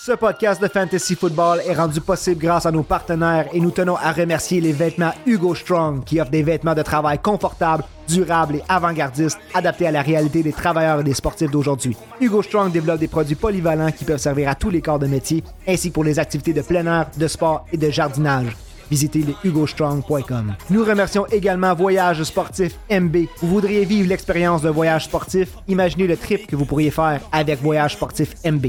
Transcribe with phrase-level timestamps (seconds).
[0.00, 3.96] Ce podcast de Fantasy Football est rendu possible grâce à nos partenaires et nous tenons
[3.96, 8.62] à remercier les vêtements Hugo Strong qui offrent des vêtements de travail confortables, durables et
[8.68, 11.96] avant-gardistes adaptés à la réalité des travailleurs et des sportifs d'aujourd'hui.
[12.20, 15.42] Hugo Strong développe des produits polyvalents qui peuvent servir à tous les corps de métier
[15.66, 18.56] ainsi que pour les activités de plein air, de sport et de jardinage
[18.90, 20.54] visitez les hugostrong.com.
[20.70, 23.16] Nous remercions également Voyage Sportif MB.
[23.40, 25.50] Vous voudriez vivre l'expérience d'un voyage sportif?
[25.68, 28.66] Imaginez le trip que vous pourriez faire avec Voyage Sportif MB.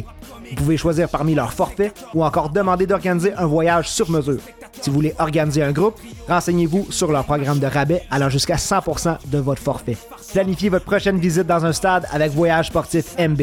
[0.49, 4.39] Vous pouvez choisir parmi leurs forfaits ou encore demander d'organiser un voyage sur mesure.
[4.81, 9.17] Si vous voulez organiser un groupe, renseignez-vous sur leur programme de rabais allant jusqu'à 100%
[9.27, 9.97] de votre forfait.
[10.33, 13.41] Planifiez votre prochaine visite dans un stade avec Voyage Sportif MB.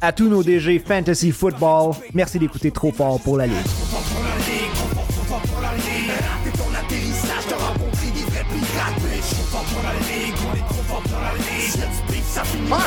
[0.00, 4.27] À tous nos DG Fantasy Football, merci d'écouter trop fort pour la Ligue.
[12.68, 12.84] Bienvenue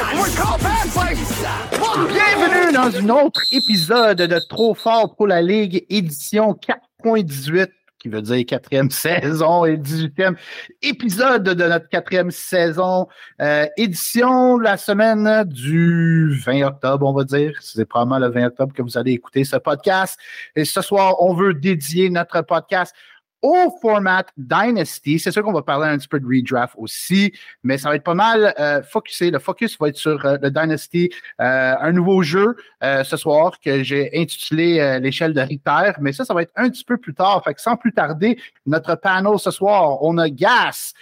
[2.72, 6.56] dans un autre épisode de Trop fort pour la Ligue, édition
[7.04, 7.68] 4.18,
[7.98, 10.36] qui veut dire quatrième saison et 18e
[10.84, 13.08] épisode de notre quatrième saison,
[13.42, 17.54] euh, édition la semaine du 20 octobre, on va dire.
[17.60, 20.20] C'est probablement le 20 octobre que vous allez écouter ce podcast.
[20.56, 22.94] Et ce soir, on veut dédier notre podcast
[23.42, 25.20] au format Dynasty.
[25.20, 28.04] C'est sûr qu'on va parler un petit peu de redraft aussi, mais ça va être
[28.04, 29.32] pas mal euh, focusé.
[29.32, 33.60] Le focus va être sur euh, le Dynasty, euh, un nouveau jeu euh, ce soir
[33.60, 36.98] que j'ai intitulé euh, l'échelle de Richter, mais ça, ça va être un petit peu
[36.98, 37.42] plus tard.
[37.44, 40.94] Fait que sans plus tarder, notre panel ce soir, on a Gas.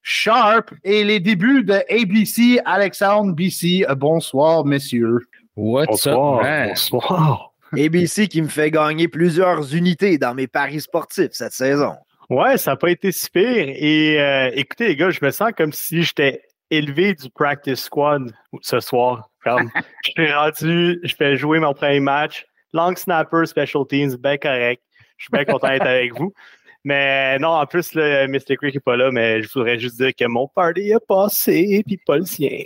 [0.00, 3.84] Sharp et les débuts de ABC, Alexandre BC.
[3.88, 5.18] Euh, bonsoir, messieurs.
[5.54, 6.68] What's Bonsoir, up, man?
[6.68, 7.47] bonsoir.
[7.72, 11.94] ABC qui me fait gagner plusieurs unités dans mes paris sportifs cette saison.
[12.30, 13.68] Ouais, ça n'a pas été si pire.
[13.68, 18.32] Et euh, écoutez, les gars, je me sens comme si j'étais élevé du practice squad
[18.60, 19.30] ce soir.
[19.42, 19.70] Comme,
[20.04, 22.44] je suis rendu, je fais jouer mon premier match.
[22.74, 24.82] Long snapper, special teams, bien correct.
[25.16, 26.34] Je suis bien content d'être avec vous.
[26.84, 28.56] Mais non, en plus, le Mr.
[28.56, 31.98] Creek n'est pas là, mais je voudrais juste dire que mon party a passé, puis
[32.06, 32.62] pas le sien.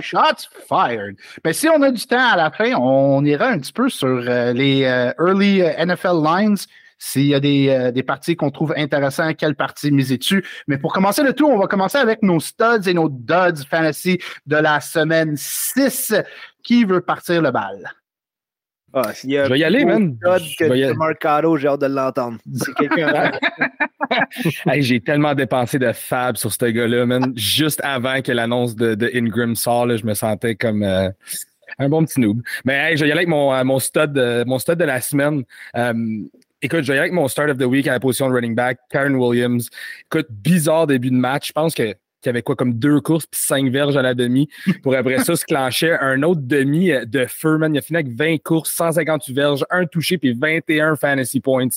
[0.00, 1.16] Shots fired.
[1.42, 4.06] Ben, si on a du temps à la fin, on ira un petit peu sur
[4.08, 6.56] euh, les euh, early euh, NFL lines.
[6.98, 10.42] S'il y a des, des parties qu'on trouve intéressantes, quelle partie miser dessus.
[10.66, 14.18] Mais pour commencer le tout, on va commencer avec nos studs et nos duds fantasy
[14.46, 16.14] de la semaine 6.
[16.62, 17.92] Qui veut partir le bal?
[18.92, 20.16] Ah, s'il y a Je vais y aller, man.
[20.22, 22.38] Je y j'ai hâte de l'entendre.
[22.52, 23.32] Si quelqu'un
[24.66, 27.32] Hey, j'ai tellement dépensé de fab sur ce gars-là, man.
[27.36, 31.10] Juste avant que l'annonce de, de Ingram sort, là, je me sentais comme euh,
[31.78, 32.40] un bon petit noob.
[32.64, 34.84] Mais hey, je vais y aller avec mon, euh, mon, stud, euh, mon stud de
[34.84, 35.44] la semaine.
[36.62, 38.34] Écoute, je vais y aller avec mon start of the week à la position de
[38.34, 39.68] running back, Karen Williams.
[40.10, 41.48] Écoute, bizarre début de match.
[41.48, 44.14] Je pense que qu'il y avait quoi comme deux courses puis cinq verges à la
[44.14, 44.48] demi
[44.82, 47.74] pour après ça se clencher un autre demi euh, de feu, man.
[47.74, 51.68] Il a fini avec 20 courses, 158 verges, un touché puis 21 fantasy points.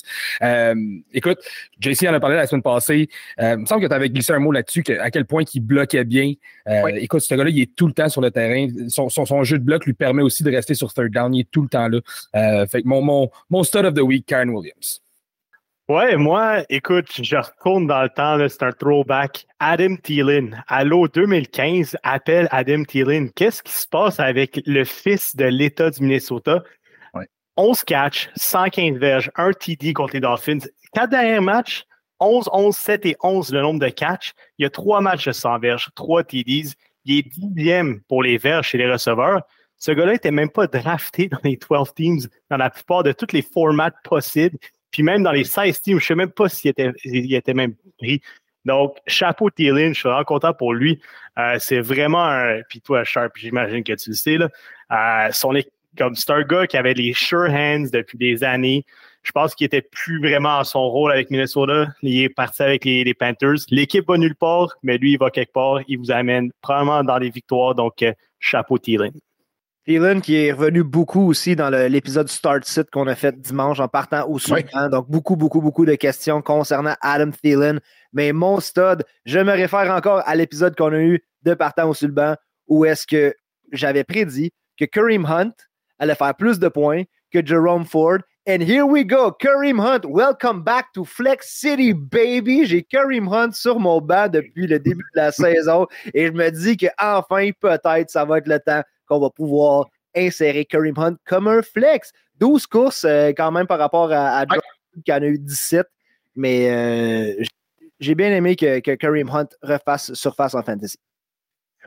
[0.41, 0.75] Euh,
[1.13, 1.39] écoute,
[1.79, 3.09] JC en a parlé la semaine passée.
[3.39, 5.43] Euh, il me semble que tu avais glissé un mot là-dessus, que- à quel point
[5.53, 6.33] il bloquait bien.
[6.67, 6.91] Euh, Oui.
[6.97, 8.67] Écoute, ce gars-là, il est tout le temps sur le terrain.
[8.87, 11.33] Son, son, son jeu de bloc lui permet aussi de rester sur third down.
[11.33, 11.99] Il est tout le temps là.
[12.67, 15.01] Fait que mon, mon, mon stud of the week, Karen Williams.
[15.89, 19.47] Ouais, moi, écoute, je retourne dans le temps, c'est un throwback.
[19.59, 23.31] Adam Thielen, Allo 2015, appelle Adam Thielen.
[23.31, 26.61] Qu'est-ce qui se passe avec le fils de l'État du Minnesota?
[27.15, 27.25] Ouais.
[27.57, 30.59] 11 catchs, 115 verges, un TD contre les Dolphins.
[30.93, 31.85] Quatre derniers matchs,
[32.19, 34.33] 11, 11, 7 et 11 le nombre de catchs.
[34.59, 36.75] Il y a trois matchs de 100 verges, trois TDs.
[37.05, 39.41] Il est dixième pour les verges chez les receveurs.
[39.79, 42.19] Ce gars-là n'était même pas drafté dans les 12 teams,
[42.51, 44.59] dans la plupart de tous les formats possibles.
[44.91, 47.53] Puis même dans les 16 teams, je ne sais même pas s'il était, il était
[47.53, 48.21] même pris.
[48.65, 50.99] Donc, chapeau Thielen, je suis vraiment content pour lui.
[51.37, 52.61] Euh, c'est vraiment un.
[52.69, 54.49] Puis toi, Sharp, j'imagine que tu le sais, là.
[54.91, 55.53] Euh, son,
[55.97, 58.85] comme c'est un gars qui avait les sure hands depuis des années.
[59.23, 61.87] Je pense qu'il était plus vraiment à son rôle avec Minnesota.
[62.01, 63.57] Il est parti avec les, les Panthers.
[63.69, 65.79] L'équipe va nulle part, mais lui, il va quelque part.
[65.87, 67.75] Il vous amène probablement dans les victoires.
[67.75, 69.11] Donc, euh, chapeau Thielen.
[69.89, 73.87] Thielen qui est revenu beaucoup aussi dans l'épisode Start Sit qu'on a fait dimanche en
[73.87, 74.87] partant au Soudan.
[74.87, 77.79] Donc, beaucoup, beaucoup, beaucoup de questions concernant Adam Thielen.
[78.13, 81.95] Mais mon stud, je me réfère encore à l'épisode qu'on a eu de partant au
[81.95, 82.35] Sulban
[82.67, 83.33] où est-ce que
[83.71, 85.53] j'avais prédit que Kareem Hunt
[85.97, 87.01] allait faire plus de points
[87.33, 88.19] que Jerome Ford.
[88.47, 92.67] And here we go, Kareem Hunt, welcome back to Flex City, baby.
[92.67, 96.51] J'ai Kareem Hunt sur mon banc depuis le début de la saison et je me
[96.51, 101.17] dis que enfin, peut-être, ça va être le temps qu'on va pouvoir insérer Kareem Hunt
[101.25, 102.11] comme un flex.
[102.39, 104.45] 12 courses euh, quand même par rapport à, à
[105.03, 105.85] qui en a eu 17.
[106.35, 107.43] Mais euh,
[107.99, 110.97] j'ai bien aimé que, que Kareem Hunt refasse surface en fantasy.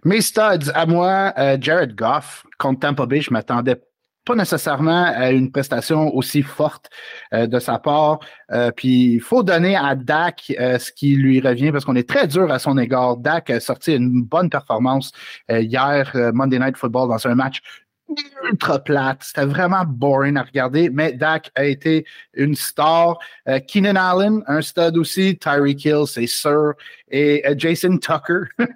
[0.04, 3.80] Mes studs, à moi, euh, Jared Goff contre Tampa Bay, je m'attendais
[4.24, 6.90] pas nécessairement une prestation aussi forte
[7.32, 8.20] de sa part.
[8.76, 12.50] puis il faut donner à Dak ce qui lui revient parce qu'on est très dur
[12.50, 13.16] à son égard.
[13.16, 15.12] Dak a sorti une bonne performance
[15.48, 17.62] hier, Monday Night Football, dans un match
[18.44, 19.19] ultra plate.
[19.23, 22.05] C'était vraiment boring à regarder, mais Dak a été
[22.35, 23.19] une star.
[23.49, 25.38] Euh, Keenan Allen, un stud aussi.
[25.38, 26.75] Tyreek Hill, c'est sûr.
[27.11, 28.44] Et euh, Jason Tucker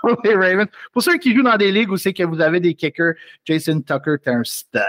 [0.00, 0.68] pour les Ravens.
[0.92, 3.14] Pour ceux qui jouent dans des ligues où c'est que vous avez des kickers,
[3.44, 4.80] Jason Tucker, t'es un stud.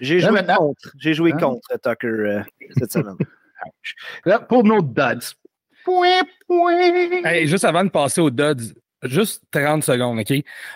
[0.00, 0.92] J'ai joué contre.
[0.98, 1.38] J'ai joué hein?
[1.38, 2.42] contre Tucker euh,
[2.78, 3.16] cette semaine.
[4.24, 5.34] Là, pour nos duds.
[5.84, 7.44] Point, point.
[7.44, 8.72] juste avant de passer aux duds,
[9.02, 10.32] juste 30 secondes, OK?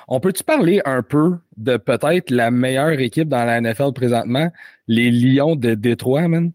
[0.09, 4.51] On peut-tu parler un peu de peut-être la meilleure équipe dans la NFL présentement,
[4.89, 6.53] les Lions de Détroit, man?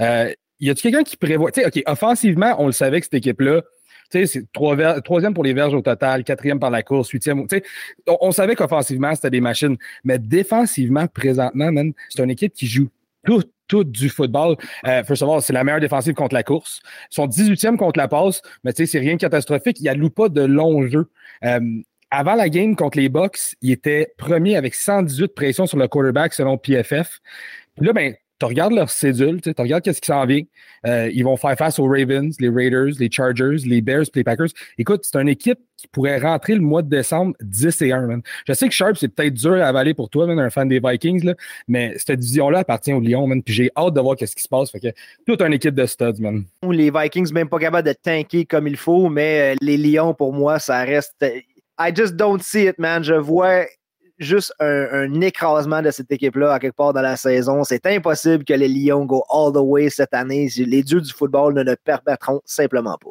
[0.00, 1.50] Euh, y a-tu quelqu'un qui prévoit?
[1.50, 3.62] Tu sais, OK, offensivement, on le savait que cette équipe-là,
[4.10, 7.46] tu sais, c'est troisième pour les verges au total, quatrième par la course, huitième.
[7.46, 7.62] Tu sais,
[8.06, 9.76] on, on savait qu'offensivement, c'était des machines.
[10.04, 12.88] Mais défensivement, présentement, man, c'est une équipe qui joue
[13.24, 14.56] tout, tout du football.
[14.86, 16.80] Euh, first of all, c'est la meilleure défensive contre la course.
[17.08, 19.78] Sont 18e contre la passe, mais tu sais, c'est rien de catastrophique.
[19.80, 21.08] Il n'y a pas de long jeu.
[21.44, 21.60] Euh,
[22.10, 26.34] avant la game contre les Bucks, il était premier avec 118 pressions sur le quarterback
[26.34, 27.20] selon PFF.
[27.76, 30.42] Puis là, ben, tu regardes leur cédule, tu regardes qu'est-ce qui s'en vient.
[30.86, 34.48] Euh, ils vont faire face aux Ravens, les Raiders, les Chargers, les Bears, les Packers.
[34.78, 38.22] Écoute, c'est une équipe qui pourrait rentrer le mois de décembre 10 et 1, man.
[38.46, 40.80] Je sais que Sharp, c'est peut-être dur à avaler pour toi, man, un fan des
[40.80, 41.34] Vikings, là,
[41.68, 43.42] mais cette division-là appartient aux Lions, man.
[43.42, 44.70] Puis j'ai hâte de voir qu'est-ce qui se passe.
[44.70, 44.88] Fait que
[45.26, 46.44] toute une équipe de studs, man.
[46.62, 50.32] Les Vikings, même pas capables de tanker comme il faut, mais euh, les Lions, pour
[50.32, 51.14] moi, ça reste.
[51.78, 53.04] I just don't see it, man.
[53.04, 53.66] Je vois
[54.20, 57.64] juste un, écrasement de cette équipe-là à quelque part dans la saison.
[57.64, 60.48] C'est impossible que les Lions go all the way cette année.
[60.56, 63.10] Les dieux du football ne le permettront simplement pas.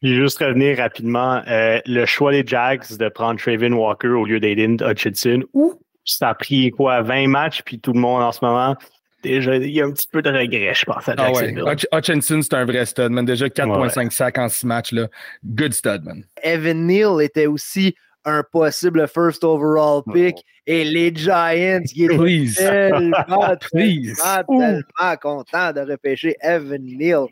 [0.00, 4.40] Puis juste revenir rapidement, euh, le choix des Jags de prendre Traven Walker au lieu
[4.40, 5.74] d'Aiden Hutchinson, ou
[6.04, 8.74] ça a pris quoi, 20 matchs, puis tout le monde en ce moment,
[9.22, 12.54] déjà, il y a un petit peu de regret, je pense, à ah Hutchinson, c'est
[12.54, 13.24] un vrai stud, man.
[13.24, 15.06] Déjà 4.5 sacs en 6 matchs, là.
[15.44, 16.24] Good stud, man.
[16.42, 17.94] Evan Neal était aussi
[18.24, 22.54] un possible first overall pick et les Giants qui étaient Please.
[22.54, 23.16] tellement,
[23.72, 27.26] tellement, contents de repêcher Evan Neal.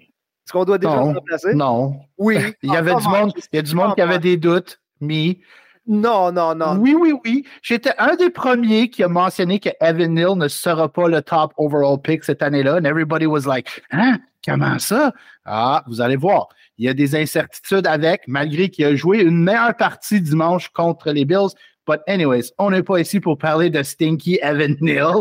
[0.51, 1.55] Est-ce qu'on doit déjà non, le remplacer?
[1.55, 2.01] Non.
[2.19, 2.39] Oui.
[2.63, 5.39] Il y avait du monde, il y a du monde qui avait des doutes, mais.
[5.87, 6.77] Non, non, non.
[6.79, 7.45] Oui, oui, oui.
[7.63, 11.53] J'étais un des premiers qui a mentionné que Evan Neal ne sera pas le top
[11.57, 12.77] overall pick cette année-là.
[12.77, 15.13] And everybody was like, hein, comment ça?
[15.45, 16.49] Ah, vous allez voir.
[16.81, 21.13] Il y a des incertitudes avec, malgré qu'il a joué une meilleure partie dimanche contre
[21.13, 21.51] les Bills.
[21.87, 25.17] But anyways, on n'est pas ici pour parler de Stinky Evan Neal.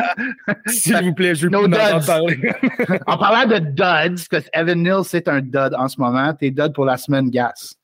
[0.66, 2.50] S'il vous plaît, je no en parler.
[3.06, 6.32] en parlant de duds, parce que Evan Neal, c'est un dud en ce moment.
[6.32, 7.74] T'es dud pour la semaine gas.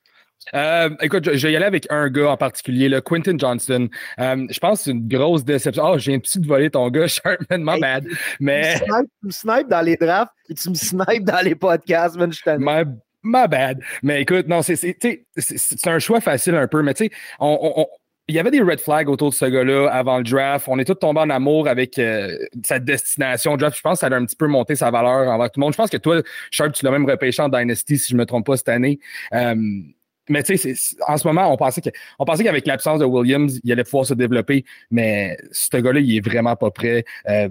[0.53, 3.89] Euh, écoute, je, vais y aller avec un gars en particulier, le Quentin Johnston.
[4.19, 5.83] Euh, je pense que c'est une grosse déception.
[5.85, 8.07] Oh, j'ai un petit de voler ton gars, Sharpman, my bad.
[8.39, 8.79] Mais...
[8.79, 8.85] Tu
[9.23, 12.83] me snipes dans les drafts et tu me snipes dans les podcasts, man, je my,
[13.23, 13.79] my bad.
[14.01, 17.87] Mais écoute, non, c'est un choix facile un peu, mais tu sais, on,
[18.27, 20.67] il y avait des red flags autour de ce gars-là avant le draft.
[20.69, 23.75] On est tous tombés en amour avec euh, sa destination draft.
[23.75, 25.73] Je pense que ça a un petit peu monté sa valeur envers tout le monde.
[25.73, 28.25] Je pense que toi, Sharp, tu l'as même repêché en Dynasty, si je ne me
[28.25, 28.99] trompe pas, cette année.
[30.29, 30.73] Mais tu sais,
[31.07, 31.89] en ce moment, on pensait que,
[32.19, 36.15] on pensait qu'avec l'absence de Williams, il allait pouvoir se développer, mais ce gars-là, il
[36.15, 37.03] est vraiment pas prêt.
[37.27, 37.49] Euh,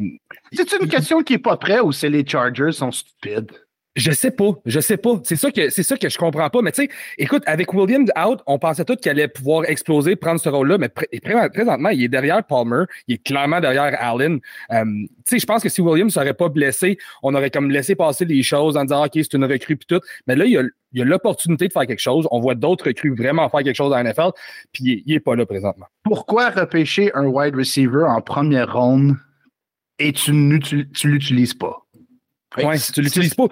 [0.53, 3.53] c'est une question qui est pas prêt ou c'est les Chargers sont stupides?
[3.95, 5.21] Je sais pas, je sais pas.
[5.23, 6.63] C'est ça que c'est ça que je comprends pas.
[6.63, 10.41] Mais tu sais, écoute, avec Williams out, on pensait tous qu'il allait pouvoir exploser, prendre
[10.41, 10.79] ce rôle-là.
[10.79, 14.41] Mais présentement, il est derrière Palmer, il est clairement derrière Allen.
[14.71, 17.95] Euh, tu sais, je pense que si Williams serait pas blessé, on aurait comme laissé
[17.95, 20.01] passer les choses en disant ok, c'est une recrue puis tout.
[20.27, 22.27] Mais là, il y a l'opportunité de faire quelque chose.
[22.31, 24.31] On voit d'autres recrues vraiment faire quelque chose la NFL,
[24.73, 25.87] puis il n'est pas là présentement.
[26.03, 29.17] Pourquoi repêcher un wide receiver en première ronde
[29.99, 30.59] et tu ne
[31.05, 31.83] l'utilises pas?
[32.59, 33.47] Oui, si tu l'utilises pas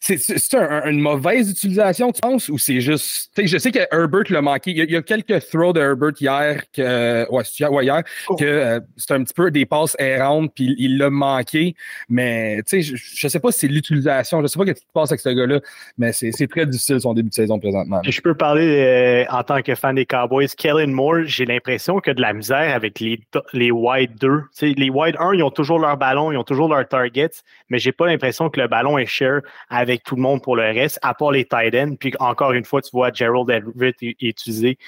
[0.00, 0.54] c'est
[0.86, 3.30] une mauvaise utilisation, tu penses, ou c'est juste.
[3.36, 4.70] Je sais que Herbert l'a manqué.
[4.70, 7.42] Il y, a, quelques throws de Herbert hier, que, ouais,
[7.84, 8.34] hier, oh.
[8.34, 11.74] que euh, c'est un petit peu des passes errantes, puis il l'a manqué.
[12.08, 14.40] Mais je, je sais pas si c'est l'utilisation.
[14.40, 15.60] Je sais pas ce qui se passe avec ce gars-là,
[15.98, 18.00] mais c'est très difficile son début de saison présentement.
[18.04, 20.48] Je peux parler euh, en tant que fan des Cowboys.
[20.56, 23.20] Kellen Moore, j'ai l'impression que de la misère avec les,
[23.52, 24.42] les wide 2.
[24.62, 27.92] les wide 1, ils ont toujours leur ballon, ils ont toujours leur targets, mais j'ai
[27.92, 30.98] pas l'impression que le ballon est share avec avec tout le monde pour le reste,
[31.02, 31.94] à part les tight ends.
[31.96, 34.78] Puis encore une fois, tu vois Gerald Everett utiliser.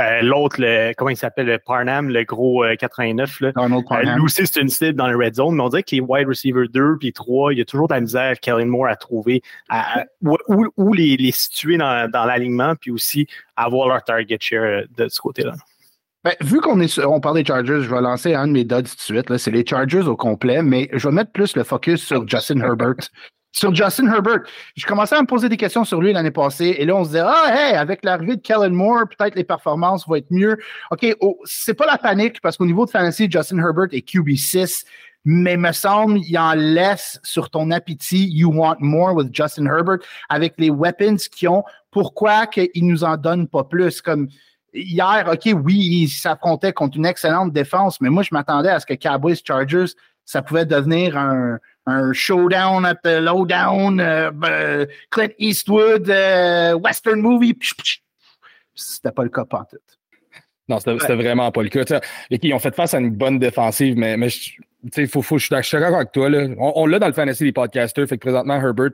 [0.00, 0.56] Euh, l'autre,
[0.94, 3.42] comment il s'appelle, le Parnam, le gros 89.
[3.42, 3.64] Euh, là.
[3.64, 6.00] Euh, lui aussi, c'est une cible dans le red zone, mais on dirait que les
[6.00, 8.96] wide receivers 2 puis 3, il y a toujours de la misère, Kellen Moore, à
[8.96, 9.42] trouver
[10.20, 15.52] où, les, situer dans, dans l'alignement, puis aussi avoir leur target share de ce côté-là.
[16.24, 18.82] Ben, vu qu'on est on parle des Chargers, je vais lancer un de mes duds
[18.82, 19.36] tout de suite.
[19.36, 22.94] C'est les Chargers au complet, mais je vais mettre plus le focus sur Justin Herbert.
[23.54, 24.40] Sur Justin Herbert,
[24.74, 27.10] je commençais à me poser des questions sur lui l'année passée, et là, on se
[27.10, 30.58] disait, ah, hey, avec l'arrivée de Kellen Moore, peut-être les performances vont être mieux.
[30.90, 34.84] OK, oh, c'est pas la panique, parce qu'au niveau de fantasy, Justin Herbert est QB6,
[35.24, 38.28] mais me semble, il en laisse sur ton appétit.
[38.28, 41.62] You want more with Justin Herbert avec les weapons qu'ils ont.
[41.92, 44.02] Pourquoi qu'ils nous en donnent pas plus?
[44.02, 44.26] Comme
[44.74, 48.86] hier, OK, oui, ils s'affrontaient contre une excellente défense, mais moi, je m'attendais à ce
[48.86, 49.92] que Cowboys Chargers,
[50.24, 57.20] ça pouvait devenir un, un showdown at the lowdown, euh, ben, Clint Eastwood, euh, Western
[57.20, 57.56] movie.
[58.74, 59.76] C'était pas le cas, pas tout.
[60.68, 62.00] Non, c'était vraiment pas le cas.
[62.30, 64.28] Et ils ont fait face à une bonne défensive, mais, mais
[64.96, 66.30] il faut, faut, je suis d'accord avec toi.
[66.30, 66.46] Là.
[66.58, 68.08] On, on l'a dans le fantasy des podcasters.
[68.08, 68.90] Fait que présentement, Herbert,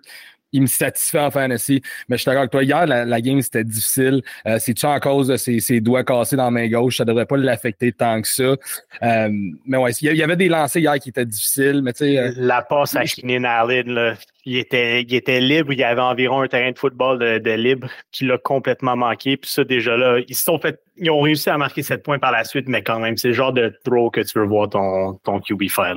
[0.52, 1.82] il me satisfait en fantasy.
[2.08, 2.62] Mais je suis d'accord avec toi.
[2.62, 4.22] Hier, la, game, c'était difficile.
[4.46, 6.98] Euh, C'est-tu en cause de ses, doigts cassés dans la main gauche?
[6.98, 8.56] Ça devrait pas l'affecter tant que ça.
[9.02, 9.28] Euh,
[9.66, 11.82] mais ouais, il y avait des lancers hier qui étaient difficiles.
[11.82, 14.14] Mais euh, la passe à Keenan Allen, là,
[14.44, 15.72] il, était, il était libre.
[15.72, 19.36] Il y avait environ un terrain de football de, libre qui l'a complètement manqué.
[19.36, 20.80] Puis ça, déjà là, ils sont fait.
[20.96, 23.34] Ils ont réussi à marquer 7 points par la suite, mais quand même, c'est le
[23.34, 25.96] genre de throw que tu veux voir ton, ton QB faire.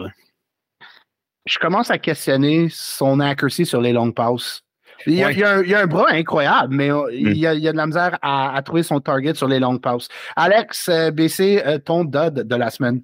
[1.46, 4.64] Je commence à questionner son accuracy sur les longues passes.
[5.06, 8.62] Il y, a, un, bras incroyable, mais euh, il, y a, de la misère à,
[8.64, 10.08] trouver son target sur les longues passes.
[10.38, 13.02] Alex, euh, BC, euh, ton dud de la semaine.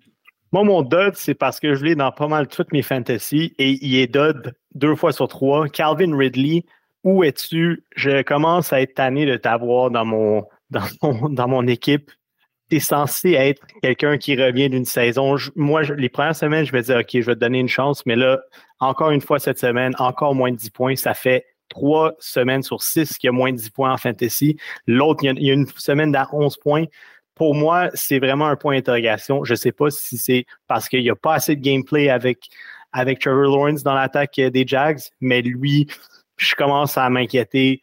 [0.54, 3.78] Moi, mon dud, c'est parce que je l'ai dans pas mal toutes mes fantasy et
[3.86, 5.68] il est dud deux fois sur trois.
[5.68, 6.64] Calvin Ridley,
[7.04, 7.84] où es-tu?
[7.96, 12.12] Je commence à être tanné de t'avoir dans mon, dans mon, dans mon équipe
[12.70, 15.36] tu es censé être quelqu'un qui revient d'une saison.
[15.56, 18.16] moi, les premières semaines, je vais dire, OK, je vais te donner une chance, mais
[18.16, 18.40] là,
[18.80, 22.82] encore une fois cette semaine, encore moins de 10 points, ça fait trois semaines sur
[22.82, 24.58] six qui a moins de 10 points en fantasy.
[24.88, 26.86] L'autre, il, y a une semaine d'à 11 points.
[27.36, 29.44] Pour moi, c'est vraiment un point d'interrogation.
[29.44, 32.50] Je ne sais pas si c'est parce qu'il n'y a pas assez de gameplay avec,
[32.92, 35.88] avec Trevor Lawrence dans l'attaque des Jags, mais lui,
[36.38, 37.82] je commence à m'inquiéter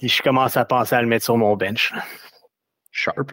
[0.00, 1.92] et je commence à penser à le mettre sur mon bench.
[2.90, 3.32] Sharp.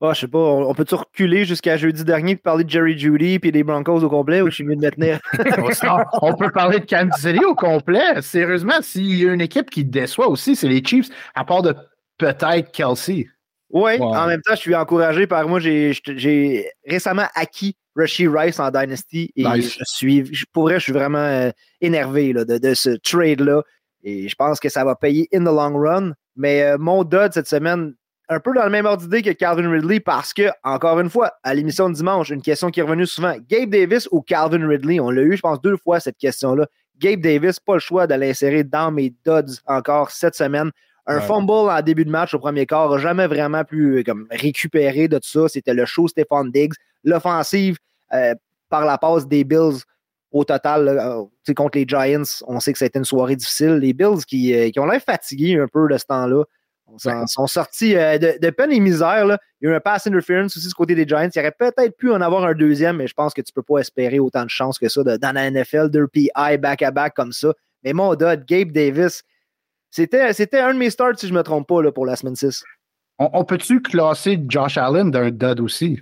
[0.00, 3.40] Oh, je sais pas, on, peut-tu reculer jusqu'à jeudi dernier et parler de Jerry Judy
[3.40, 5.18] puis des Broncos au complet ou je suis mieux de me tenir?
[6.22, 8.22] on peut parler de Kansas City au complet.
[8.22, 11.74] Sérieusement, s'il y a une équipe qui déçoit aussi, c'est les Chiefs, à part de
[12.16, 13.26] peut-être Kelsey.
[13.70, 15.58] Oui, en même temps, je suis encouragé par moi.
[15.58, 21.18] J'ai récemment acquis Rushy Rice en Dynasty et je suis, pour vrai, je suis vraiment
[21.18, 21.50] euh,
[21.80, 23.62] énervé là, de, ce trade-là.
[24.04, 26.12] Et je pense que ça va payer in the long run.
[26.36, 27.94] Mais euh, mon dud cette semaine,
[28.28, 31.32] un peu dans le même ordre d'idée que Calvin Ridley parce que, encore une fois,
[31.42, 35.00] à l'émission de dimanche, une question qui est revenue souvent Gabe Davis ou Calvin Ridley?
[35.00, 36.66] On l'a eu, je pense, deux fois cette question-là.
[36.98, 40.70] Gabe Davis, pas le choix de l'insérer dans mes duds encore cette semaine.
[41.10, 45.08] Un fumble en début de match au premier quart jamais vraiment pu euh, comme, récupérer
[45.08, 45.48] de tout ça.
[45.48, 46.74] C'était le show Stéphane Diggs.
[47.02, 47.78] L'offensive
[48.12, 48.34] euh,
[48.68, 49.80] par la passe des Bills
[50.32, 53.76] au total, euh, contre les Giants, on sait que ça a été une soirée difficile.
[53.76, 56.44] Les Bills qui, qui ont l'air fatigués un peu de ce temps-là.
[57.04, 59.26] Ils sont sortis euh, de, peine et misère.
[59.26, 59.38] Là.
[59.60, 61.28] Il y a eu un pass interference aussi du côté des Giants.
[61.34, 63.62] Il aurait peut-être pu en avoir un deuxième, mais je pense que tu ne peux
[63.62, 67.52] pas espérer autant de chance que ça dans la NFL, deux PI back-à-back comme ça.
[67.84, 69.22] Mais mon dud, Gabe Davis,
[69.90, 72.36] c'était, un de mes starts, si je ne me trompe pas, là, pour la semaine
[72.36, 72.64] 6.
[73.18, 76.00] On, peut-tu classer Josh Allen d'un dud aussi?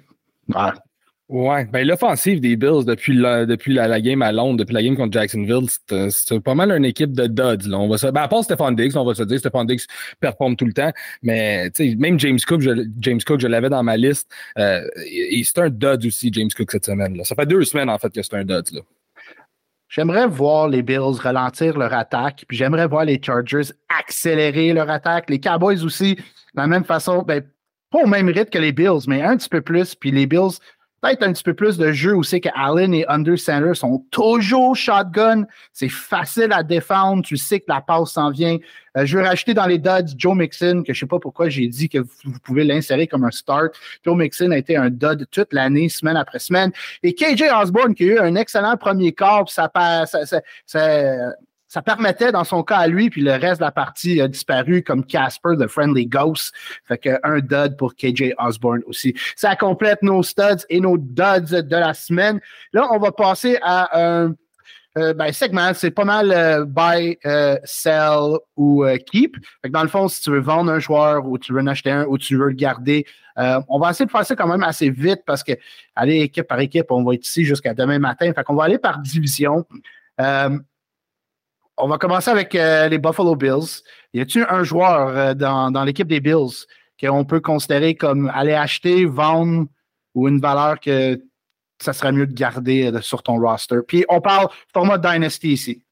[1.29, 4.97] Ouais, ben l'offensive des Bills depuis la, depuis la, game à Londres, depuis la game
[4.97, 5.69] contre Jacksonville,
[6.09, 7.75] c'est pas mal une équipe de duds.
[7.75, 9.83] On va ben à part Stephon Diggs, on va se dire Stephon Diggs
[10.21, 10.93] performe tout le temps,
[11.25, 11.69] mais
[11.99, 14.87] même James Cook, je, James Cook, je l'avais dans ma liste, euh,
[15.43, 17.21] c'est un dud aussi James Cook cette semaine.
[17.25, 18.83] Ça fait deux semaines en fait que c'est un dud.
[19.89, 25.29] J'aimerais voir les Bills ralentir leur attaque, puis j'aimerais voir les Chargers accélérer leur attaque,
[25.29, 26.23] les Cowboys aussi, de
[26.55, 27.43] la même façon, ben,
[27.91, 30.59] pas au même rythme que les Bills, mais un petit peu plus, puis les Bills
[31.01, 34.05] peut-être un petit peu plus de jeu où c'est que Allen et Under Center sont
[34.11, 35.45] toujours shotgun.
[35.73, 37.23] C'est facile à défendre.
[37.23, 38.59] Tu sais que la passe s'en vient.
[38.97, 41.69] Euh, je vais rajouter dans les duds Joe Mixon, que je sais pas pourquoi j'ai
[41.69, 43.75] dit que vous, pouvez l'insérer comme un start.
[44.05, 46.73] Joe Mixon a été un dud toute l'année, semaine après semaine.
[47.03, 49.71] Et KJ Osborne, qui a eu un excellent premier corps, ça,
[50.67, 51.35] ça
[51.77, 54.83] ça permettait dans son cas à lui, puis le reste de la partie a disparu
[54.83, 56.55] comme Casper, the Friendly Ghost.
[56.89, 59.15] Fait que un dud pour KJ Osborne aussi.
[59.37, 62.41] Ça complète nos studs et nos duds de la semaine.
[62.73, 64.33] Là, on va passer à un
[64.97, 65.75] euh, ben, segment.
[65.75, 69.37] C'est pas mal euh, buy, euh, sell ou keep.
[69.61, 71.67] Fait que dans le fond, si tu veux vendre un joueur ou tu veux en
[71.67, 73.05] acheter un ou tu veux le garder,
[73.37, 75.53] on va essayer de faire ça quand même assez vite parce que,
[75.95, 78.33] allez, équipe par équipe, on va être ici jusqu'à demain matin.
[78.33, 79.67] Fait qu'on va aller par division.
[81.79, 83.83] On va commencer avec euh, les Buffalo Bills.
[84.15, 86.65] Y a-t-il un joueur euh, dans, l'équipe des Bills
[86.99, 89.67] qu'on peut considérer comme aller acheter, vendre
[90.15, 91.23] ou une valeur que
[91.79, 93.81] ça serait mieux de garder euh, sur ton roster?
[93.87, 95.83] Puis on parle format Dynasty ici.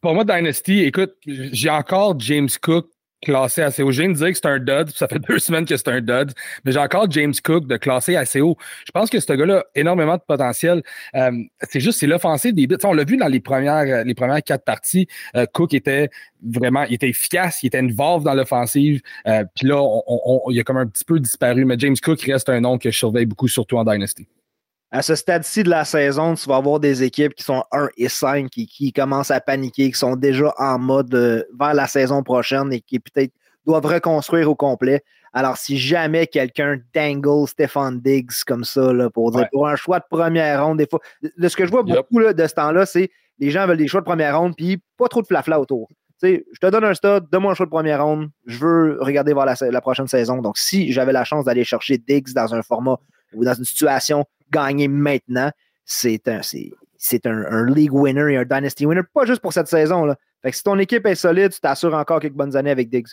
[0.00, 2.86] Pour moi, Dynasty, écoute, j'ai encore James Cook
[3.22, 3.92] classé assez haut.
[3.92, 6.00] Je viens de dire que c'est un dud, ça fait deux semaines que c'est un
[6.00, 6.32] dud,
[6.64, 8.56] mais j'ai encore James Cook de classé assez haut.
[8.86, 10.82] Je pense que ce gars-là a énormément de potentiel.
[11.14, 11.30] Euh,
[11.70, 12.76] c'est juste, c'est l'offensive des bits.
[12.84, 15.06] On l'a vu dans les premières, les premières quatre parties.
[15.36, 16.10] Euh, Cook était
[16.44, 19.00] vraiment, il était efficace, il était une valve dans l'offensive.
[19.26, 22.48] Euh, Puis là, on, il a comme un petit peu disparu, mais James Cook reste
[22.48, 24.26] un nom que je surveille beaucoup, surtout en Dynasty
[24.92, 28.10] à ce stade-ci de la saison, tu vas avoir des équipes qui sont 1 et
[28.10, 32.22] 5 et qui commencent à paniquer, qui sont déjà en mode euh, vers la saison
[32.22, 33.32] prochaine et qui peut-être
[33.64, 35.02] doivent reconstruire au complet.
[35.32, 39.98] Alors, si jamais quelqu'un dangle Stefan Diggs comme ça, là, pour, dire, pour un choix
[39.98, 42.84] de première ronde, des fois, de ce que je vois beaucoup là, de ce temps-là,
[42.84, 45.88] c'est les gens veulent des choix de première ronde, puis pas trop de flafla autour.
[46.18, 49.32] sais, je te donne un stud, donne-moi un choix de première ronde, je veux regarder
[49.32, 50.42] voir la, la prochaine saison.
[50.42, 52.98] Donc, si j'avais la chance d'aller chercher Diggs dans un format
[53.32, 55.50] ou dans une situation gagner maintenant,
[55.84, 56.40] c'est un,
[57.26, 60.04] un, league winner et un dynasty winner, pas juste pour cette saison.
[60.04, 60.16] Là.
[60.50, 63.08] Si ton équipe est solide, tu t'assures encore quelques bonnes années avec Diggs.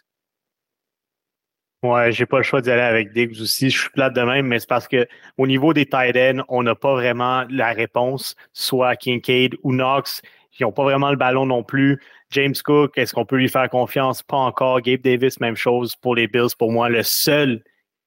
[1.82, 3.70] Ouais, j'ai pas le choix d'y aller avec Diggs aussi.
[3.70, 6.64] Je suis plate de même, mais c'est parce que au niveau des tight ends, on
[6.64, 10.22] n'a pas vraiment la réponse, soit Kincaid ou Knox.
[10.60, 12.02] Ils n'ont pas vraiment le ballon non plus.
[12.32, 14.22] James Cook, est-ce qu'on peut lui faire confiance?
[14.22, 14.82] Pas encore.
[14.82, 16.54] Gabe Davis, même chose pour les Bills.
[16.58, 17.64] Pour moi, le seul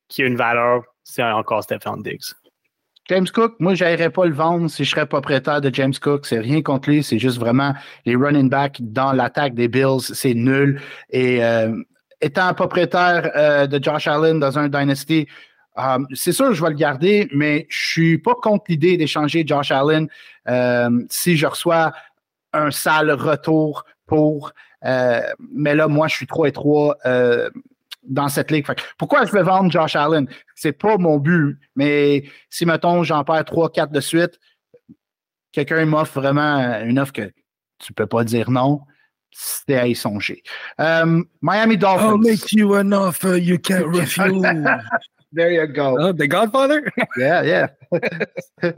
[0.08, 2.34] qui a une valeur, c'est encore Stephen Diggs.
[3.08, 6.24] James Cook, moi, je pas le vendre si je serais propriétaire de James Cook.
[6.24, 7.74] C'est rien contre lui, c'est juste vraiment
[8.06, 10.80] les running backs dans l'attaque des Bills, c'est nul.
[11.10, 11.76] Et euh,
[12.20, 15.26] étant propriétaire euh, de Josh Allen dans un Dynasty,
[15.78, 19.44] euh, c'est sûr que je vais le garder, mais je suis pas contre l'idée d'échanger
[19.44, 20.06] Josh Allen
[21.10, 21.92] si je reçois
[22.52, 24.52] un sale retour pour.
[24.82, 26.98] mais là, moi, je suis 3 et 3
[28.02, 28.66] dans cette ligue.
[28.98, 30.28] pourquoi je vais vendre Josh Allen?
[30.54, 31.58] C'est pas mon but.
[31.76, 34.38] Mais si, mettons, j'en perds 3-4 de suite,
[35.52, 37.30] quelqu'un m'offre vraiment une offre que
[37.78, 38.80] tu peux pas dire non.
[39.34, 40.42] C'est à y songer.
[40.78, 42.06] Um, Miami Dolphins.
[42.06, 44.42] I'll make you an offer you can't refuse.
[45.32, 45.96] there you go.
[45.98, 46.92] Oh, the Godfather?
[47.16, 47.66] yeah, yeah.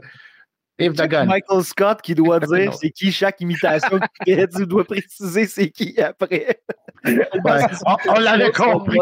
[0.79, 6.59] Michael Scott qui doit dire c'est qui chaque imitation tu dois préciser c'est qui après.
[7.05, 8.97] on, l'avait compris.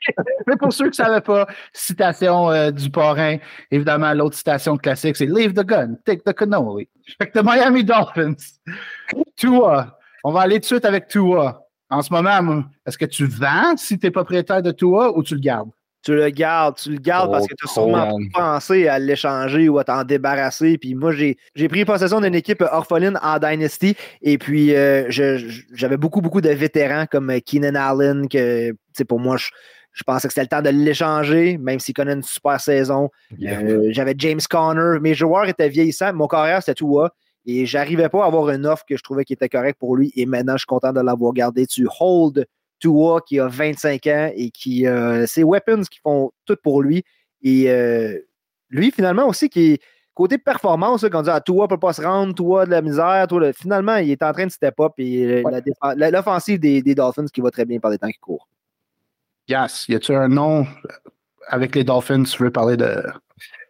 [0.46, 3.36] Mais pour ceux qui ne savaient pas, citation euh, du parrain,
[3.70, 6.88] évidemment, l'autre citation classique, c'est Leave the gun, take the cannoli.
[7.20, 8.36] Fait que Miami Dolphins.
[9.36, 9.98] Tua.
[10.24, 11.66] On va aller tout de suite avec Tua.
[11.90, 15.34] En ce moment, est-ce que tu vends si tu es propriétaire de Tua ou tu
[15.34, 15.70] le gardes?
[16.04, 19.78] Tu le gardes, tu le gardes parce que tu as sûrement pensé à l'échanger ou
[19.78, 20.78] à t'en débarrasser.
[20.78, 26.20] Puis moi, j'ai pris possession d'une équipe orpheline en Dynasty et puis euh, j'avais beaucoup,
[26.20, 28.72] beaucoup de vétérans comme Keenan Allen que,
[29.04, 32.60] pour moi, je, pensais que c'était le temps de l'échanger, même s'il connaît une super
[32.60, 33.10] saison.
[33.42, 35.00] Euh, j'avais James Conner.
[35.00, 36.12] Mes joueurs étaient vieillissants.
[36.12, 37.00] Mon carrière, c'était tout
[37.44, 40.12] Et j'arrivais pas à avoir une offre que je trouvais qui était correcte pour lui.
[40.14, 41.66] Et maintenant, je suis content de l'avoir gardé.
[41.66, 42.46] Tu hold
[42.78, 47.02] Tua qui a 25 ans et qui euh, c'est Weapons qui font tout pour lui.
[47.42, 48.18] Et euh,
[48.70, 49.78] lui, finalement, aussi, qui
[50.14, 53.26] côté performance, quand on dit ah, Tua peut pas se rendre, Tua de la misère,
[53.54, 57.50] finalement, il est en train de step up et euh, l'offensive des, Dolphins qui va
[57.50, 58.48] très bien par les temps qui courent.
[59.48, 59.86] Yes.
[59.88, 60.66] Y a-tu un nom
[61.46, 63.02] avec les Dolphins, tu veux parler de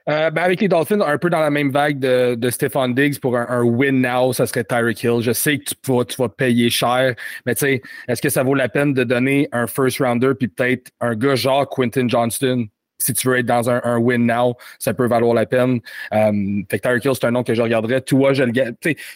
[0.09, 3.19] euh, ben avec les Dolphins, un peu dans la même vague de, de Stephon Diggs
[3.21, 5.21] pour un, win now, ça serait Tyreek Hill.
[5.21, 8.43] Je sais que tu vas, tu vas payer cher, mais tu sais, est-ce que ça
[8.43, 12.69] vaut la peine de donner un first rounder puis peut-être un gars genre Quentin Johnston?
[13.01, 15.79] Si tu veux être dans un, win now, ça peut valoir la peine.
[16.11, 18.01] Um, fait que Tyreek Hill, c'est un nom que je regarderais.
[18.01, 18.53] Toi, je le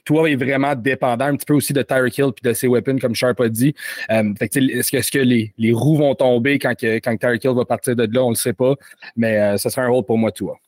[0.04, 2.98] Toi est vraiment dépendant un petit peu aussi de Tyreek Hill puis de ses weapons,
[2.98, 3.74] comme Sharp a dit.
[4.08, 7.42] Um, fait que est-ce que, est-ce que les, les, roues vont tomber quand, quand Tyreek
[7.42, 8.22] Hill va partir de là?
[8.22, 8.76] On le sait pas.
[9.16, 10.60] Mais euh, ça serait un rôle pour moi, toi.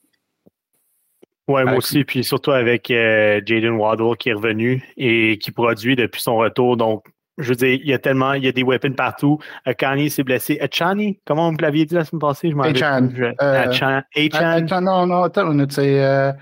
[1.46, 5.94] Oui, moi aussi, puis surtout avec euh, Jaden Waddle qui est revenu et qui produit
[5.94, 6.78] depuis son retour.
[6.78, 7.04] Donc,
[7.36, 9.38] je veux dire, il y a tellement, il y a des weapons partout.
[9.68, 10.58] Euh, Kanye s'est blessé.
[10.60, 12.50] Achani, comment vous l'aviez dit la semaine passée?
[12.50, 13.10] Je m'en Achan.
[13.38, 14.02] Achan.
[14.16, 14.80] Achan.
[14.80, 16.32] Non, non, attends, c'est euh,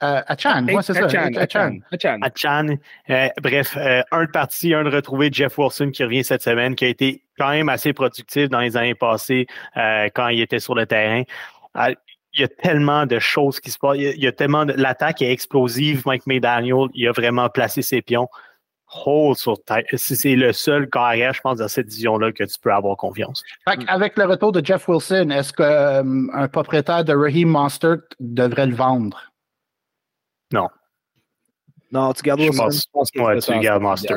[0.00, 0.62] Achan.
[0.62, 1.06] Moi, c'est ça.
[1.06, 1.78] Achan.
[1.90, 2.18] Achan.
[2.22, 2.76] Achan.
[3.42, 3.76] bref,
[4.12, 7.24] un de parti, un de retrouvé, Jeff Wilson qui revient cette semaine, qui a été
[7.36, 11.24] quand même assez productif dans les années passées quand il était sur le terrain
[12.34, 13.96] il y a tellement de choses qui se passent.
[13.96, 14.72] Il y a, tellement de.
[14.72, 16.02] L'attaque est explosive.
[16.06, 18.28] Mike McDaniel, il a vraiment placé ses pions.
[19.34, 19.56] Sur
[19.94, 23.42] C'est le seul carrière, je pense, dans cette division-là que tu peux avoir confiance.
[23.64, 28.74] Avec le retour de Jeff Wilson, est-ce qu'un euh, propriétaire de Raheem Monster devrait le
[28.74, 29.32] vendre?
[30.52, 30.68] Non.
[31.90, 32.68] Non, tu gardes Wilson.
[33.16, 34.16] ouais, tu gardes Monster.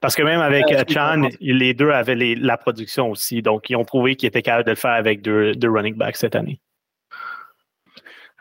[0.00, 3.42] Parce que même avec euh, Chan, les deux avaient les, la production aussi.
[3.42, 6.16] Donc, ils ont prouvé qu'ils étaient capables de le faire avec deux, deux running backs
[6.16, 6.60] cette année.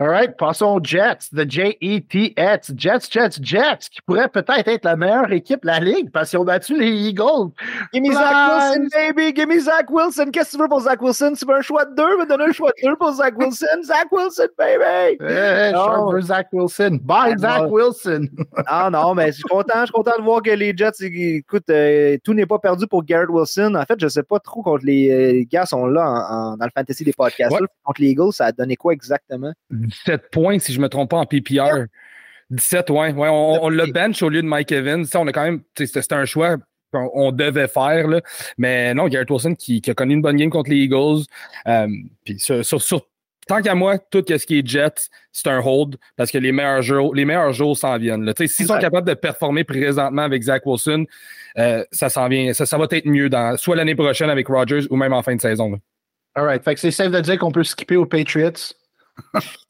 [0.01, 4.95] All right, passons aux Jets, the J-E-T-S, Jets, Jets, Jets, qui pourrait peut-être être la
[4.95, 7.51] meilleure équipe de la ligue parce qu'ils ont battu les Eagles.
[7.93, 10.31] Give me Zach Wilson, baby, give me Zach Wilson.
[10.31, 11.33] Qu'est-ce que tu veux pour Zach Wilson?
[11.37, 12.17] Tu veux un choix de deux?
[12.17, 13.83] Me donner un choix de deux pour Zach Wilson?
[13.83, 15.17] Zach Wilson, baby!
[15.19, 16.99] Eh, je veux Zach Wilson.
[17.03, 18.29] Bye, Zach Wilson.
[18.67, 21.69] ah non, mais je suis content, je suis content de voir que les Jets, écoute,
[21.69, 23.75] euh, tout n'est pas perdu pour Garrett Wilson.
[23.75, 26.65] En fait, je ne sais pas trop contre les, euh, gars sont là en, dans
[26.65, 27.53] le fantasy des podcasts.
[27.83, 29.51] Contre les Eagles, ça a donné quoi exactement?
[29.89, 31.85] 17 points, si je ne me trompe pas, en PPR.
[32.51, 33.13] 17, ouais.
[33.13, 35.05] ouais on, on l'a bench au lieu de Mike Evans.
[35.05, 35.61] Ça, on a quand même.
[35.77, 36.57] C'était un choix
[36.91, 38.07] qu'on devait faire.
[38.07, 38.21] Là.
[38.57, 41.23] Mais non, Garrett Wilson qui, qui, a connu une bonne game contre les Eagles.
[41.67, 41.87] Euh,
[42.25, 43.07] puis sur, sur,
[43.47, 46.81] tant qu'à moi, tout ce qui est Jets, c'est un hold parce que les meilleurs
[46.81, 48.31] jours, les meilleurs jours s'en viennent.
[48.47, 51.05] S'ils sont capables de performer présentement avec Zach Wilson,
[51.57, 52.53] euh, ça s'en vient.
[52.53, 55.35] Ça, ça, va être mieux dans soit l'année prochaine avec Rodgers ou même en fin
[55.35, 55.71] de saison.
[55.71, 55.77] Là.
[56.35, 56.63] All right.
[56.63, 58.73] Fait que c'est safe de dire qu'on peut skipper aux Patriots.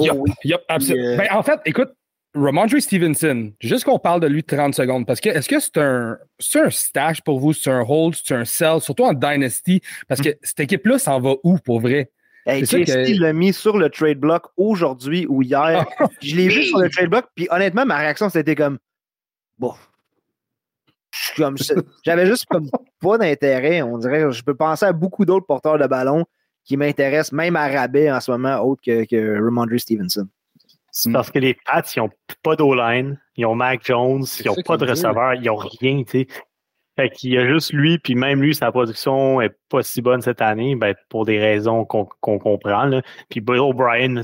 [0.00, 1.16] Oh, yep, absolument.
[1.16, 1.90] Ben, en fait, écoute,
[2.34, 6.16] Ramondre Stevenson, juste qu'on parle de lui 30 secondes, parce que est-ce que c'est un,
[6.54, 10.30] un stash pour vous, c'est un hold, c'est un sell, surtout en Dynasty, parce que
[10.42, 12.10] cette équipe-là s'en va où pour vrai?
[12.46, 15.84] Hey, Christy l'a mis sur le trade block aujourd'hui ou hier.
[16.22, 18.78] je l'ai vu sur le trade block, puis honnêtement, ma réaction, c'était comme
[19.58, 19.74] bon.
[22.04, 23.82] J'avais juste comme pas d'intérêt.
[23.82, 26.24] On dirait je peux penser à beaucoup d'autres porteurs de ballon
[26.64, 30.28] qui m'intéresse, même à rabais en ce moment, autre que, que Ramondre Stevenson.
[30.92, 32.10] C'est parce que les Pats, ils n'ont
[32.42, 36.20] pas d'O-line, ils ont Mac Jones, ils n'ont pas de receveur, ils n'ont rien, tu
[36.20, 36.26] sais.
[36.96, 40.20] Fait qu'il y a juste lui, puis même lui, sa production est pas si bonne
[40.20, 42.06] cette année, ben, pour des raisons qu'on
[42.38, 42.84] comprend.
[42.84, 43.02] Là.
[43.28, 44.16] Puis Bill O'Brien,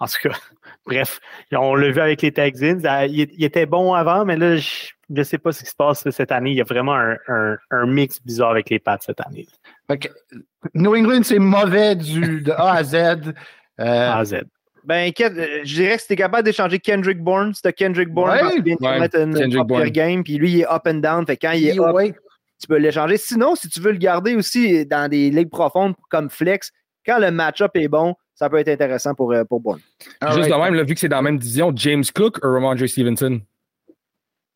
[0.00, 0.36] en tout cas,
[0.86, 1.20] bref,
[1.52, 2.84] on l'a vu avec les Texans.
[2.84, 6.08] Ah, il, était bon avant, mais là, je ne sais pas ce qui se passe
[6.10, 6.50] cette année.
[6.50, 9.46] Il y a vraiment un, un mix bizarre avec les Pats cette année.
[10.74, 12.94] New England, c'est mauvais du, de A à Z.
[12.94, 13.30] Euh,
[13.78, 14.42] a à Z.
[14.84, 18.62] Ben, euh, je dirais que si capable d'échanger Kendrick Bourne, c'était Kendrick Bourne ouais, qui
[18.62, 21.26] vient de mettre une, game, puis lui, il est up and down.
[21.26, 21.94] Fait quand il est up,
[22.60, 23.16] tu peux l'échanger.
[23.18, 26.72] Sinon, si tu veux le garder aussi dans des ligues profondes comme flex,
[27.04, 29.80] quand le match-up est bon, ça peut être intéressant pour, euh, pour Bourne.
[30.34, 33.40] Juste de même, vu que c'est dans la même division, James Cook ou Ramondre Stevenson?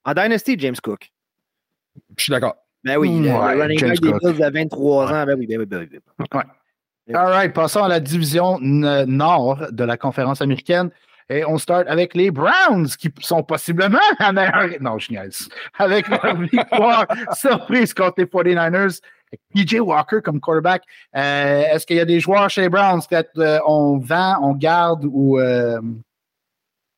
[0.04, 1.12] En Dynasty, James Cook.
[2.16, 2.56] Je suis d'accord.
[2.84, 5.26] Ben oui, le running back des Bills à 23 ans.
[5.26, 5.98] Ben oui, ben oui, ben oui.
[6.34, 7.14] Ouais.
[7.14, 10.90] All right, passons à la division nord de la conférence américaine.
[11.28, 14.80] Et on start avec les Browns, qui sont possiblement la meilleure.
[14.80, 15.48] Non, je niaise.
[15.78, 19.00] Avec leur victoire surprise contre les 49ers.
[19.54, 20.82] PJ Walker comme quarterback.
[21.16, 23.00] Euh, est-ce qu'il y a des joueurs chez les Browns
[23.34, 25.80] qu'on vend, on garde ou euh,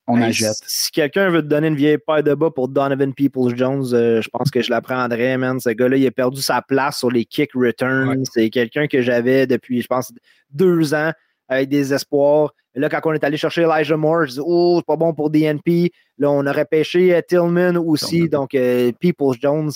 [0.07, 0.57] on achète.
[0.67, 4.29] Si, quelqu'un veut te donner une vieille paire de bas pour Donovan Peoples-Jones, euh, je
[4.29, 5.61] pense que je la prendrais, man.
[5.61, 8.25] Ce gars-là, il a perdu sa place sur les kick returns.
[8.33, 10.13] C'est quelqu'un que j'avais depuis, je pense,
[10.51, 11.13] deux ans
[11.49, 12.53] avec des espoirs.
[12.75, 15.15] Et là, quand on est allé chercher Elijah Moore, je dis Oh, c'est pas bon
[15.15, 15.93] pour DNP.
[16.19, 18.29] Là, on aurait pêché Tillman aussi.
[18.29, 19.71] Donc, euh, Peoples-Jones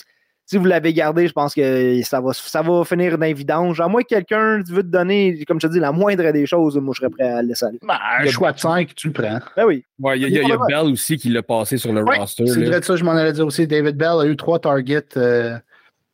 [0.49, 3.83] si vous l'avez gardé, je pense que ça va, ça va finir d'un vidange.
[3.83, 6.75] À moins que quelqu'un veut te donner, comme je te dis, la moindre des choses,
[6.79, 7.79] moi, je serais prêt à le laisser aller.
[7.83, 9.41] Ben, un choix de 5, tu le prends.
[9.59, 9.85] Ben oui.
[10.17, 12.47] Il y, a, Bell aussi qui l'a passé sur le roster.
[12.47, 13.67] C'est vrai de ça, je m'en allais dire aussi.
[13.67, 15.59] David Bell a eu trois targets euh,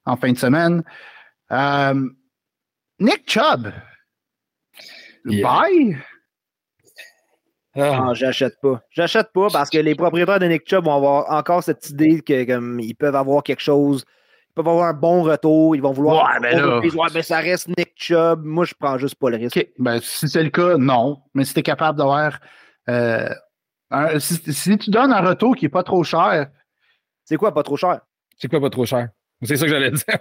[0.04, 0.82] en fin de semaine.
[1.52, 2.08] Euh,
[2.98, 3.70] Nick Chubb.
[5.26, 5.96] Bye.
[7.76, 8.00] Ah.
[8.00, 8.82] Non, j'achète pas.
[8.90, 12.96] J'achète pas parce que les propriétaires de Nick Chubb vont avoir encore cette idée qu'ils
[12.98, 14.04] peuvent avoir quelque chose ils
[14.54, 16.32] peuvent avoir un bon retour, ils vont vouloir.
[16.32, 16.78] Ouais, mais, là...
[16.78, 18.44] ouais, mais ça reste Nick Chubb.
[18.44, 19.66] Moi, je prends juste pas le risque.
[19.78, 21.22] Ben, si c'est le cas, non.
[21.34, 22.38] Mais si tu es capable d'avoir.
[22.88, 23.28] Euh,
[24.18, 26.48] si, tu donnes un retour qui n'est pas trop cher.
[27.24, 28.00] C'est quoi pas trop cher?
[28.38, 29.08] C'est quoi pas trop cher?
[29.42, 30.18] C'est ça que j'allais dire.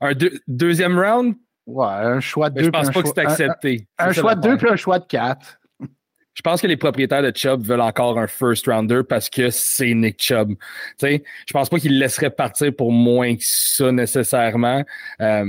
[0.00, 0.12] Un
[0.46, 1.34] deuxième round?
[1.66, 2.64] Ouais, un choix de deux.
[2.66, 3.88] Je pense pas que c'est accepté.
[3.98, 5.58] Un, choix de deux puis un choix de quatre.
[6.36, 9.94] Je pense que les propriétaires de Chubb veulent encore un first rounder parce que c'est
[9.94, 10.50] Nick Chubb.
[10.50, 10.56] Tu
[10.98, 14.84] sais, je pense pas qu'ils le laisseraient partir pour moins que ça nécessairement.
[15.20, 15.46] Euh,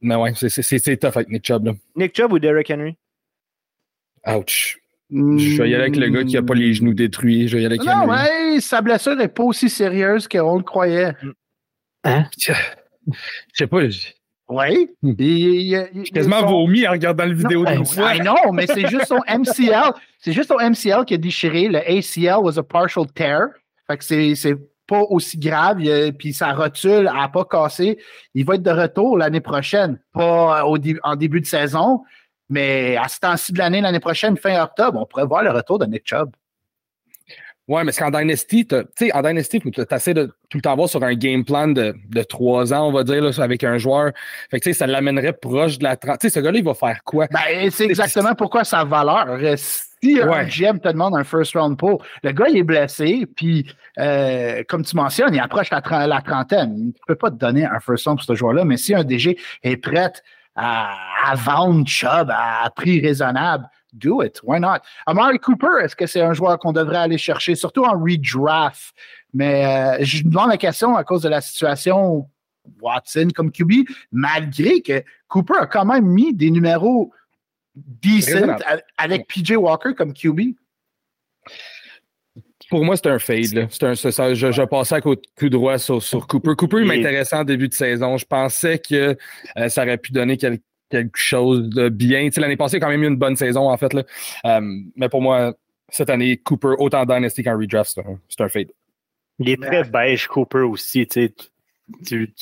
[0.00, 1.66] mais ouais, c'est tough avec Nick Chubb.
[1.66, 1.72] Là.
[1.94, 2.96] Nick Chubb ou Derrick Henry?
[4.26, 4.78] Ouch.
[5.10, 7.46] Je vais y aller avec le gars qui n'a pas les genoux détruits.
[7.46, 10.64] Je vais y aller avec non, mais sa blessure n'est pas aussi sérieuse qu'on le
[10.64, 11.14] croyait.
[12.04, 12.24] Hein?
[12.36, 12.52] Je
[13.54, 13.80] sais pas.
[14.48, 14.90] Oui.
[15.02, 15.12] Hmm.
[15.18, 18.14] J'ai quasiment vomi en regardant la vidéo d'une fois.
[18.18, 19.92] non, mais c'est juste son MCL.
[20.18, 21.68] C'est juste son MCL qui a déchiré.
[21.68, 23.48] Le ACL was a partial tear.
[23.86, 24.56] Fait que c'est
[24.86, 25.78] pas aussi grave.
[26.18, 27.98] puis sa rotule n'a pas cassé.
[28.34, 29.98] Il va être de retour l'année prochaine.
[30.12, 32.02] Pas au, en début de saison,
[32.48, 35.78] mais à ce temps-ci de l'année, l'année prochaine, fin octobre, on pourrait voir le retour
[35.78, 36.30] de Nick Chubb.
[37.68, 40.74] Ouais, mais c'est qu'en Dynasty, tu sais, en Dynasty, tu essaies de tout le temps
[40.74, 43.76] voir sur un game plan de, de 3 ans, on va dire, là, avec un
[43.76, 44.12] joueur.
[44.50, 46.18] Fait que, tu sais, ça l'amènerait proche de la 30.
[46.18, 47.26] Tu sais, ce gars-là, il va faire quoi?
[47.30, 49.38] Ben, c'est exactement pourquoi sa valeur.
[49.58, 53.70] Si un GM te demande un first round pull, le gars, il est blessé, puis
[53.98, 56.72] euh, comme tu mentionnes, il approche la, la trentaine.
[56.74, 59.04] Il ne peut pas te donner un first round pour ce joueur-là, mais si un
[59.04, 60.12] DG est prêt
[60.56, 64.40] à, à vendre Chubb à prix raisonnable, do it.
[64.42, 64.80] Why not?
[65.06, 68.94] Amari Cooper, est-ce que c'est un joueur qu'on devrait aller chercher, surtout en redraft?
[69.32, 72.28] Mais euh, je me demande la question à cause de la situation
[72.80, 77.12] Watson comme QB, malgré que Cooper a quand même mis des numéros
[77.74, 78.56] decent
[78.96, 80.54] avec PJ Walker comme QB.
[82.70, 83.68] Pour moi, c'est un fade.
[83.80, 86.54] Un, ça, je, je, passais à côté tout droit sur, sur Cooper.
[86.56, 88.18] Cooper m'intéressait en début de saison.
[88.18, 89.16] Je pensais que
[89.56, 92.28] euh, ça aurait pu donner quelque quelque chose de bien.
[92.36, 93.92] L'année passée, quand même eu une bonne saison, en fait.
[93.92, 94.02] Là.
[94.46, 94.60] Euh,
[94.96, 95.54] mais pour moi,
[95.88, 97.98] cette année, Cooper, autant Dynasty qu'en redraft,
[98.28, 98.70] c'est un, fade.
[99.38, 101.06] Il est très beige, Cooper aussi.
[101.06, 102.34] Tu,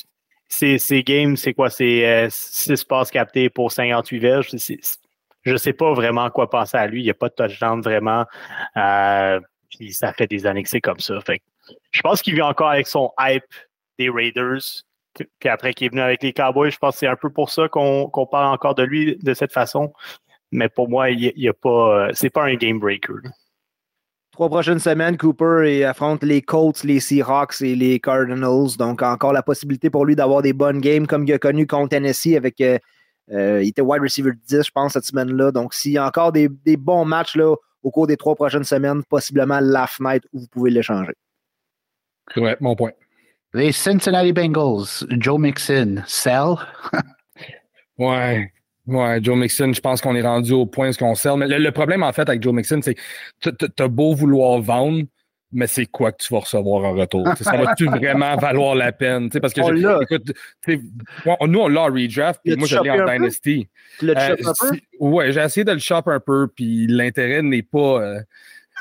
[0.49, 1.69] ces, games, c'est quoi?
[1.69, 4.49] C'est 6 euh, passes captées pour 58 verges.
[4.51, 7.01] je ne sais pas vraiment quoi penser à lui.
[7.01, 8.25] Il n'y a pas de touchdown vraiment.
[8.75, 11.19] Euh, puis ça fait des années que c'est comme ça.
[11.21, 11.41] Fait
[11.91, 13.43] je pense qu'il vit encore avec son hype
[13.99, 14.83] des Raiders
[15.39, 17.49] puis après qu'il est venu avec les Cowboys, je pense que c'est un peu pour
[17.49, 19.93] ça qu'on parle encore de lui de cette façon.
[20.51, 23.15] Mais pour moi, il, il a pas, c'est pas un game breaker.
[24.37, 28.77] Trois prochaines semaines, Cooper affronte les Colts, les Seahawks et les Cardinals.
[28.77, 31.89] Donc, encore la possibilité pour lui d'avoir des bonnes games comme il a connu contre
[31.89, 32.61] Tennessee avec.
[32.61, 32.77] Euh,
[33.31, 35.51] euh, il était wide receiver 10, je pense, cette semaine-là.
[35.51, 38.63] Donc, s'il y a encore des, des, bons matchs là, au cours des trois prochaines
[38.63, 41.13] semaines, possiblement la fenêtre où vous pouvez l'échanger.
[42.35, 42.91] Ouais, mon point.
[43.57, 46.57] Les Cincinnati Bengals, Joe Mixon, sell?
[47.97, 48.51] ouais.
[48.85, 51.37] Ouais, Joe Mixon, je pense qu'on est rendu au point ce qu'on sell.
[51.37, 55.01] Mais le, problème, en fait, avec Joe Mixon, c'est que t'as beau vouloir vendre,
[55.51, 57.27] mais c'est quoi que tu vas recevoir en retour?
[57.41, 59.31] ça va-tu vraiment valoir la peine?
[59.31, 60.33] parce que écoute,
[61.47, 63.67] nous, on l'a en redraft, puis moi, je l'ai en Dynasty.
[64.03, 64.77] Euh, un peu?
[64.99, 68.03] Ouais, j'ai essayé de le shop un peu, puis l'intérêt n'est pas.
[68.03, 68.21] Euh,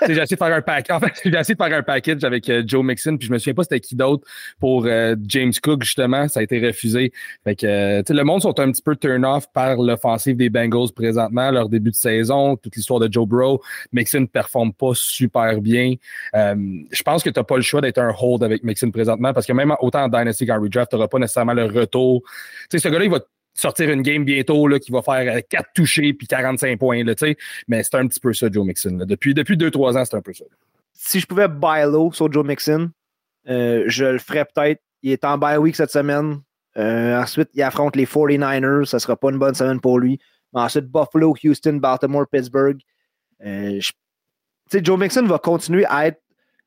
[0.06, 0.96] j'ai essayé de faire un package.
[0.96, 3.38] En fait, j'ai essayé de faire un package avec euh, Joe Mixon, puis je me
[3.38, 4.26] souviens pas c'était qui d'autre
[4.60, 6.28] pour euh, James Cook, justement.
[6.28, 7.12] Ça a été refusé.
[7.44, 11.50] Fait que euh, le monde sont un petit peu turn-off par l'offensive des Bengals présentement,
[11.50, 13.62] leur début de saison, toute l'histoire de Joe Bro.
[13.92, 15.94] Mixon ne performe pas super bien.
[16.34, 19.46] je pense que tu n'as pas le choix d'être un hold avec Mixon présentement, parce
[19.46, 22.22] que même autant en Dynasty qu'en Redraft, tu n'auras pas nécessairement le retour.
[22.70, 23.20] Tu sais, ce gars-là, il va
[23.56, 27.02] sortir une game bientôt là, qui va faire 4 euh, touchés puis 45 points.
[27.04, 27.14] Là,
[27.68, 28.98] mais c'est un petit peu ça, Joe Mixon.
[29.06, 30.44] Depuis 2-3 ans, c'est un peu ça.
[30.92, 32.90] Si je pouvais buy low sur Joe Mixon,
[33.48, 34.80] euh, je le ferais peut-être.
[35.02, 36.40] Il est en bye week cette semaine.
[36.76, 38.84] Euh, ensuite, il affronte les 49ers.
[38.84, 40.18] Ça ne sera pas une bonne semaine pour lui.
[40.52, 42.78] ensuite, Buffalo, Houston, Baltimore, Pittsburgh.
[44.72, 46.20] Joe Mixon va continuer à être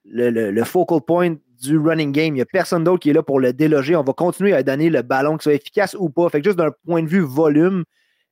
[0.06, 2.28] le, le focal point du running game.
[2.28, 3.96] Il n'y a personne d'autre qui est là pour le déloger.
[3.96, 6.30] On va continuer à donner le ballon, que ce soit efficace ou pas.
[6.30, 7.84] Fait que juste d'un point de vue volume,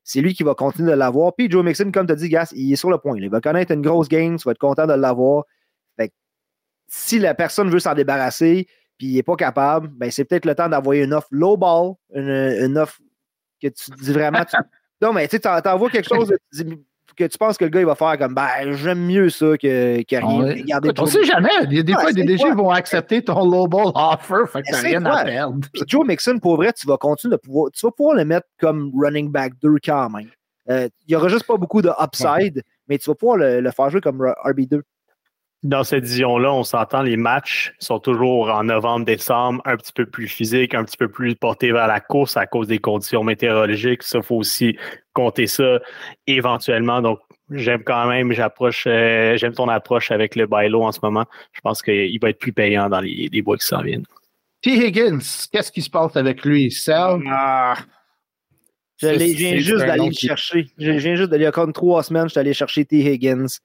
[0.04, 1.36] c'est lui qui va continuer de l'avoir.
[1.36, 3.18] Puis Joe Mixon, comme tu as dit, Gas, il est sur le point.
[3.18, 5.44] Il va connaître une grosse game, tu vas être content de l'avoir.
[5.98, 6.14] Fait que
[6.88, 10.56] si la personne veut s'en débarrasser, puis il n'est pas capable, ben c'est peut-être le
[10.56, 13.00] temps d'envoyer une offre low ball, une, offre
[13.62, 14.44] que tu dis vraiment.
[15.00, 16.34] Non, mais tu envoies quelque chose,
[17.18, 20.02] que tu penses que le gars il va faire comme ben j'aime mieux ça que,
[20.04, 20.92] que rien.
[21.00, 21.50] On, sait jamais.
[21.64, 24.72] Il y a des fois, des DG vont accepter ton low ball offer, fait que
[24.72, 25.60] t'as rien à perdre.
[25.88, 27.72] Joe Mixon, pour vrai, tu vas continuer de pouvoir.
[27.72, 30.30] Tu vas pouvoir le mettre comme running back 2 quand même.
[30.70, 33.72] Euh, il n'y aura juste pas beaucoup de upside, mais tu vas pouvoir le, le
[33.72, 34.82] faire jouer comme RB2
[35.68, 40.06] dans cette vision-là, on s'entend, les matchs sont toujours en novembre, décembre, un petit peu
[40.06, 44.04] plus physiques, un petit peu plus portés vers la course à cause des conditions météorologiques.
[44.04, 44.78] Ça, faut aussi
[45.12, 45.80] compter ça
[46.26, 47.02] éventuellement.
[47.02, 47.20] Donc,
[47.52, 51.26] j'aime quand même, j'approche, euh, j'aime ton approche avec le bailo en ce moment.
[51.52, 54.06] Je pense qu'il va être plus payant dans les, les bois qui s'en viennent.
[54.62, 54.72] T.
[54.72, 55.20] Higgins,
[55.52, 56.72] qu'est-ce qui se passe avec lui?
[56.72, 57.22] Sal?
[57.30, 57.76] Ah.
[59.00, 60.68] Je viens juste d'aller le chercher.
[60.78, 63.00] Je viens juste d'aller, encore trois semaines, je suis allé chercher T.
[63.00, 63.60] Higgins.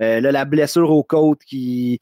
[0.00, 2.00] Euh, là, la blessure aux côtes qui.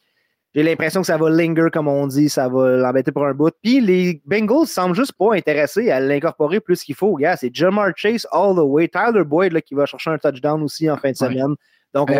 [0.55, 3.55] J'ai l'impression que ça va linger, comme on dit, ça va l'embêter pour un bout.
[3.62, 7.16] Puis les Bengals semblent juste pas intéressés à l'incorporer plus qu'il faut.
[7.16, 8.87] Gars, c'est Jamar Chase all the way.
[8.87, 11.55] Tyler Boyd là, qui va chercher un touchdown aussi en fin de semaine.
[11.94, 12.11] Donc,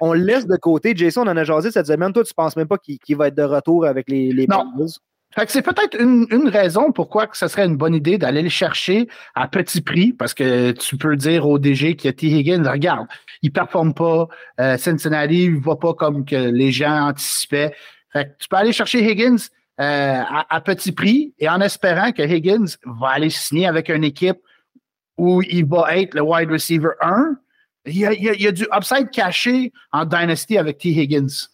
[0.00, 0.94] on, laisse de côté.
[0.96, 2.14] Jason, on en a jasé cette semaine.
[2.14, 4.98] Toi, tu penses même pas qu'il va être de retour avec les, les Bengals?
[5.48, 9.48] C'est peut-être une, raison pourquoi que ce serait une bonne idée d'aller le chercher à
[9.48, 12.26] petit prix, parce que tu peux dire au DG qui a T.
[12.26, 13.06] Higgins, regarde,
[13.42, 14.28] il performe pas,
[14.60, 17.74] euh, Cincinnati, il va pas comme que les gens anticipaient.
[18.12, 22.76] Fait tu peux aller chercher Higgins euh, à, petit prix et en espérant que Higgins
[22.86, 24.38] va aller signer avec une équipe
[25.18, 27.36] où il va être le wide receiver 1.
[27.86, 30.88] Il y a, il y a du upside caché en Dynasty avec T.
[30.88, 31.48] Higgins.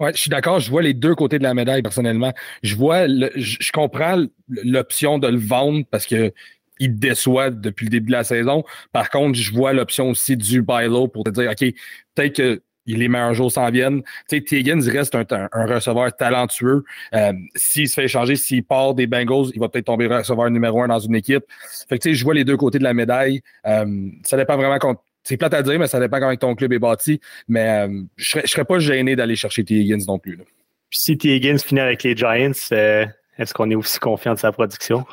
[0.00, 0.60] Ouais, je suis d'accord.
[0.60, 2.32] Je vois les deux côtés de la médaille personnellement.
[2.62, 6.32] Je vois, je, comprends l'option de le vendre parce que
[6.80, 8.64] il déçoit depuis le début de la saison.
[8.92, 11.72] Par contre, je vois l'option aussi du buy pour te dire, OK,
[12.14, 14.02] peut-être que les meilleurs jours s'en viennent.
[14.28, 16.84] Tu sais, reste un, un, receveur talentueux.
[17.14, 20.82] Euh, s'il se fait échanger, s'il part des Bengals, il va peut-être tomber receveur numéro
[20.82, 21.44] un dans une équipe.
[21.88, 23.40] Fait que tu sais, je vois les deux côtés de la médaille.
[23.66, 25.00] Euh, ça dépend vraiment quand.
[25.24, 27.20] C'est plate à dire, mais ça dépend comment ton club est bâti.
[27.48, 29.74] Mais euh, je serais, serais pas gêné d'aller chercher T.
[29.74, 30.36] Higgins non plus.
[30.36, 30.44] Là.
[30.90, 31.34] Puis si T.
[31.34, 33.06] Higgins finit avec les Giants, euh,
[33.38, 35.04] est-ce qu'on est aussi confiant de sa production?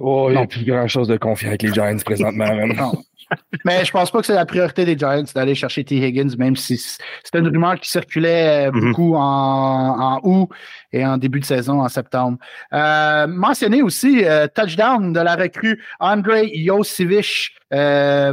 [0.00, 2.66] Oh, il n'y a plus grand chose de confiant avec les Giants présentement.
[2.66, 2.92] non.
[3.64, 5.96] Mais je pense pas que c'est la priorité des Giants d'aller chercher T.
[5.96, 8.80] Higgins, même si c'était une rumeur qui circulait Mhm.
[8.80, 10.48] beaucoup en, en août
[10.92, 12.38] et en début de saison en septembre.
[12.72, 18.32] Euh, mentionné aussi euh, touchdown de la recrue Andrei Josevich euh,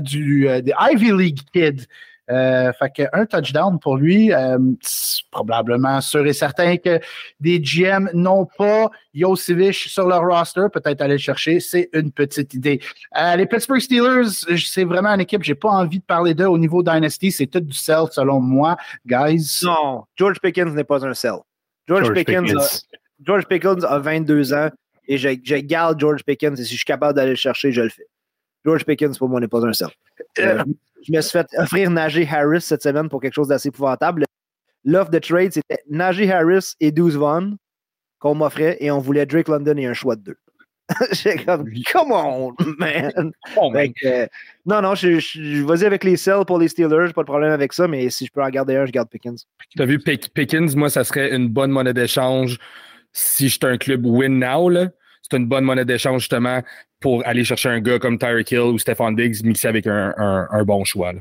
[0.00, 1.86] du euh, des Ivy League Kid.
[2.30, 7.00] Euh, fait que un touchdown pour lui, euh, c'est probablement sûr et certain que
[7.40, 12.54] des GM n'ont pas Josevich sur leur roster, peut-être aller le chercher, c'est une petite
[12.54, 12.80] idée.
[13.18, 16.58] Euh, les Pittsburgh Steelers, c'est vraiment une équipe, j'ai pas envie de parler d'eux au
[16.58, 19.60] niveau Dynasty, c'est tout du sell selon moi, guys.
[19.64, 21.34] Non, George Pickens n'est pas un sell.
[21.88, 22.86] George, George Pickens, Pickens.
[22.92, 24.70] A, George Pickens a 22 ans
[25.08, 27.82] et je, je garde George Pickens et si je suis capable d'aller le chercher, je
[27.82, 28.06] le fais.
[28.64, 29.88] George Pickens, pour moi, n'est pas un sell.
[30.38, 30.62] Euh,
[31.06, 34.24] je me suis fait offrir Najee Harris cette semaine pour quelque chose d'assez épouvantable.
[34.84, 37.56] L'offre de trade, c'était Najee Harris et 12 Vaughn
[38.18, 40.36] qu'on m'offrait et on voulait Drake London et un choix de deux.
[41.12, 43.32] J'ai comme, come on, man!
[43.56, 43.72] Oh,
[44.04, 44.26] euh,
[44.66, 47.52] non, non, je, je, vas-y avec les sells pour les Steelers, j'ai pas de problème
[47.52, 49.46] avec ça, mais si je peux en garder un, je garde Pickens.
[49.70, 52.58] Tu as vu Pick- Pickens, moi, ça serait une bonne monnaie d'échange
[53.12, 54.68] si j'étais un club win now.
[54.68, 54.88] là.
[55.22, 56.62] C'est une bonne monnaie d'échange justement
[57.02, 60.46] pour aller chercher un gars comme Tyreek Hill ou Stephon Diggs mixé avec un, un-
[60.50, 61.12] un bon choix.
[61.12, 61.20] là.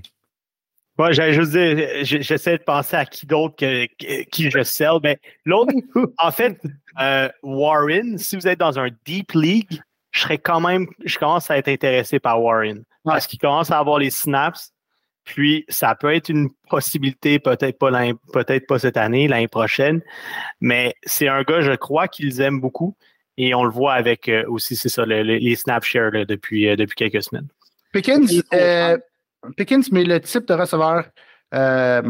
[1.12, 5.00] J'allais juste dire, j'essaie de penser à qui d'autre que, que- qui je sell.
[5.02, 5.74] Mais l'autre,
[6.20, 6.62] en fait,
[7.00, 11.50] euh, Warren, si vous êtes dans un deep league, je serais quand même, je commence
[11.50, 12.84] à être intéressé par Warren.
[13.04, 14.74] Parce qu'il commence à avoir les snaps.
[15.24, 17.92] Puis ça peut être une possibilité, peut-être pas
[18.34, 20.02] peut-être pas cette année, l'année prochaine.
[20.60, 22.96] Mais c'est un gars, je crois qu'ils aiment beaucoup.
[23.38, 26.26] Et on le voit avec euh, aussi, c'est ça, le- le- les snap shares là,
[26.26, 27.48] depuis, euh, depuis quelques semaines.
[27.94, 28.98] Pickens, euh,
[29.58, 31.06] Pickens, mais le type de receveur
[31.54, 32.02] euh,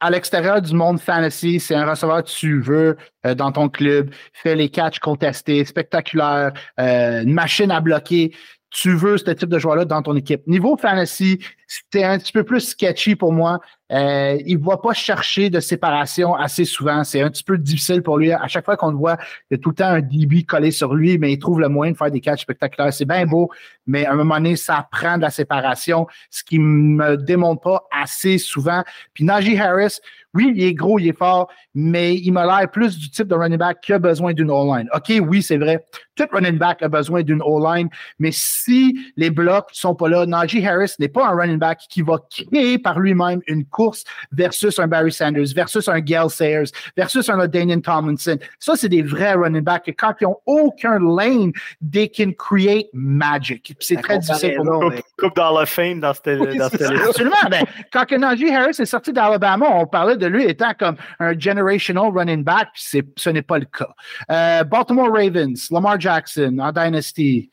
[0.00, 4.10] à l'extérieur du monde fantasy, c'est un receveur que tu veux euh, dans ton club,
[4.32, 8.34] fait les catchs contestés, spectaculaires, euh, une machine à bloquer.
[8.70, 10.46] Tu veux ce type de joueur-là dans ton équipe.
[10.46, 11.38] Niveau fantasy,
[11.72, 13.58] c'était un petit peu plus sketchy pour moi.
[13.92, 17.02] Euh, il ne va pas chercher de séparation assez souvent.
[17.02, 18.30] C'est un petit peu difficile pour lui.
[18.30, 19.16] À chaque fois qu'on le voit,
[19.50, 21.68] il y a tout le temps un DB collé sur lui, mais il trouve le
[21.68, 22.92] moyen de faire des catchs spectaculaires.
[22.92, 23.50] C'est bien beau,
[23.86, 27.84] mais à un moment donné, ça prend de la séparation, ce qui me démontre pas
[27.90, 28.82] assez souvent.
[29.14, 29.98] Puis Najee Harris,
[30.34, 33.34] oui, il est gros, il est fort, mais il m'a l'air plus du type de
[33.34, 34.88] running back qui a besoin d'une O-line.
[34.94, 35.84] OK, oui, c'est vrai.
[36.14, 40.66] Tout running back a besoin d'une O-line, mais si les blocs sont pas là, Najee
[40.66, 44.86] Harris n'est pas un running back qui va créer par lui-même une course versus un
[44.86, 48.38] Barry Sanders, versus un Gale Sayers, versus un Daniel Tomlinson.
[48.58, 49.88] Ça, c'est des vrais running backs.
[49.88, 51.52] Et quand ils ont aucun lane,
[51.92, 53.74] they can create magic.
[53.80, 54.64] C'est très difficile pour.
[54.64, 57.06] Non, Coupe, dans la fame dans cette, dans cette liste.
[57.08, 57.36] Absolument.
[57.50, 62.10] Ben, quand Najee Harris est sorti d'Alabama, on parlait de lui étant comme un generational
[62.12, 63.94] running back, puis ce n'est pas le cas.
[64.30, 67.50] Euh, Baltimore Ravens, Lamar Jackson en Dynasty.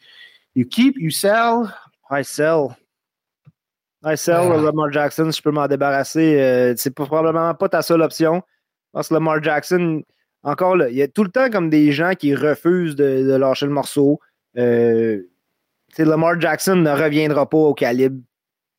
[0.56, 1.72] You keep, you sell?
[2.12, 2.76] I sell.
[4.04, 4.58] I sell Ah.
[4.62, 6.40] Lamar Jackson, je peux m'en débarrasser.
[6.40, 8.42] Euh, c'est probablement pas ta seule option.
[8.94, 10.04] Parce que Lamar Jackson,
[10.44, 13.34] encore là, il y a tout le temps comme des gens qui refusent de, de
[13.36, 14.20] lâcher le morceau.
[14.58, 15.22] Euh,
[15.98, 18.22] Lamar Jackson ne reviendra pas au calibre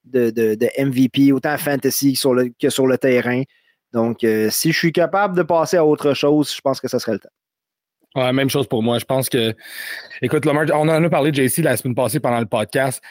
[0.05, 3.43] de, de- de MVP, autant fantasy que sur le, que sur le terrain.
[3.93, 6.99] Donc, euh, si je suis capable de passer à autre chose, je pense que ça
[6.99, 7.29] serait le temps.
[8.17, 8.99] Ouais, même chose pour moi.
[8.99, 9.53] Je pense que,
[10.23, 13.03] écoute, Lamar, on en a parlé, JC, la semaine passée pendant le podcast.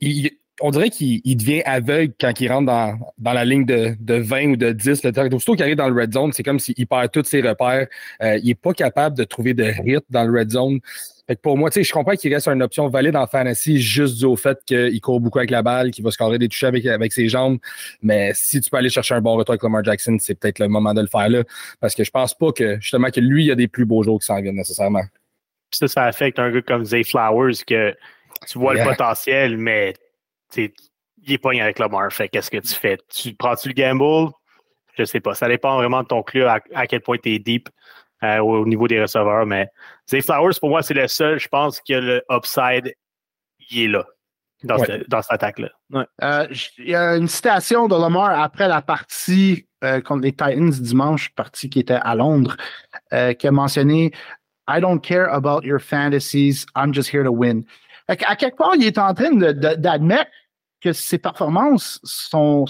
[0.00, 3.94] Il- on dirait qu'il il devient aveugle quand il rentre dans, dans la ligne de,
[4.00, 5.04] de 20 ou de 10.
[5.04, 7.86] Le Aussitôt qu'il arrive dans le red zone, c'est comme s'il perd tous ses repères.
[8.22, 10.80] Euh, il n'est pas capable de trouver de rythme dans le red zone.
[11.26, 13.80] Fait que pour moi, tu sais, je comprends qu'il reste une option valide en fantasy
[13.80, 16.62] juste dû au fait qu'il court beaucoup avec la balle, qu'il va scorer des touches
[16.64, 17.58] avec, avec ses jambes.
[18.00, 20.68] Mais si tu peux aller chercher un bon retour avec Lamar Jackson, c'est peut-être le
[20.68, 21.42] moment de le faire là.
[21.80, 24.04] Parce que je pense pas que, justement, que lui, il y a des plus beaux
[24.04, 25.02] jours qui s'en viennent nécessairement.
[25.72, 27.94] Ça, ça affecte un gars comme Zay Flowers que
[28.46, 28.84] tu vois Yeah.
[28.84, 29.94] le potentiel, mais
[30.58, 32.12] il est pas avec Lamar.
[32.12, 32.98] Fait qu'est-ce que tu fais?
[33.14, 34.30] Tu prends-tu le gamble?
[34.98, 35.34] Je sais pas.
[35.34, 37.68] Ça dépend vraiment de ton club, à, à quel point tu es deep
[38.22, 39.44] euh, au, au niveau des receveurs.
[39.46, 39.68] Mais
[40.08, 42.94] Zay Flowers, pour moi, c'est le seul, je pense, que le upside,
[43.70, 44.06] il est là,
[44.64, 44.86] dans, Ouais.
[44.86, 45.68] cette, dans cette attaque-là.
[46.22, 46.46] Euh,
[46.78, 51.28] il y a une citation de Lamar après la partie euh, contre les Titans dimanche,
[51.34, 52.56] parti qui était à Londres,
[53.10, 54.12] qui a mentionné
[54.68, 57.64] I don't care about your fantasies, I'm just here to win.
[58.08, 60.30] À, quelque part, il est en train d'admettre
[60.86, 62.00] que ses performances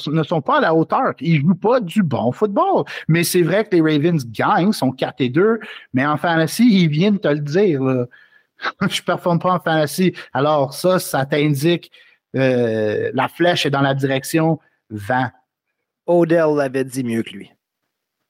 [0.06, 1.12] ne sont pas à la hauteur.
[1.20, 2.84] Il ne joue pas du bon football.
[3.08, 5.60] Mais c'est vrai que les Ravens gagnent, sont 4 et 2,
[5.92, 7.80] mais en fantasy, il vient de te le dire.
[8.80, 10.14] je ne performe pas en fantasy.
[10.32, 11.92] Alors ça, ça t'indique
[12.34, 14.58] euh, la flèche est dans la direction
[14.90, 15.30] vent.
[16.06, 17.52] Odell l'avait dit mieux que lui.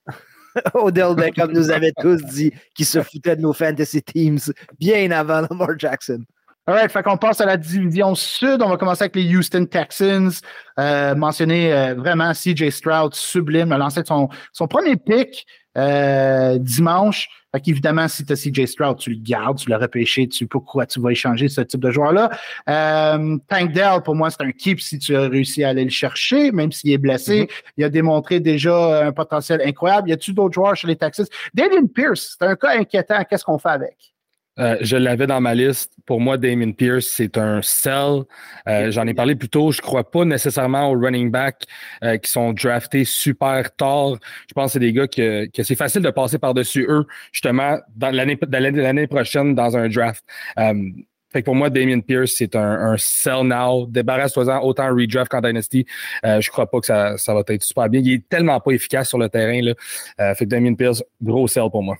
[0.74, 4.38] Odell Beckham nous avait tous dit qu'il se foutait de nos fantasy teams
[4.78, 6.24] bien avant Lamar Jackson.
[6.68, 8.60] All right, fait qu'on passe à la division sud.
[8.60, 10.32] On va commencer avec les Houston Texans.
[10.80, 15.46] Euh, mentionner euh, vraiment CJ Stroud, sublime, a lancé son, son premier pick
[15.78, 17.28] euh, dimanche.
[17.54, 20.86] Fait qu'évidemment, si tu as CJ Stroud, tu le gardes, tu l'as repêché, tu pourquoi
[20.86, 22.30] tu vas échanger ce type de joueur-là?
[22.68, 25.90] Euh, Tank Dell, pour moi, c'est un keep si tu as réussi à aller le
[25.90, 27.42] chercher, même s'il est blessé.
[27.42, 27.72] Mm-hmm.
[27.76, 30.08] Il a démontré déjà un potentiel incroyable.
[30.08, 31.26] Y a-tu d'autres joueurs chez les Texans?
[31.54, 33.22] Damien Pierce, c'est un cas inquiétant.
[33.22, 34.15] Qu'est-ce qu'on fait avec?
[34.58, 35.92] Euh, je l'avais dans ma liste.
[36.06, 38.22] Pour moi, Damien Pierce, c'est un sell.
[38.68, 39.70] Euh, j'en ai parlé plus tôt.
[39.70, 41.64] Je crois pas nécessairement aux running backs
[42.02, 44.16] euh, qui sont draftés super tard.
[44.48, 47.78] Je pense que c'est des gars que, que c'est facile de passer par-dessus eux, justement,
[47.96, 50.24] dans l'année l'année prochaine dans un draft.
[50.56, 53.86] fait que pour moi, Damien Pierce, c'est un, un sell now.
[53.86, 55.84] Débarrasse-toi-en autant redraft qu'en Dynasty.
[56.24, 58.00] je crois pas que ça, ça va être super bien.
[58.02, 59.60] Il est tellement pas efficace sur le terrain.
[59.60, 60.34] Là.
[60.34, 61.96] fait que Damien Pierce, gros sell pour moi.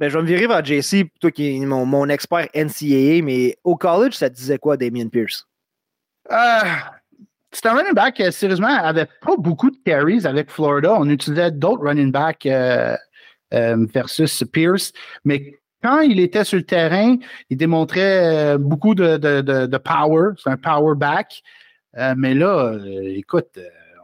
[0.00, 3.76] Ben, je vais me virer vers JC, toi qui est mon, expert NCAA, mais au
[3.76, 5.46] college, ça te disait quoi, Damien Pierce?
[6.32, 6.36] Euh,
[7.52, 10.94] c'est un running back, euh, sérieusement, avait pas beaucoup de carries avec Florida.
[10.98, 12.96] On utilisait d'autres running backs euh,
[13.52, 14.94] versus Pierce,
[15.26, 17.16] mais quand il était sur le terrain,
[17.50, 20.30] il démontrait beaucoup de, de power.
[20.42, 21.42] C'est un power back.
[22.16, 23.58] mais là, écoute,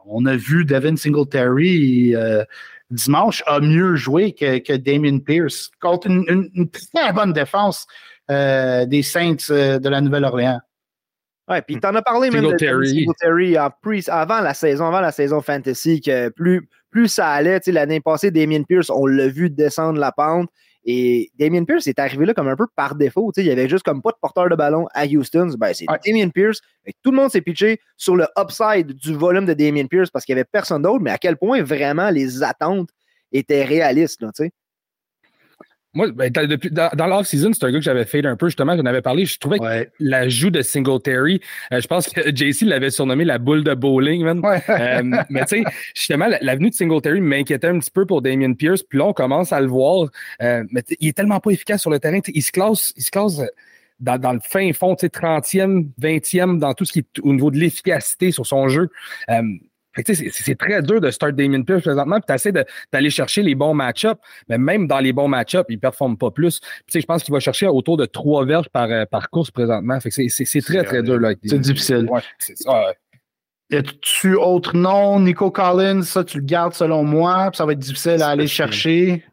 [0.06, 2.14] on a vu Devin Singletary
[2.90, 7.86] dimanche a mieux joué que, que Damien Pierce contre une, très bonne défense
[8.30, 10.60] euh, des Saints euh, de la Nouvelle-Orléans.
[11.48, 13.70] Ouais, puis tu en as parlé même de Singletary en
[14.08, 18.64] avant la saison, avant la saison fantasy, que plus, plus ça allait, l'année passée, Damien
[18.64, 20.48] Pierce, on l'a vu descendre la pente.
[20.88, 23.32] Et Damien Pierce est arrivé là comme un peu par défaut.
[23.36, 25.50] Il y avait juste comme pas de porteur de ballon à Houston.
[25.58, 26.60] Ben, c'est Damien Pierce.
[27.02, 30.36] tout le monde s'est pitché sur le upside du volume de Damien Pierce parce qu'il
[30.36, 32.90] n'y avait personne d'autre, mais à quel point vraiment les attentes
[33.32, 34.22] étaient réalistes.
[34.22, 34.30] Là,
[35.96, 38.76] moi, ben, depuis, dans, dans l'off-season, c'est un gars que j'avais fait un peu, justement,
[38.76, 39.24] j'en avais parlé.
[39.24, 41.40] Je trouvais que l'ajout de Singletary,
[41.72, 44.42] euh, je pense que JC l'avait surnommé la boule de bowling, man.
[44.44, 48.82] Euh, mais tu sais, justement, l'avenue de Singletary m'inquiétait un petit peu pour Damien Pierce.
[48.82, 50.10] Puis là, on commence à le voir.
[50.42, 52.20] Euh, mais il est tellement pas efficace sur le terrain.
[52.28, 53.40] Il se classe, il se classe
[53.98, 57.56] dans, dans le fin fond, 30e, 20e, dans tout ce qui est au niveau de
[57.56, 58.90] l'efficacité sur son jeu
[60.04, 62.52] c'est très dur de start Damien Pierce présentement, puis tu essaies
[62.92, 66.30] d'aller chercher les bons match-ups, mais même dans les bons match-ups, il ne performe pas
[66.30, 66.60] plus.
[66.92, 69.98] je pense qu'il va chercher autour de trois verges par, euh, par course présentement.
[70.00, 71.18] c'est très, très dur.
[71.44, 72.08] C'est difficile.
[72.10, 72.20] Ouais,
[73.70, 76.02] Y a-tu autre nom, Nico Collins?
[76.02, 79.24] Ça, tu le gardes selon moi, ça va être difficile à aller chercher.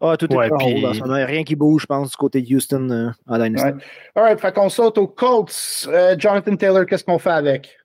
[0.00, 0.70] Ah, tout est ouais, puis...
[0.70, 3.68] Il n'y a rien qui bouge, je pense, du côté de Houston euh, en Dynasty.
[3.68, 3.84] Ouais.
[4.16, 5.86] All right, fait qu'on saute aux Colts.
[5.88, 7.76] Euh, Jonathan Taylor, qu'est-ce qu'on fait avec?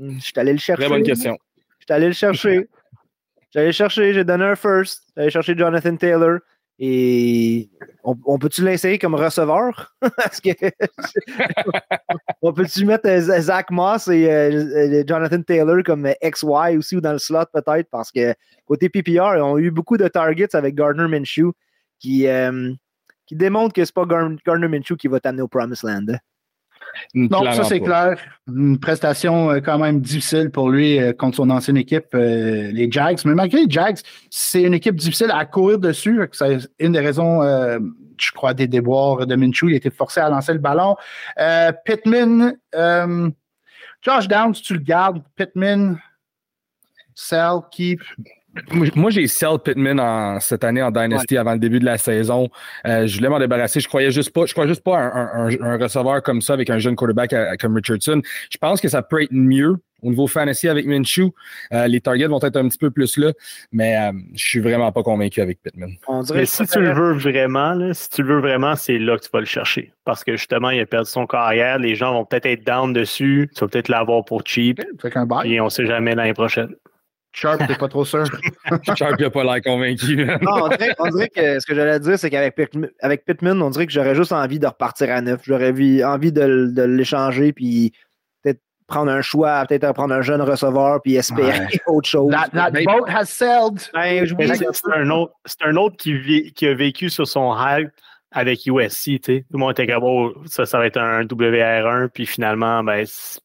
[0.00, 0.82] Je suis allé le chercher.
[0.82, 1.36] Très bonne question.
[1.78, 2.68] Je suis allé le chercher.
[3.50, 5.04] J'allais chercher, j'ai donné un first.
[5.16, 6.38] J'allais chercher Jonathan Taylor.
[6.80, 7.70] Et
[8.04, 9.96] on, peut-tu l'insérer comme receveur?
[10.16, 10.50] Parce que
[12.42, 17.12] on peut-tu mettre euh, Zach Moss et euh, Jonathan Taylor comme XY aussi ou dans
[17.12, 17.88] le slot peut-être?
[17.90, 18.32] Parce que
[18.64, 21.52] côté PPR, on a eu beaucoup de targets avec Gardner Minshew
[21.98, 22.72] qui, euh,
[23.26, 26.18] qui démontre que c'est pas Gardner Minshew qui va t'amener au Promised Land.
[27.14, 28.16] Non, ça c'est clair.
[28.48, 32.90] Une prestation euh, quand même difficile pour lui euh, contre son ancienne équipe, euh, les
[32.90, 33.18] Jags.
[33.24, 33.98] Mais malgré les Jags,
[34.30, 36.20] c'est une équipe difficile à courir dessus.
[36.32, 39.68] C'est une des raisons, je crois, des déboires de Minshew.
[39.68, 40.96] Il était forcé à lancer le ballon.
[41.84, 42.56] Pittman,
[44.02, 45.22] Josh Downs, tu le gardes.
[45.36, 45.98] Pittman,
[47.14, 48.00] sell, keep.
[48.72, 52.48] Moi, j'ai sell Pittman en, cette année en Dynasty avant le début de la saison.
[52.86, 53.80] Euh, je voulais m'en débarrasser.
[53.80, 56.78] Je croyais juste pas, je crois juste pas un, un, receveur comme ça avec un
[56.78, 58.22] jeune quarterback comme Richardson.
[58.50, 61.32] Je pense que ça peut être mieux au niveau fantasy avec Minshew.
[61.72, 63.32] Euh, les targets vont être un petit peu plus là,
[63.72, 65.96] mais euh, je suis vraiment pas convaincu avec Pittman.
[66.34, 69.24] mais si tu le veux vraiment, là, si tu le veux vraiment, c'est là que
[69.24, 69.92] tu vas le chercher.
[70.04, 71.78] Parce que justement, il a perdu son carrière.
[71.78, 73.50] Les gens vont peut-être être down dessus.
[73.54, 74.80] Tu vas peut-être l'avoir pour cheap.
[75.44, 76.74] Et on sait jamais l'année prochaine.
[77.32, 78.24] Sharp, t'es pas trop sûr?
[78.96, 80.24] Sharp n'a pas l'air convaincu.
[80.42, 80.64] non,
[80.98, 82.56] on dirait, que ce que j'allais dire, c'est qu'avec
[83.24, 85.42] Pittman, on dirait que j'aurais juste envie de repartir à neuf.
[85.44, 85.70] J'aurais
[86.04, 87.92] envie de, l'échanger, puis
[88.42, 92.32] peut-être prendre un choix, peut-être prendre un jeune receveur puis espérer autre chose.
[92.32, 93.78] That, that Mais- boat has sailed.
[93.92, 94.26] Ben,
[94.72, 97.90] C'est un autre, c'est un autre qui, vit- qui a vécu sur son hype
[98.32, 99.04] avec USC.
[99.04, 99.40] tu sais.
[99.40, 103.04] Tout le monde était comme, oh, ça, ça va être un WR1, puis finalement, ben,
[103.06, 103.40] c'est-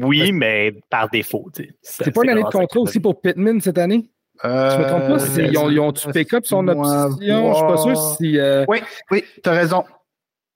[0.00, 1.48] oui, mais par défaut.
[1.54, 2.04] tu sais.
[2.04, 4.08] C'est pas une année de contrat aussi pour Pittman cette année?
[4.44, 5.18] Je me trompe pas?
[5.20, 7.52] c'est- Ils ont, ils ont-tu pick up son option?
[7.52, 8.38] Je suis pas sûr si.
[8.38, 8.78] euh, Oui,
[9.10, 9.84] oui, t'as raison.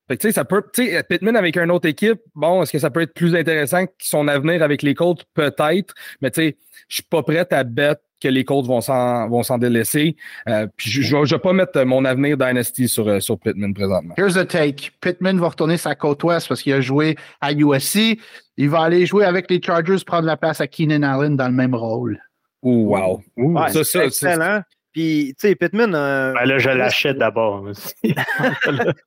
[0.08, 2.70] Fait que, tu sais, ça peut, tu sais, Pittman avec une autre équipe, bon, est-ce
[2.72, 5.24] que ça peut être plus intéressant que son avenir avec les Colts?
[5.34, 6.56] Peut-être, mais tu sais,
[6.88, 7.96] je suis pas prêt à bet
[8.26, 10.16] que les Colts vont s'en, vont s'en délaisser.
[10.48, 14.14] Euh, puis je, je, vais- pas mettre mon avenir Dynasty sur, euh, sur Pittman présentement.
[14.18, 14.90] Here's the take.
[15.00, 18.18] Pittman va retourner sa côte ouest parce qu'il a joué à USC.
[18.56, 21.52] Il va aller jouer avec les Chargers, prendre la place à Keenan Allen dans le
[21.54, 22.18] même rôle.
[22.62, 23.22] Ouh, wow.
[23.36, 24.62] Ouais, ça, excellent.
[24.92, 27.66] Puis, tu sais, Pittman, euh, Ben là, je l'achète d'abord.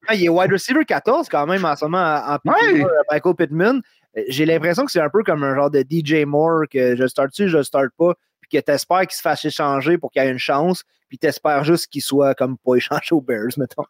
[0.08, 2.86] ah, il est wide receiver 14 quand même en ce moment en Ouais.
[3.12, 3.82] Michael Pittman.
[4.28, 7.48] J'ai l'impression que c'est un peu comme un genre de DJ Moore que je start-tu,
[7.50, 8.14] je le start pas,
[8.50, 11.88] puis que t'espères qu'il se fasse échanger pour qu'il ait une chance, puis t'espères juste
[11.88, 13.86] qu'il soit comme pas échangé aux Bears, mettons.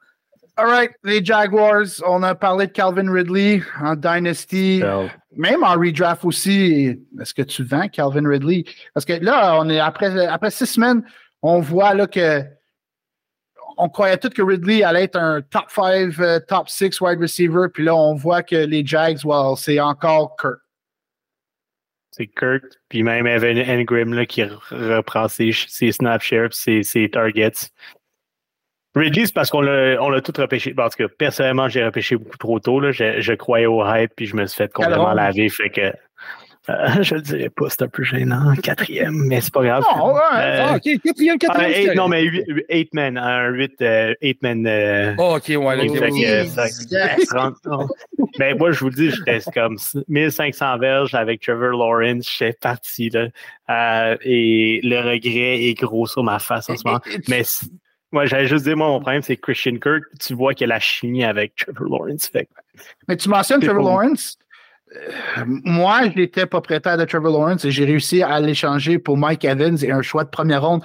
[0.57, 4.83] All right, les Jaguars, on a parlé de Calvin Ridley en Dynasty,
[5.37, 6.99] même en redraft aussi.
[7.21, 8.65] Est-ce que tu vends Calvin Ridley?
[8.93, 11.01] Parce que là, on est après, après six semaines,
[11.41, 12.43] on voit là que
[13.77, 16.13] on croyait tous que Ridley allait être un top 5,
[16.45, 17.67] top 6 wide receiver.
[17.73, 20.59] Puis là, on voit que les Jags, well, c'est encore Kirk.
[22.11, 26.83] C'est Kirk, puis même Evan Engram là, qui re- reprend ses, ses snap shares, ses,
[26.83, 27.69] ses targets.
[28.95, 30.73] Ridley, c'est parce qu'on l'a on l'a tout repêché.
[30.73, 32.79] Parce que personnellement, j'ai repêché beaucoup trop tôt.
[32.79, 32.91] Là.
[32.91, 35.47] Je, je croyais au hype, puis je me suis fait complètement laver.
[35.49, 35.93] Fait que
[36.69, 38.53] euh, je le dirais pas, c'est un peu gênant.
[38.61, 39.83] Quatrième, mais c'est pas grave.
[39.97, 41.89] Non, ouais, Euh, Ah, ok, quatrième, ah, quatrième.
[41.91, 44.65] eight- non, mais 8 man, un 8 euh, eight man.
[44.67, 46.43] euh, Oh, ok, ouais, là, oui, ok, fait ouais.
[46.45, 47.87] que, ça- 30, non.
[48.37, 52.29] Mais moi, je vous le dis, j'étais comme 1500 verges avec Trevor Lawrence.
[52.37, 53.27] J'étais parti, là.
[54.23, 57.01] Et le regret est gros sur ma face en ce moment.
[57.27, 57.43] Mais
[58.11, 60.03] moi, j'allais juste dire, moi, mon problème, c'est Christian Kirk.
[60.19, 62.27] Tu vois qu'il a la chimie avec Trevor Lawrence.
[62.27, 62.47] Fait
[63.07, 64.37] Mais tu mentionnes Trevor Lawrence?
[64.95, 66.01] Euh, moi,
[66.33, 70.01] pas propriétaire de Trevor Lawrence et j'ai réussi à l'échanger pour Mike Evans et un
[70.01, 70.83] choix de première ronde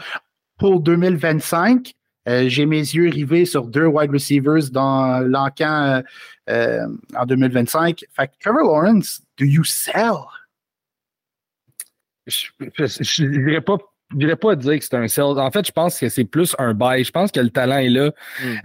[0.59, 1.95] pour 2025.
[2.27, 6.03] Euh, j'ai mes yeux rivés sur deux wide receivers dans l'encan
[6.49, 6.87] euh,
[7.17, 8.05] en 2025.
[8.11, 10.17] Fait Trevor Lawrence, do you sell?
[12.27, 13.77] Je je dirais pas.
[14.15, 15.25] Je dirais pas dire que c'est un sell.
[15.25, 17.03] En fait, je pense que c'est plus un buy.
[17.05, 18.12] Je pense que le talent est là.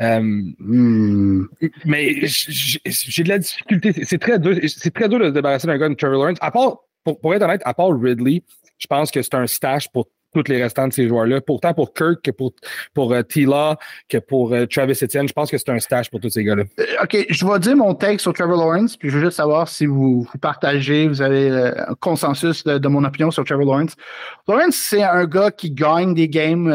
[0.01, 0.19] Euh,
[0.59, 1.45] Hmm.
[1.85, 3.93] mais j'ai de la difficulté.
[4.05, 4.55] C'est- très dur.
[4.67, 6.37] C'est très dur de se débarrasser d'un gars comme Trevor Lawrence.
[6.41, 8.43] À part, pour, pour être honnête, à part Ridley,
[8.77, 11.41] je pense que c'est un stash pour tous les restants de ces joueurs-là.
[11.41, 12.53] Pourtant, pour Kirk, que pour,
[12.93, 13.75] pour euh, T-Law,
[14.07, 16.63] que pour euh, Travis Etienne, je pense que c'est un stash pour tous ces gars-là.
[16.79, 19.67] Euh, OK, je vais dire mon take sur Trevor Lawrence, puis je veux juste savoir
[19.67, 23.95] si vous, partagez, vous avez un consensus de, mon opinion sur Trevor Lawrence.
[24.47, 26.65] Lawrence, c'est un gars qui gagne des games,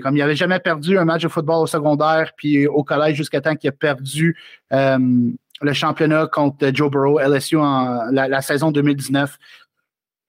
[0.00, 3.40] comme il n'avait jamais perdu un match de football au secondaire, puis au collège jusqu'à
[3.40, 4.36] temps qu'il a perdu
[4.70, 9.38] le championnat contre Joe Burrow, LSU, en la saison 2019.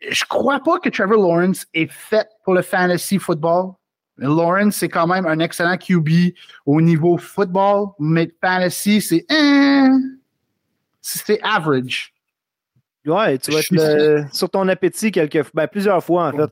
[0.02, 3.74] Je crois pas que Trevor Lawrence est fait pour le fantasy football.
[4.18, 6.34] Lawrence, c'est quand même un excellent QB
[6.66, 9.88] au niveau football, mais fantasy, c'est eh,
[11.02, 12.14] c'est average.
[13.06, 16.52] Ouais, tu vas être euh, sur ton appétit quelques ben, plusieurs fois, en fait.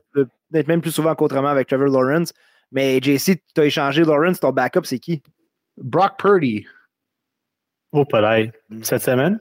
[0.50, 2.32] Peut-être même plus souvent qu'autrement avec Trevor Lawrence.
[2.72, 5.22] Mais JC, tu as échangé Lawrence, ton backup, c'est qui?
[5.76, 6.66] Brock Purdy.
[7.92, 8.52] Oh, pas l'air.
[8.82, 9.40] Cette semaine?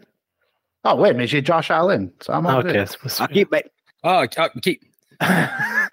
[0.84, 2.12] Ah ouais, mais j'ai Josh Allen.
[2.22, 2.76] Ça Ah, ok.
[3.22, 3.62] OK, ben,
[4.10, 4.68] Ah, ok, ah, ok.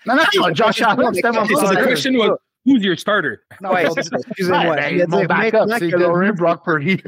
[0.07, 3.41] Non, non, non, Josh Allen, c'était mon So the question was, who's your starter?
[3.61, 4.71] Non, ouais, excusez-moi.
[4.71, 7.03] ouais, ben, mon backup, c'est Lawrence- Brock Purdy.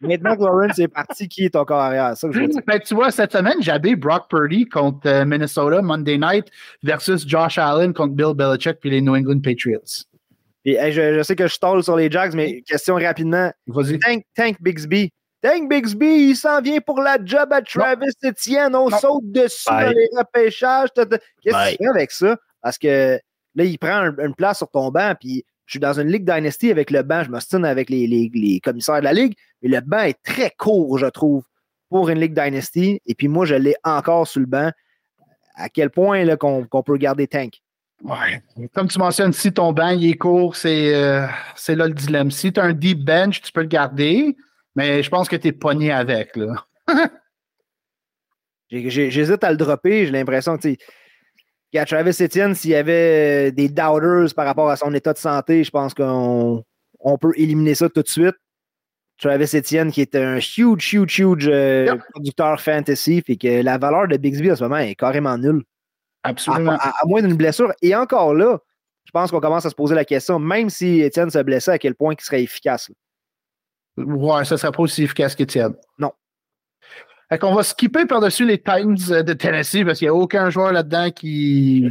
[0.00, 2.10] Maintenant que Lawrence est parti, qui est ton corps arrière?
[2.14, 2.60] C'est ça que je veux dire.
[2.64, 6.46] Ben, tu vois, cette semaine, j'avais Brock Purdy contre euh, Minnesota Monday night
[6.84, 10.04] versus Josh Allen contre Bill Belichick puis les New England Patriots.
[10.64, 13.50] Et, hey, je, je sais que je stole sur les Jags, mais question rapidement.
[13.66, 13.98] Vas-y.
[13.98, 15.10] Tank, Tank Bixby.
[15.46, 18.74] Tank Bixby, il s'en vient pour la job à Travis Etienne.
[18.74, 18.98] On Non.
[18.98, 19.84] saute dessus Bye.
[19.86, 20.88] dans les repêchages.
[20.94, 22.36] Qu'est-ce que tu fais avec ça?
[22.62, 23.18] Parce que
[23.54, 26.24] là, il prend un- une place sur ton banc, puis je suis dans une ligue
[26.28, 27.22] Dynasty avec le banc.
[27.22, 30.50] Je m'ostine avec les, les- les commissaires de la ligue, mais le banc est très
[30.58, 31.44] court, je trouve,
[31.90, 33.00] pour une ligue Dynasty.
[33.06, 34.70] Et puis moi, je l'ai encore sur le banc.
[35.54, 37.60] À quel point là, qu'on qu'on peut garder Tank?
[38.02, 38.42] Ouais.
[38.74, 42.30] Comme tu mentionnes, si ton banc il est court, c'est euh, c'est là le dilemme.
[42.32, 44.36] Si tu as un deep bench, tu peux le garder,
[44.76, 46.38] mais je pense que tu es pogné avec.
[48.70, 50.06] J'hésite à le dropper.
[50.06, 50.74] J'ai l'impression que,
[51.84, 55.62] Travis Etienne, s'il y avait euh, des doubters par rapport à son état de santé,
[55.64, 56.64] je pense qu'on
[57.00, 58.34] on peut éliminer ça tout de suite.
[59.18, 62.00] Travis Etienne, qui est un huge, huge, huge euh, Yep.
[62.12, 65.62] producteur fantasy, fait que la valeur de Bixby en ce moment est carrément nulle.
[66.22, 66.72] À, Absolument.
[66.72, 67.72] à- à moins d'une blessure.
[67.82, 68.58] Et encore là,
[69.04, 71.78] je pense qu'on commence à se poser la question, même si Etienne se blessait, à
[71.78, 72.88] quel point il serait efficace.
[72.88, 72.94] là.
[73.96, 75.74] Ouais, ça serait pas aussi efficace qu'Étienne.
[75.98, 76.12] Non.
[77.28, 80.48] Fait qu'on va skipper par-dessus les Titans euh, de Tennessee parce qu'il n'y a aucun
[80.50, 81.88] joueur là-dedans qui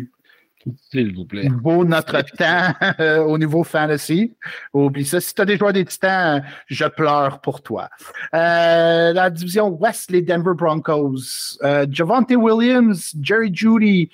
[0.92, 1.50] S'il vous plaît.
[1.62, 4.34] vaut notre temps euh, au niveau fantasy.
[4.74, 5.20] Oublie ça.
[5.20, 7.90] Si tu as des joueurs des Titans, je pleure pour toi.
[8.34, 11.58] Euh, la division Ouest, les Denver Broncos.
[11.64, 14.10] Euh, Javante Williams, Jerry Judy,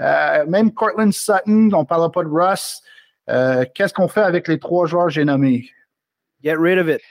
[0.00, 2.80] euh, même Cortland Sutton, on ne parlera pas de Russ.
[3.28, 5.68] Euh, Qu'est-ce qu'on fait avec les trois joueurs que j'ai nommés?
[6.42, 7.02] Get rid of it.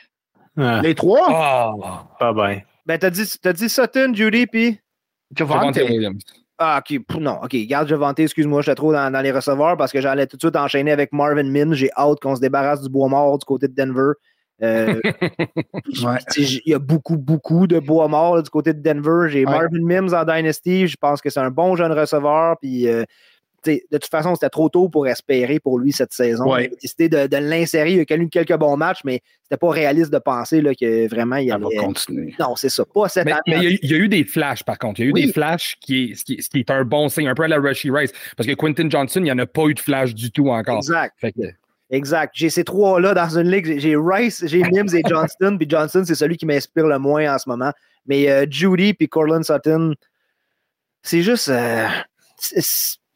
[0.58, 1.28] Ah, Les trois?
[1.30, 1.84] Oh!
[2.20, 2.62] pas bien.
[2.86, 4.80] Ben, t'as dit, t'as dit Sutton, Judy, puis.
[5.36, 5.78] Javante.
[5.78, 6.24] Williams.
[6.58, 7.00] Ah, ok.
[7.08, 7.56] Pff, Non, ok.
[7.68, 10.56] Garde Javante, excuse-moi, j'étais trop dans, dans les receveurs parce que j'allais tout de suite
[10.56, 11.74] enchaîner avec Marvin Min.
[11.74, 14.12] J'ai hâte qu'on se débarrasse du bois mort du côté de Denver.
[14.62, 15.00] Euh,
[16.04, 16.18] Ouais.
[16.38, 19.28] Il y a beaucoup, beaucoup de bois mort là, du côté de Denver.
[19.30, 19.52] J'ai Ouais.
[19.52, 20.88] Marvin Mims en Dynasty.
[20.88, 22.58] Je pense que c'est un bon jeune receveur.
[22.62, 23.04] Puis, euh,
[23.66, 26.52] de toute façon, c'était trop tôt pour espérer pour lui cette saison.
[26.52, 26.66] Ouais.
[26.66, 27.94] Il a décidé de, de l'insérer.
[27.94, 31.36] Il a connu quelques bons matchs, mais c'était pas réaliste de penser là, que vraiment
[31.36, 32.34] il y Ça va continuer.
[32.40, 32.84] Non, c'est ça.
[32.86, 33.42] Pas cette Mais, année.
[33.48, 35.00] mais il, y a, eu- il y a eu des flashs, par contre.
[35.00, 35.26] Il y a eu Oui.
[35.28, 37.44] des flashs qui est, ce qui, est- ce qui est un bon signe, un peu
[37.44, 38.12] à la Rushy Rice.
[38.36, 40.78] Parce que Quentin Johnson, il n'y en a pas eu de flash du tout encore.
[40.78, 41.14] Exact.
[41.20, 41.42] Fait que,
[41.94, 42.32] Exact.
[42.34, 43.66] J'ai ces trois-là dans une ligue.
[43.66, 45.58] J'ai- J'ai Rice, j'ai Mims et Johnston.
[45.60, 47.72] Puis Johnston, c'est celui qui m'inspire le moins en ce moment.
[48.06, 49.94] Mais euh, Judy puis Cortland Sutton,
[51.04, 51.50] c'est juste.
[51.50, 51.86] euh,
[52.38, 52.62] c'est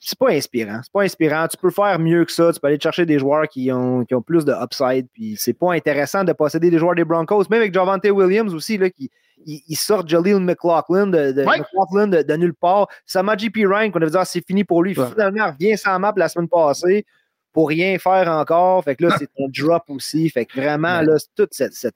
[0.06, 0.80] c'est pas inspirant.
[0.84, 1.48] C'est pas inspirant.
[1.48, 2.52] Tu peux faire mieux que ça.
[2.54, 5.08] Tu peux aller chercher des joueurs qui ont, qui ont plus de upside.
[5.14, 7.44] Puis c'est pas intéressant de posséder des joueurs des Broncos.
[7.50, 9.10] Même avec Javante Williams aussi, là, qui
[9.46, 11.58] il, il sort Jaleel McLaughlin de, de, Ouais.
[11.60, 12.88] McLaughlin de, de nulle part.
[13.06, 13.66] Samaji P.
[13.66, 14.98] Ryan, qu'on avait dit, ah, c'est fini pour lui.
[14.98, 15.08] Ouais.
[15.10, 17.06] Finalement, il revient sans map la semaine passée
[17.52, 18.84] pour rien faire encore.
[18.84, 20.30] Fait que là, c'est un drop aussi.
[20.30, 21.74] Fait que vraiment, là, c'est toute cette.
[21.74, 21.96] cette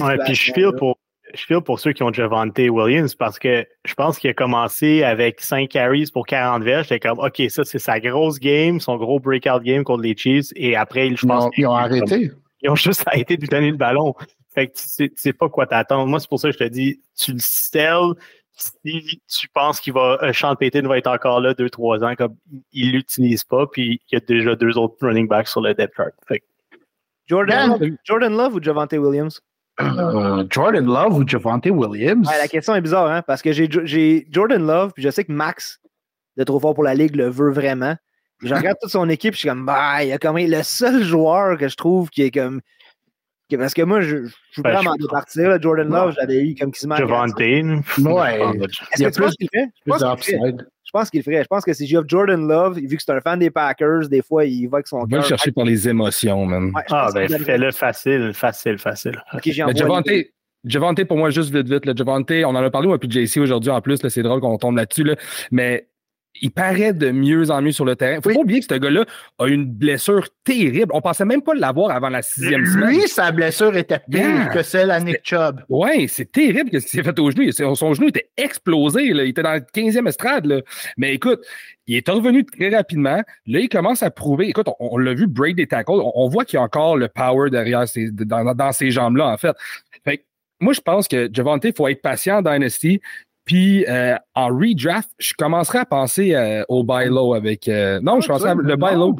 [0.00, 0.72] Ouais, puis je situation-là.
[0.78, 0.98] pour.
[1.34, 5.02] Je feel pour ceux qui ont Javante Williams parce que je pense qu'il a commencé
[5.02, 6.88] avec 5 carries pour 40 verges.
[6.88, 10.48] J'étais comme, OK, ça, c'est sa grosse game, son gros breakout game contre les Chiefs.
[10.56, 12.30] Et après, je Ils pense ont, ils ont arrêté.
[12.60, 14.14] Ils ont juste arrêté de lui donner le ballon.
[14.52, 16.08] Fait que tu sais, tu sais pas quoi t'attendre.
[16.08, 18.14] Moi, c'est pour ça que je te dis, tu le sell
[18.58, 22.36] si tu penses qu'il va, euh, Sean Payton va être encore là 2-3 ans, comme
[22.72, 25.94] il l'utilise pas, puis il y a déjà deux autres running backs sur le depth
[25.96, 26.12] chart.
[26.26, 26.44] Fait que
[27.26, 29.40] Jordan, Jordan Love ou Javante Williams?
[29.80, 32.28] Euh, Jordan Love ou Javante Williams?
[32.28, 33.22] Ouais, la question est bizarre, hein?
[33.26, 35.80] Parce que j'ai Jo- j'ai Jordan Love, puis je sais que Max,
[36.36, 37.96] de trop fort pour la Ligue, le veut vraiment.
[38.42, 41.02] Je regarde toute son équipe, je suis comme, bah, il y a comme le seul
[41.02, 42.60] joueur que je trouve qui est comme.
[43.56, 45.48] parce que moi, je, je suis Ben, prêt à m'en je- départir.
[45.48, 45.58] là.
[45.60, 46.94] Jordan Love, je l'avais eu comme quasiment.
[46.94, 48.40] à Javante, Ouais.
[48.92, 49.66] Est-ce que tu penses plus- qu'il fait?
[50.88, 51.42] Je pense qu'il le ferait.
[51.42, 54.22] Je pense que si j'ai Jordan Love, vu que c'est un fan des Packers, des
[54.22, 55.18] fois, il va avec son on va cœur.
[55.20, 56.72] le chercher par les émotions, man.
[56.74, 59.22] Ouais, Ah, ben, fais-le facile, facile, facile.
[59.34, 60.32] Ok, j'ai envoyé-
[60.64, 63.38] Javante, pour moi, juste vite, vite, là, Javante, on en a parlé, moi, puis JC
[63.38, 65.14] aujourd'hui en plus, là, c'est drôle qu'on tombe là-dessus, là,
[65.50, 65.88] mais
[66.42, 68.20] il paraît de mieux en mieux sur le terrain.
[68.20, 68.34] Faut Oui.
[68.34, 69.04] pas oublier que ce gars-là
[69.38, 70.90] a une blessure terrible.
[70.94, 72.90] On pensait même pas l'avoir avant la sixième semaine.
[72.90, 74.46] Lui, sa blessure était pire Yeah.
[74.46, 75.60] que celle à Nick Chubb.
[75.68, 77.50] Ouais, c'est terrible ce qui s'est fait au genou.
[77.74, 79.12] Son, genou était explosé.
[79.12, 79.24] Là.
[79.24, 80.46] Il était dans le 15e estrade.
[80.46, 80.60] Là.
[80.96, 81.40] Mais écoute,
[81.86, 83.22] il est revenu très rapidement.
[83.46, 84.48] Là, il commence à prouver.
[84.48, 85.90] Écoute, on, on l'a vu break des tackles.
[85.92, 89.28] On, on voit qu'il y a encore le power derrière ses, dans, dans ces jambes-là,
[89.28, 89.56] en fait.
[90.04, 90.22] fait que
[90.60, 93.00] moi, je pense que Javante, il faut être patient dans Dynasty.
[93.48, 97.66] Puis euh, en redraft, je commencerai à penser euh, au buy low avec.
[97.66, 99.16] euh, non, je Ah, pensais à tu vois, le buy low.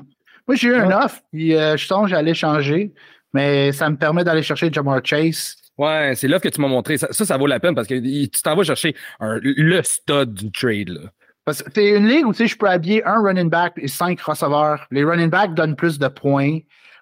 [0.46, 2.92] Moi, j'ai eu un offre, puis je songe à aller changer,
[3.34, 5.56] mais ça me permet d'aller chercher Jamar Chase.
[5.76, 6.98] Ouais, c'est l'offre que tu m'as montré.
[6.98, 10.34] Ça, ça, ça vaut la peine parce que tu t'en vas chercher un- le stud
[10.34, 10.88] du trade.
[10.90, 11.00] Là.
[11.44, 14.86] Parce que c'est une ligue où je peux habiller un running back et cinq receveurs.
[14.90, 16.58] Les running backs donnent plus de points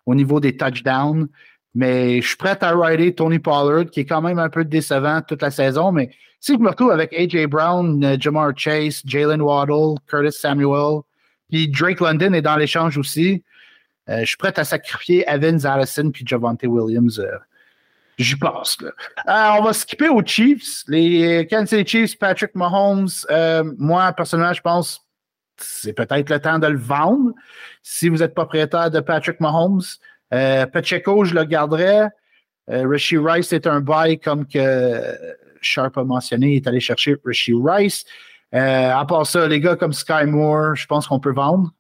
[0.07, 1.27] au niveau des touchdowns,
[1.75, 5.21] mais je suis prêt à rider Tony Pollard, qui est quand même un peu décevant
[5.23, 6.11] toute la saison, mais
[6.41, 7.47] si je me retrouve avec A.J.
[7.47, 11.01] Brown, euh, Jamar Chase, Jalen Waddle, Curtis Samuel,
[11.49, 13.43] puis Drake London est dans l'échange aussi,
[14.09, 17.19] euh, je suis prêt à sacrifier Evans Allison puis Javante Williams.
[17.19, 17.37] euh,
[18.19, 18.79] J'y pense.
[19.27, 20.85] On va skipper aux Chiefs.
[20.89, 23.09] Les Kansas City Chiefs, Patrick Mahomes.
[23.79, 25.03] moi, personnellement, je pense
[25.59, 27.33] c'est peut-être le temps de le vendre
[27.83, 29.83] si vous êtes propriétaire de Patrick Mahomes.
[30.31, 32.09] Pacheco, je le garderais.
[32.69, 35.15] Euh, Rishi Rice est un buy comme que
[35.67, 36.57] Sharp a mentionné.
[36.57, 38.05] Est allé chercher Rishi Rice.
[38.55, 41.71] Euh, à part ça, les gars comme Sky Moore, je pense qu'on peut vendre.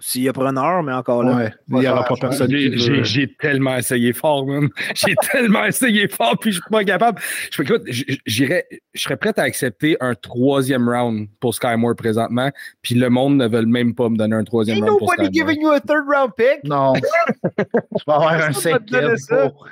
[0.00, 1.36] S'il y a preneur, mais encore là.
[1.36, 4.68] Ouais, il n'y aura pas personne J'ai- tellement essayé fort, man.
[4.94, 7.20] J'ai tellement essayé fort, puis je suis pas capable.
[7.52, 7.82] Je écoute,
[8.26, 12.50] j'irais, je serais prêt à accepter un troisième round pour Sky Moore présentement,
[12.82, 15.26] puis le monde ne veut même pas me donner un troisième Ain't round pour nobody
[15.28, 15.50] Sky Moore.
[15.50, 16.64] giving you a third round pick.
[16.64, 16.92] Non.
[17.58, 19.16] tu vas avoir un cinquième.
[19.16, 19.48] ça.
[19.50, 19.66] pour-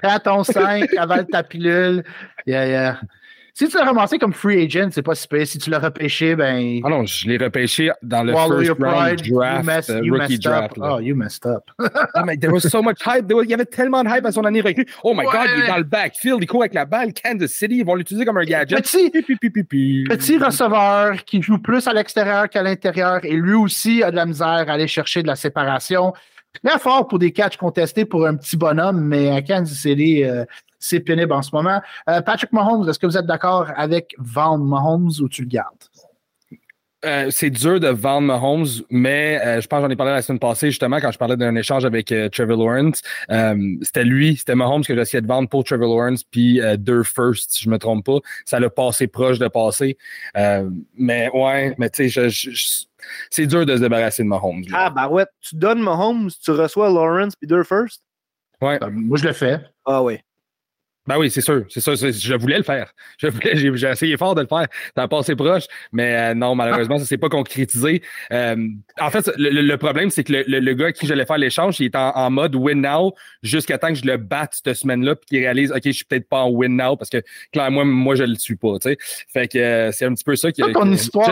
[0.00, 2.04] Prends ton 5, avale ta pilule.
[2.46, 3.00] Yeah, yeah.
[3.58, 5.44] Si tu l'as ramassé comme free agent, c'est pas si pire.
[5.44, 6.80] Si tu l'as repêché, ben.
[6.84, 9.26] Ah non, je l'ai repêché dans le first round pride.
[9.26, 10.78] you, draft, messed, euh, you rookie messed draft.
[10.78, 10.84] up.
[10.84, 11.64] Oh, you messed up.
[12.14, 13.26] Ah, mais there was so much hype.
[13.26, 14.86] There was- il y avait tellement de hype à son année recrue.
[15.02, 17.12] Oh my God, il est dans le backfield, il court avec la balle.
[17.12, 18.78] Kansas City, ils vont l'utiliser comme un gadget.
[18.80, 24.26] Petit receveur qui joue plus à l'extérieur qu'à l'intérieur et lui aussi a de la
[24.26, 26.12] misère à aller chercher de la séparation.
[26.64, 30.44] Très fort pour des catchs contestés pour un petit bonhomme, mais à Kansas City, euh,
[30.78, 31.80] c'est pénible en ce moment.
[32.08, 35.84] Euh, Patrick Mahomes, est-ce que vous êtes d'accord avec vendre Mahomes ou tu le gardes?
[37.04, 40.20] Euh, c'est dur de vendre Mahomes, mais euh, je pense que j'en ai parlé la
[40.20, 43.02] semaine passée, justement, quand je parlais d'un échange avec euh, Trevor Lawrence.
[43.30, 47.04] Euh, c'était lui, c'était Mahomes que j'essayais de vendre pour Trevor Lawrence, puis euh, deux
[47.04, 48.18] first, si je me trompe pas.
[48.44, 49.96] Ça l'a passé proche de passer.
[50.36, 52.84] Euh, mais ouais, mais tu sais, je- je- je-
[53.30, 54.64] c'est dur de se débarrasser de Mahomes.
[54.68, 54.86] là.
[54.86, 58.02] Ah, bah ouais, tu donnes Mahomes, tu reçois Lawrence puis deux first.
[58.60, 58.76] Ouais.
[58.82, 59.60] Euh, moi, je le fais.
[59.86, 60.18] Ah oui.
[61.08, 62.92] Ben oui, c'est sûr, c'est c'est- Je voulais le faire.
[63.18, 64.66] Je voulais, j'ai, j'ai essayé fort de le faire.
[64.94, 68.02] Ça a passé proche, mais euh, non, malheureusement, ça s'est pas concrétisé.
[68.30, 68.56] Euh,
[69.00, 71.38] en fait, le, le- problème, c'est que le, le- le gars à qui j'allais faire
[71.38, 74.74] l'échange, il est en, en mode win now jusqu'à temps que je le batte cette
[74.76, 77.84] semaine-là, puis qu'il réalise, OK, je suis peut-être pas en win now parce que clairement,
[77.86, 78.78] moi, je le suis pas.
[78.80, 78.98] Tu sais.
[79.32, 81.26] Fait que euh, c'est un petit peu ça qui ton histoire,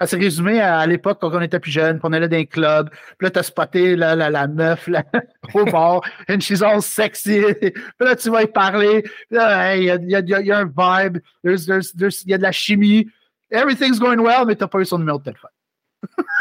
[0.00, 2.44] elle s'est résumée à, à l'époque quand on était plus jeune, qu'on allait dans un
[2.44, 2.90] club.
[3.18, 5.04] Puis là, t'as spoté la, la, la meuf là,
[5.54, 7.42] au bord, and she's all sexy.
[7.60, 8.79] Puis là, tu vas y parler.
[8.82, 11.18] Il y, a, il y a- il y a- y a un vibe.
[11.44, 13.08] There's, there's, there's- il y a de la chimie.
[13.50, 15.50] Everything's going well, mais t'as pas eu son numéro de téléphone.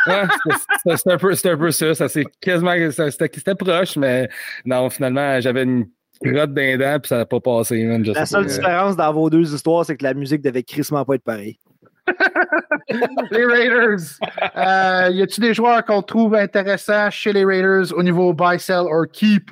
[0.07, 0.23] Ouais,
[0.85, 1.93] c'était- un, peu- un peu ça.
[1.95, 2.73] Ça c'est quasiment.
[2.91, 4.29] ça- C'était proche, mais
[4.65, 5.87] non, finalement, j'avais une
[6.21, 7.83] grotte d'un dent, puis ça n'a pas passé.
[7.83, 11.15] man, La seule différence dans vos deux histoires, c'est que la musique devait crissement pas
[11.15, 11.57] être pareille.
[13.31, 13.99] Les Raiders.
[14.55, 18.85] Euh, y a-tu des joueurs qu'on trouve intéressants chez les Raiders au niveau buy, sell
[18.89, 19.51] or keep?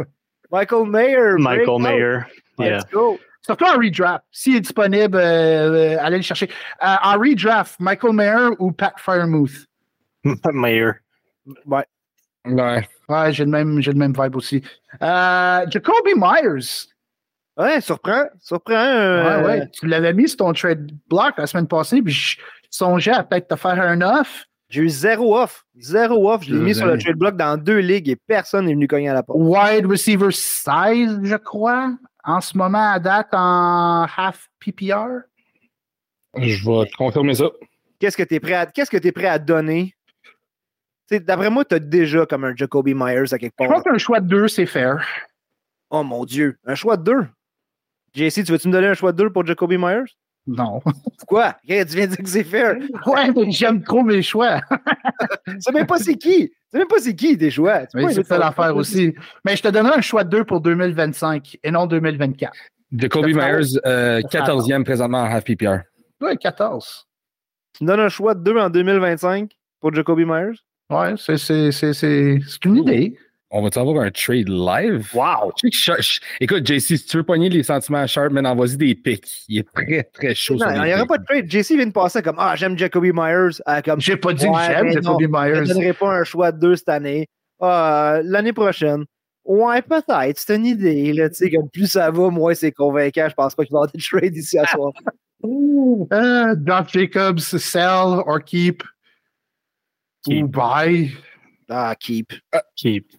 [0.51, 1.35] Michael Mayer.
[1.37, 1.81] Michael.
[1.81, 2.17] Mayer.
[2.59, 2.77] Yeah.
[2.77, 3.19] Let's go.
[3.41, 4.25] Surtout en redraft.
[4.31, 6.49] S'il est disponible, euh, euh, allez le chercher.
[6.83, 9.51] Euh, en redraft, Michael Mayer ou Pat Firemouth?
[10.53, 10.91] Mayer.
[11.65, 11.85] Ouais.
[12.45, 12.87] Ouais.
[13.09, 14.61] Ouais, j'ai le même, j'ai le même vibe aussi.
[15.01, 16.87] Euh, Jacoby Myers.
[17.57, 18.25] Ouais, surprend.
[18.41, 18.73] Surprend.
[18.75, 19.69] euh, Ouais, ouais.
[19.71, 22.37] Tu l'avais mis sur ton trade block la semaine passée, puis je
[22.69, 24.45] songeais à peut-être te faire un off.
[24.69, 25.63] J'ai eu zéro off.
[25.77, 26.43] Zéro off.
[26.43, 29.07] Je l'ai mis sur le trade block dans deux ligues et personne n'est venu cogner
[29.09, 29.39] à la porte.
[29.41, 31.93] Wide receiver 16, je crois.
[32.27, 35.21] En ce moment, à date, en half PPR.
[36.37, 37.45] Je vais te confirmer ça.
[37.99, 39.95] Qu'est-ce que tu es prêt à, qu'est-ce que t'es prêt à donner?
[41.09, 43.69] D'après moi, tu as déjà comme un Jacoby Myers à quelque Je part.
[43.69, 45.03] pense qu'un choix de deux, c'est fair.
[45.89, 46.57] Oh mon Dieu.
[46.65, 47.27] Un choix de deux.
[48.13, 50.03] JC, tu veux-tu me donner un choix de deux pour Jacoby Myers?
[50.47, 50.81] Non.
[51.27, 51.55] Quoi?
[51.67, 52.77] Hey, Tu viens de dire que c'est fair.
[53.05, 54.61] Ouais, mais j'aime trop mes choix.
[55.45, 56.49] Tu sais même pas c'est qui.
[56.49, 57.85] Tu sais même pas c'est qui tes choix.
[57.87, 59.13] Tu pas c'est ça l'affaire aussi.
[59.45, 62.53] Mais je te donnerai un choix de deux pour 2025 et non 2024.
[62.93, 65.79] Jacoby Ça fait Myers, euh, Ça fait 14e présentement en half PPR.
[66.21, 67.05] Ouais, 14.
[67.77, 70.57] Tu me donnes un choix de deux en 2025 pour Jacoby Myers?
[70.89, 73.17] Ouais, c'est, c'est, c'est, c'est, c'est une idée.
[73.49, 75.09] On va-tu avoir un trade live?
[75.13, 75.53] Wow.
[76.41, 79.43] Écoute, JC, si tu veux pogner les sentiments à Sharp, man, envoie-y des pics.
[79.47, 80.55] Il est très, très chaud.
[80.55, 81.49] Non, il n'y aura pas de trade.
[81.49, 83.61] JC vient de passer comme Ah, j'aime Jacoby Myers.
[83.65, 85.73] à comme J'ai pas dit Ouais, que j'aime mais Jacoby non, Je ne Myers.
[85.73, 87.27] donnerai pas un choix de deux cette année.
[87.61, 89.05] Ah, L'année prochaine.
[89.45, 90.37] Ouais, peut-être.
[90.37, 91.13] C'est une idée.
[91.13, 93.27] Là, tu sais, comme plus ça va, moins c'est convaincant.
[93.29, 94.91] Je pense pas qu'il va y avoir des trades ici à soir.
[95.45, 98.81] Euh, Josh Jacobs, sell or keep?
[100.25, 100.43] Keep.
[100.45, 101.11] Ou buy?
[101.69, 102.33] Ah, keep.
[102.75, 103.11] Keep.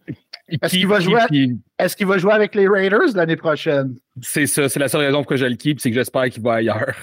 [0.48, 1.26] Est-ce Keep, qu'il va.
[1.78, 3.96] Est-ce qu'il va jouer avec les Raiders l'année prochaine?
[4.22, 6.54] C'est ça, c'est la seule raison pourquoi je le keep, c'est que j'espère qu'il va
[6.54, 6.94] ailleurs.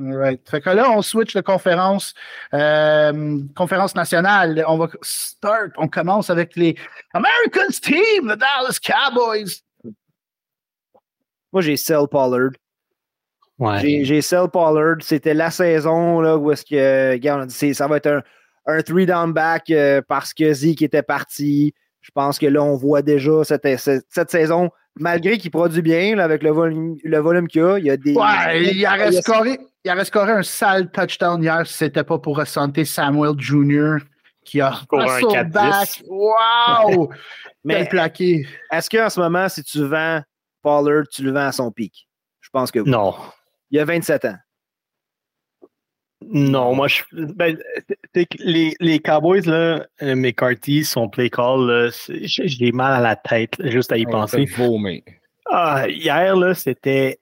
[0.00, 0.48] Right.
[0.48, 2.14] Fait que là, on switch de conférence.
[2.54, 4.64] Euh, conférence nationale.
[4.68, 5.72] On va start.
[5.76, 6.76] On commence avec les
[7.12, 9.62] Americans team, the Dallas Cowboys.
[11.52, 12.50] Moi, j'ai Sell Pollard.
[13.58, 14.04] Ouais.
[14.04, 14.98] J'ai Sell Pollard.
[15.00, 18.06] C'était la saison là, où est-ce que, regarde, on a dit, c'est- ça va être
[18.06, 18.22] un,
[18.68, 21.74] un three down back euh, parce que Zeke était parti.
[22.00, 26.24] Je pense que là, on voit déjà cette, cette, saison, malgré qu'il produit bien là,
[26.24, 28.14] avec le volume, le volume qu'il a, il y a des.
[28.14, 32.36] Ouais, il a- scoré, il aurait scoré un sale touchdown hier si c'était pas pour
[32.36, 33.96] ressentir Samuel Jr.
[34.44, 35.50] qui a Pour un 4-10.
[35.50, 36.02] back.
[36.06, 37.10] Wow!
[37.64, 38.46] Mais plaqué.
[38.70, 40.22] est-ce qu'en ce moment, si tu vends
[40.62, 42.08] Pollard, tu le vends à son pic?
[42.40, 42.88] Je pense que oui.
[42.90, 43.14] Non.
[43.70, 44.36] Il y a 27 ans.
[46.30, 47.56] Non, moi, je, ben,
[48.38, 51.90] les, les, Cowboys, là, euh, McCarthy, son play call,
[52.24, 54.46] j'ai mal à la tête juste à y penser.
[55.50, 57.18] Ah, hier, là, c'était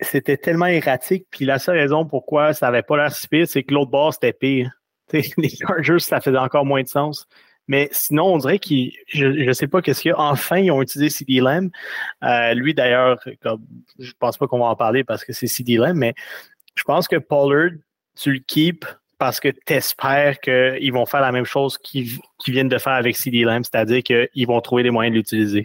[0.00, 1.26] c'était tellement erratique.
[1.30, 4.12] Puis la seule raison pourquoi ça n'avait pas l'air si pire, c'est que l'autre bord,
[4.12, 4.70] c'était pire.
[5.12, 7.26] les Chargers, ça faisait encore moins de sens.
[7.66, 10.18] Mais sinon, on dirait qu'ils, je ne sais pas qu'est-ce qu'il y a.
[10.18, 11.70] Enfin, ils ont utilisé CD Lamb.
[12.24, 13.18] Euh, lui, d'ailleurs,
[13.98, 16.14] je pense pas qu'on va en parler parce que c'est CD Lamb, mais
[16.76, 17.72] je pense que Pollard,
[18.18, 18.84] tu le keep
[19.18, 23.16] parce que tu espères qu'ils vont faire la même chose qu'ils viennent de faire avec
[23.16, 25.64] CD Lamb, c'est-à-dire qu'ils vont trouver des moyens de l'utiliser.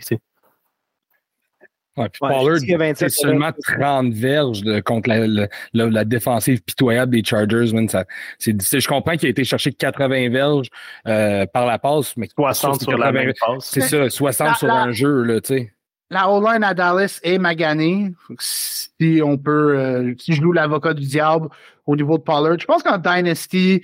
[1.96, 2.58] Ouais, puis Pollard,
[2.96, 7.68] c'est seulement 30 verges contre la, la, défensive pitoyable des Chargers.
[7.88, 8.04] ça,
[8.40, 10.70] je comprends qu'il a été cherché 80 verges
[11.08, 13.66] euh, par la passe, mais 60 sur la même passe.
[13.66, 15.74] C'est ça, 60 sur un jeu, là, tu sais.
[16.14, 18.14] La O-line à Dallas est maganée.
[18.38, 21.50] Si on peut, euh, si je loue l'avocat du diable
[21.88, 23.82] au niveau de Pollard, je pense qu'en Dynasty,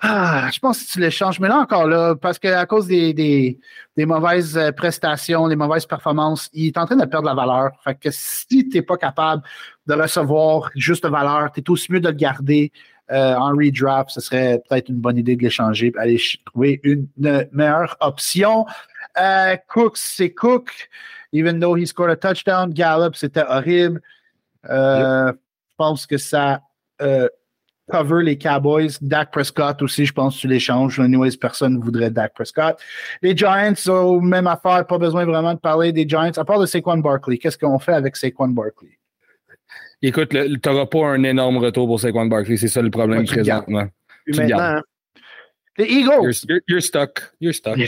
[0.00, 3.60] ah, je pense que tu l'échanges, mais là encore là, parce qu'à cause des,
[3.96, 7.70] mauvaises euh, prestations, des mauvaises performances, il est en train de perdre la valeur.
[7.84, 9.44] Fait que si tu n'es pas capable
[9.86, 12.72] de recevoir juste valeur, tu es aussi mieux de le garder
[13.12, 14.10] euh, en redraft.
[14.10, 17.06] Ce serait peut-être une bonne idée de l'échanger aller trouver une,
[17.52, 18.66] meilleure option.
[19.18, 20.70] Euh, Cook, c'est Cook.
[21.32, 24.00] Even though he scored a touchdown, Gallup, c'était horrible.
[24.64, 25.32] Je
[25.76, 26.60] pense que ça
[27.90, 28.98] cover les Cowboys.
[29.00, 30.98] Dak Prescott aussi, je pense que tu l'échanges.
[30.98, 32.78] Anyways, personne ne voudrait Dak Prescott.
[33.20, 36.32] Les Giants, oh, même affaire, pas besoin vraiment de parler des Giants.
[36.36, 38.98] À part de Saquon Barkley, qu'est-ce qu'on fait avec Saquon Barkley?
[40.00, 42.56] Écoute, tu n'auras pas un énorme retour pour Saquon Barkley.
[42.56, 43.86] C'est ça le problème présentement.
[44.26, 44.80] maintenant,
[45.78, 46.34] les Eagles.
[46.68, 47.32] You're, stuck.
[47.40, 47.78] You're stuck.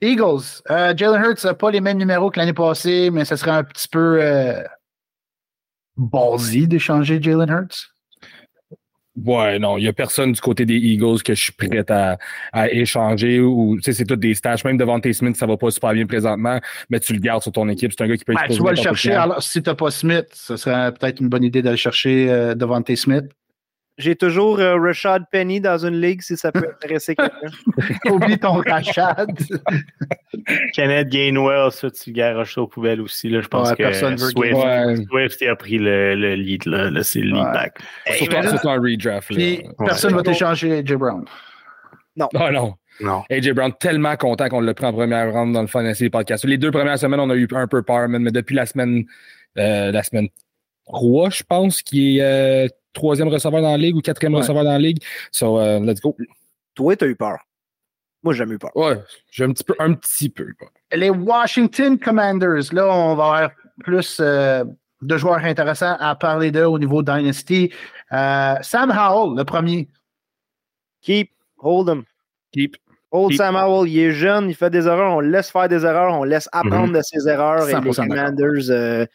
[0.00, 0.62] Eagles.
[0.70, 3.64] Euh, Jalen Hurts n'a pas les mêmes numéros que l'année passée, mais ce serait un
[3.64, 4.62] petit peu euh,
[5.96, 7.94] d'échanger Jalen Hurts.
[9.16, 12.18] Ouais, non, il n'y a personne du côté des Eagles que je suis prêt à,
[12.52, 14.64] à échanger ou, tu sais, c'est tout des stages.
[14.64, 16.58] Même devant tes Smith, ça va pas super bien présentement,
[16.90, 17.92] mais tu le gardes sur ton équipe.
[17.96, 19.12] C'est un gars qui peut ben, Tu vas le chercher.
[19.12, 22.54] Alors, si tu n'as pas Smith, ce serait peut-être une bonne idée d'aller chercher euh,
[22.56, 23.26] devant tes Smith.
[23.96, 28.10] J'ai toujours euh, Rashad Penny dans une ligue si ça peut intéresser quelqu'un.
[28.10, 29.30] Oublie ton Rashad.
[30.72, 33.28] Kenneth Gainwell, ça, tu garoches aux poubelles aussi.
[33.28, 33.40] Là.
[33.40, 36.66] Je pense que Swift, Swift a pris le, le lead.
[36.66, 36.90] Là.
[37.04, 37.78] c'est le lead back.
[38.16, 39.32] Surtout c'est un redraft.
[39.78, 41.24] personne ne va t'échanger AJ Brown.
[42.16, 42.28] Non.
[42.34, 42.74] Ah, non.
[43.00, 43.22] Non.
[43.30, 46.44] AJ Brown, tellement content qu'on l'a pris en première ronde dans le Fantasy Podcast.
[46.44, 49.04] Les deux premières semaines, on a eu un peu peur, mais depuis la semaine,
[49.58, 50.28] euh, la semaine
[50.86, 54.72] 3, je pense, qui est euh, troisième receveur dans la ligue ou quatrième receveur dans
[54.72, 55.02] la ligue.
[55.30, 56.16] So, uh, let's go.
[56.74, 57.38] Toi, t'as eu peur.
[58.22, 58.74] Moi, j'ai jamais eu peur.
[58.74, 58.98] Ouais,
[59.30, 60.70] j'ai un petit peu, un petit peu peur.
[60.92, 63.50] Les Washington Commanders, là, on va avoir
[63.82, 64.64] plus euh,
[65.02, 67.70] de joueurs intéressants à parler d'eux au niveau Dynasty.
[68.12, 69.88] Euh, Sam Howell, le premier.
[71.02, 72.04] Keep, hold him.
[72.52, 72.76] Keep.
[73.12, 76.18] Hold Sam Howell, il est jeune, il fait des erreurs, on laisse faire des erreurs,
[76.18, 76.96] on laisse apprendre mm-hmm.
[76.96, 77.68] de ses erreurs.
[77.68, 79.06] Et les Commanders, euh,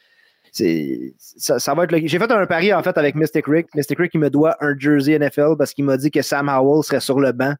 [0.52, 3.68] ça, ça, va être J'ai fait un pari en fait avec Mystic Rick.
[3.76, 6.84] Mystic Rick, il me doit un jersey NFL parce qu'il m'a dit que Sam Howell
[6.84, 7.54] serait sur le banc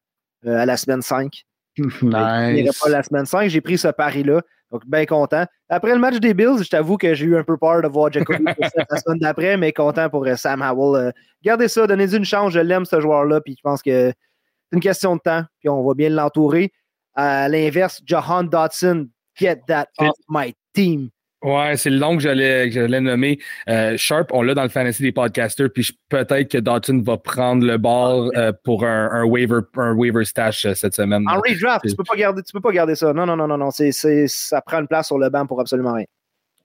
[0.46, 1.44] euh, à la semaine 5.
[1.78, 1.92] Nice.
[2.02, 3.48] Il n'irait pas la semaine 5.
[3.48, 4.42] J'ai pris ce pari-là.
[4.70, 5.46] Donc, bien content.
[5.68, 8.12] Après le match des Bills, je t'avoue que j'ai eu un peu peur de voir
[8.12, 8.44] Jacoby
[8.90, 11.08] la semaine d'après, mais content pour euh, Sam Howell.
[11.08, 11.10] Euh,
[11.42, 12.52] gardez ça, donnez-lui une chance.
[12.52, 13.40] Je l'aime, ce joueur-là.
[13.40, 15.42] Puis je pense que c'est une question de temps.
[15.58, 16.72] Puis on va bien l'entourer.
[17.14, 21.10] À l'inverse, Johan Dotson, get that off my team.
[21.42, 23.38] Ouais, c'est le nom que j'allais, j'allais nommer.
[23.68, 27.64] Euh, Sharp, on l'a dans le fantasy des podcasters, puis peut-être que Dotson va prendre
[27.64, 31.24] le ball euh, pour un, un, waiver, un waiver stash euh, cette semaine.
[31.28, 33.14] En redraft, tu peux pas garder, tu peux pas garder ça.
[33.14, 33.70] Non, non, non, non, non.
[33.70, 36.06] C'est, c'est, ça prend une place sur le banc pour absolument rien.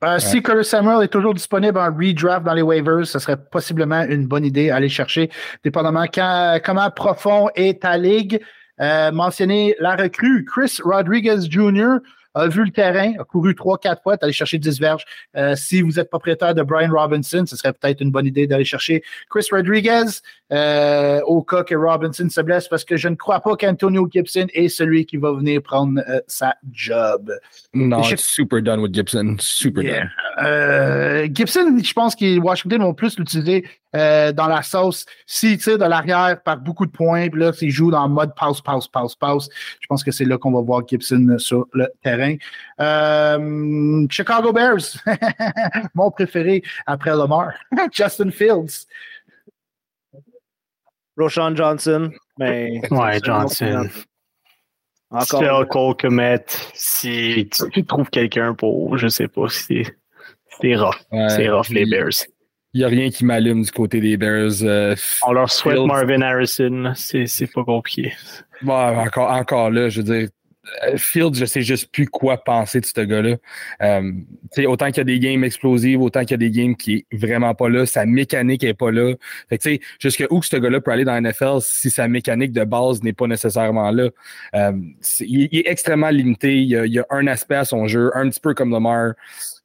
[0.03, 4.03] Euh, si Curtis Samuel est toujours disponible en redraft dans les waivers, ce serait possiblement
[4.03, 5.30] une bonne idée à aller chercher,
[5.63, 8.41] dépendamment quand, comment profond est ta ligue.
[8.82, 11.99] Euh, mentionner la recrue Chris Rodriguez Jr
[12.36, 15.05] a vu le terrain, a couru 3-4 fois, est allé chercher 10 verges.
[15.36, 18.65] Euh, si vous êtes propriétaire de Brian Robinson, ce serait peut-être une bonne idée d'aller
[18.65, 20.05] chercher Chris Rodriguez
[20.51, 24.47] euh, au cas que Robinson se blesse parce que je ne crois pas qu'Antonio Gibson
[24.53, 27.31] est celui qui va venir prendre euh, sa job.
[27.73, 28.17] Non, je...
[28.17, 29.38] super done with Gibson.
[29.39, 31.33] Super done.
[31.33, 33.65] Gibson, je pense que Washington vont plus l'utiliser
[33.95, 35.05] dans la sauce.
[35.25, 38.35] S'il tire de l'arrière par beaucoup de points, puis là, s'il joue dans le mode
[38.35, 41.87] passe, passe, passe, passe, je pense que c'est là qu'on va voir Gibson sur le
[42.03, 42.35] terrain.
[44.09, 44.97] Chicago Bears,
[45.93, 47.53] mon préféré après Lamar,
[47.91, 48.87] Justin Fields.
[51.17, 52.11] Roshan Johnson.
[52.37, 53.89] Mais ouais, Johnson.
[55.11, 55.67] Encore.
[55.69, 59.85] Cole Comet, si tu trouves quelqu'un pour, je sais pas, si
[60.59, 60.95] c'est rough.
[61.29, 62.25] c'est rough, les Bears.
[62.76, 64.61] Il n'y a rien qui m'allume du côté des Bears.
[64.63, 64.95] Euh,
[65.26, 66.91] On leur souhaite Fields- Marvin Harrison.
[66.93, 68.11] C'est pas compliqué.
[68.61, 70.28] Bon, encore, encore là, je veux dire,
[70.84, 73.38] euh, Fields, je sais juste plus quoi penser de ce gars-là.
[73.82, 74.11] Euh,
[74.67, 77.17] autant qu'il y a des games explosives, autant qu'il y a des games qui est
[77.17, 79.13] vraiment pas là, sa mécanique est pas là.
[79.47, 79.69] Fait que
[80.01, 83.13] jusqu'à où ce gars-là peut aller dans la NFL si sa mécanique de base n'est
[83.13, 84.09] pas nécessairement là?
[84.53, 84.73] Euh,
[85.21, 86.57] il est extrêmement limité.
[86.57, 88.71] Il y, a, il y a un aspect à son jeu, un petit peu comme
[88.71, 89.13] Lamar.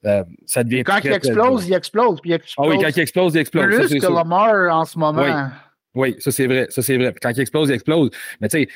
[0.06, 2.20] Euh, ça devient Quand il explose, il explose.
[2.20, 3.70] Puis il Ah explose oui, quand il explose, il explose.
[3.70, 4.12] ça, plus que sûr.
[4.14, 5.22] Lamar en ce moment.
[5.22, 5.30] Oui.
[5.92, 7.14] Oui, ça c'est vrai, ça c'est vrai.
[7.20, 8.10] Quand il explose, il explose.
[8.40, 8.68] Mais tu sais,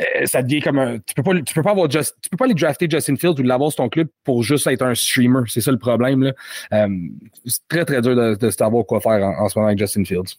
[0.00, 0.98] euh, ça devient comme un.
[1.00, 3.38] Tu peux pas, tu peux pas avoir just, tu peux pas aller drafter Justin Fields
[3.38, 5.42] ou l'avoir sur ton club pour juste être un streamer.
[5.48, 6.32] C'est ça le problème là.
[6.72, 6.88] Euh,
[7.44, 10.04] c'est très très dur de, de savoir quoi faire en, en ce moment avec Justin
[10.04, 10.36] Fields.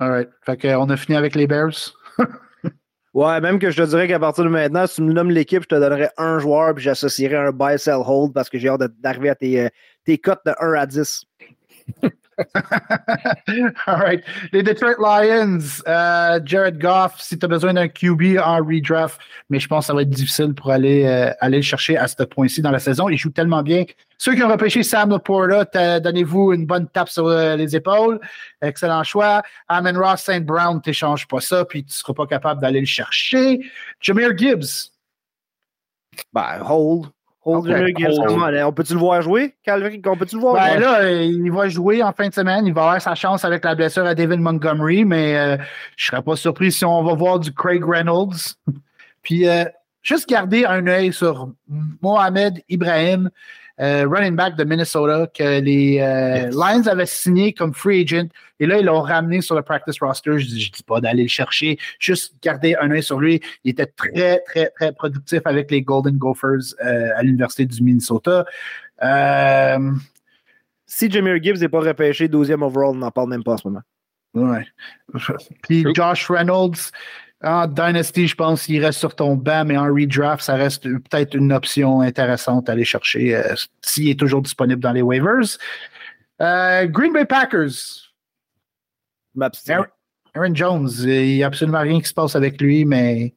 [0.00, 0.28] All right.
[0.44, 1.94] Fait qu'on a fini avec les Bears.
[3.12, 5.62] Ouais, même que je te dirais qu'à partir de maintenant, si tu me nommes l'équipe,
[5.62, 8.82] je te donnerais un joueur puis j'associerais un buy, sell, hold parce que j'ai hâte
[9.00, 9.68] d'arriver à tes, euh,
[10.04, 11.24] tes cotes de 1 à 10.
[13.86, 14.24] All right.
[14.52, 19.58] Les Detroit Lions, euh, Jared Goff, si tu as besoin d'un QB en redraft, mais
[19.58, 22.22] je pense que ça va être difficile pour aller, euh, aller le chercher à ce
[22.22, 23.08] point-ci dans la saison.
[23.08, 23.84] Il joue tellement bien.
[24.18, 28.20] Ceux qui ont repêché Sam Laporta, donnez-vous une bonne tape sur euh, les épaules.
[28.60, 29.42] Excellent choix.
[29.68, 30.44] Amon Ross St.
[30.44, 33.60] Brown, t'échanges pas ça, puis tu seras pas capable d'aller le chercher.
[34.00, 34.92] Jameer Gibbs.
[36.32, 37.10] Ben, hold.
[37.44, 39.96] On peut-tu le voir jouer, Calvin?
[40.06, 40.80] On peut-tu le voir Ben jouer?
[40.80, 42.66] là, il va jouer en fin de semaine.
[42.66, 45.56] Il va avoir sa chance avec la blessure à David Montgomery, mais euh,
[45.96, 48.56] je serais pas surpris si on va voir du Craig Reynolds.
[49.22, 49.64] Puis euh,
[50.02, 51.50] juste garder un œil sur
[52.02, 53.30] Mohamed Ibrahim,
[53.80, 56.54] euh, running back de Minnesota, que les euh, Yes.
[56.54, 58.28] Lions avaient signé comme free agent.
[58.58, 60.38] Et là, ils l'ont ramené sur le practice roster.
[60.38, 63.40] Je dis, je dis pas d'aller le chercher, juste garder un œil sur lui.
[63.64, 68.44] Il était très, très, très productif avec les Golden Gophers euh, à l'Université du Minnesota.
[69.02, 69.92] Euh,
[70.84, 73.68] Si Jameer Gibbs n'est pas repêché 12e overall, on n'en parle même pas en ce
[73.68, 73.82] moment.
[74.34, 74.66] Ouais.
[75.62, 75.86] Puis.
[75.94, 76.90] Josh Reynolds,
[77.42, 81.34] en Dynasty, je pense qu'il reste sur ton banc, mais en redraft, ça reste peut-être
[81.34, 85.56] une option intéressante à aller chercher euh, s'il est toujours disponible dans les waivers.
[86.42, 88.12] Euh, Green Bay Packers.
[89.68, 89.86] Aaron,
[90.34, 93.30] Aaron Jones, il n'y a absolument rien qui se passe avec lui, mais il ne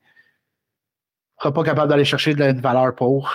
[1.39, 3.33] sera pas capable d'aller chercher de la valeur pour.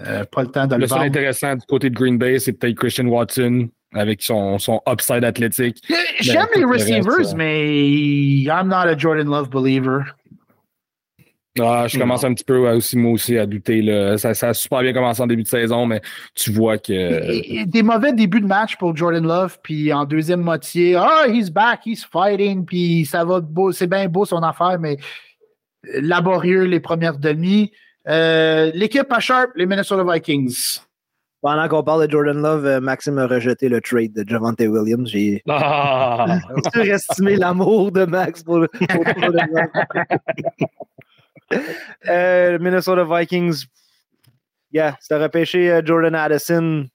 [0.00, 1.10] Euh, pas le temps de le Le seul vendre.
[1.10, 5.82] intéressant du côté de Green Bay, c'est peut-être Christian Watson avec son, son upside athlétique.
[6.20, 10.02] J'aime tout les receivers, euh, mais I'm not a Jordan Love believer.
[11.60, 13.80] Ah, je commence un petit peu à aussi, moi aussi, à douter.
[13.80, 14.18] Là.
[14.18, 16.02] Ça, ça a super bien commencé en début de saison, mais
[16.34, 17.64] tu vois que.
[17.64, 21.82] Des mauvais débuts de match pour Jordan Love, puis en deuxième moitié, ah, he's back,
[21.86, 24.96] he's fighting, puis ça va beau, c'est bien beau son affaire, mais
[25.84, 27.70] laborieux les premières demi.
[28.08, 30.80] Euh, L'équipe à Sharp, les Minnesota Vikings.
[31.44, 35.10] Pendant qu'on parle de Jordan Love, euh, Maxime a rejeté le trade de Javante Williams.
[35.10, 36.38] J'ai Ah!
[36.72, 40.66] surestimé l'amour de Max pour, le- Jordan Love.
[42.08, 43.66] Euh, Minnesota Vikings.
[44.72, 46.86] Yeah, c'était repêché euh, Jordan Addison.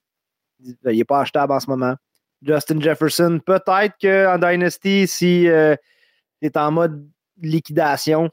[0.59, 1.95] Il n'est pas achetable en ce moment.
[2.41, 7.07] Justin Jefferson, peut-être qu'en Dynasty, si tu es en mode
[7.39, 8.29] liquidation,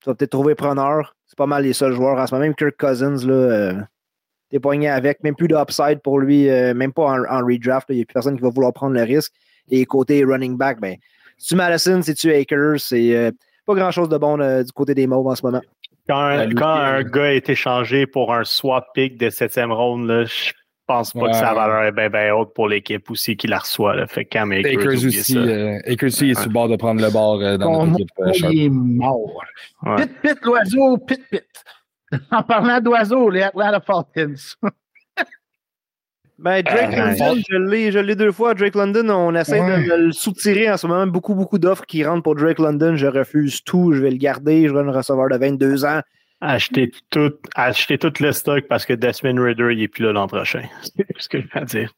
[0.00, 1.16] tu vas peut-être trouver preneur.
[1.26, 2.44] C'est pas mal les seuls joueurs en ce moment.
[2.44, 3.72] Même Kirk Cousins, là, euh,
[4.50, 5.22] t'es poigné avec.
[5.22, 7.86] Même plus d'upside pour lui, euh, même pas en, en redraft.
[7.90, 9.32] Il n'y a plus personne qui va vouloir prendre le risque.
[9.70, 10.96] Et côté running back, ben,
[11.38, 12.80] c'est-tu Madison, c'est-tu Akers?
[12.80, 13.30] C'est euh,
[13.66, 15.60] pas grand-chose de bon euh, du côté des Mauves en ce moment.
[16.08, 20.24] Quand, un- quand euh, gars est échangé pour un swap pick de septième ronde, là,
[20.24, 20.50] je
[20.88, 21.30] pense pas Ouais.
[21.30, 23.94] que sa valeur est bien ben haute pour l'équipe aussi qui la reçoit.
[23.94, 24.08] Là.
[24.08, 27.56] Fait Akers, aussi, euh, Akers aussi est sur le bord de prendre le bord euh,
[27.56, 28.10] dans Ton notre équipe.
[28.18, 28.52] euh, Sharp.
[28.52, 29.40] il est mort.
[29.86, 29.96] Ouais.
[29.98, 31.44] Pit, pit, l'oiseau, pit, pit.
[32.30, 34.34] En parlant d'oiseaux, les Atlanta Falcons.
[36.38, 38.54] Ben, Drake Euh, London, je l'ai, je l'ai deux fois.
[38.54, 39.82] Drake London, on essaie Ouais.
[39.84, 41.06] de, de le soutirer en ce moment.
[41.06, 42.96] Beaucoup, beaucoup d'offres qui rentrent pour Drake London.
[42.96, 43.92] Je refuse tout.
[43.92, 44.66] Je vais le garder.
[44.66, 46.00] Je veux un receveur de 22 ans.
[46.40, 50.26] Acheter tout, acheter tout le stock parce que Desmond Ritter, il est plus là l'an
[50.28, 50.62] prochain.
[50.96, 51.92] C'est ce que je veux dire.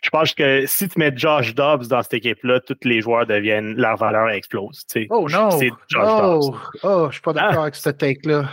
[0.00, 3.74] Je pense que si tu mets Josh Dobbs dans cette équipe-là, tous les joueurs deviennent,
[3.74, 4.84] leur valeur explose.
[4.88, 5.06] tu sais.
[5.10, 5.50] Oh non.
[5.50, 6.56] C'est Josh Oh, Dobbs.
[6.84, 7.62] oh, je suis pas d'accord Ah.
[7.62, 8.48] avec cette take-là.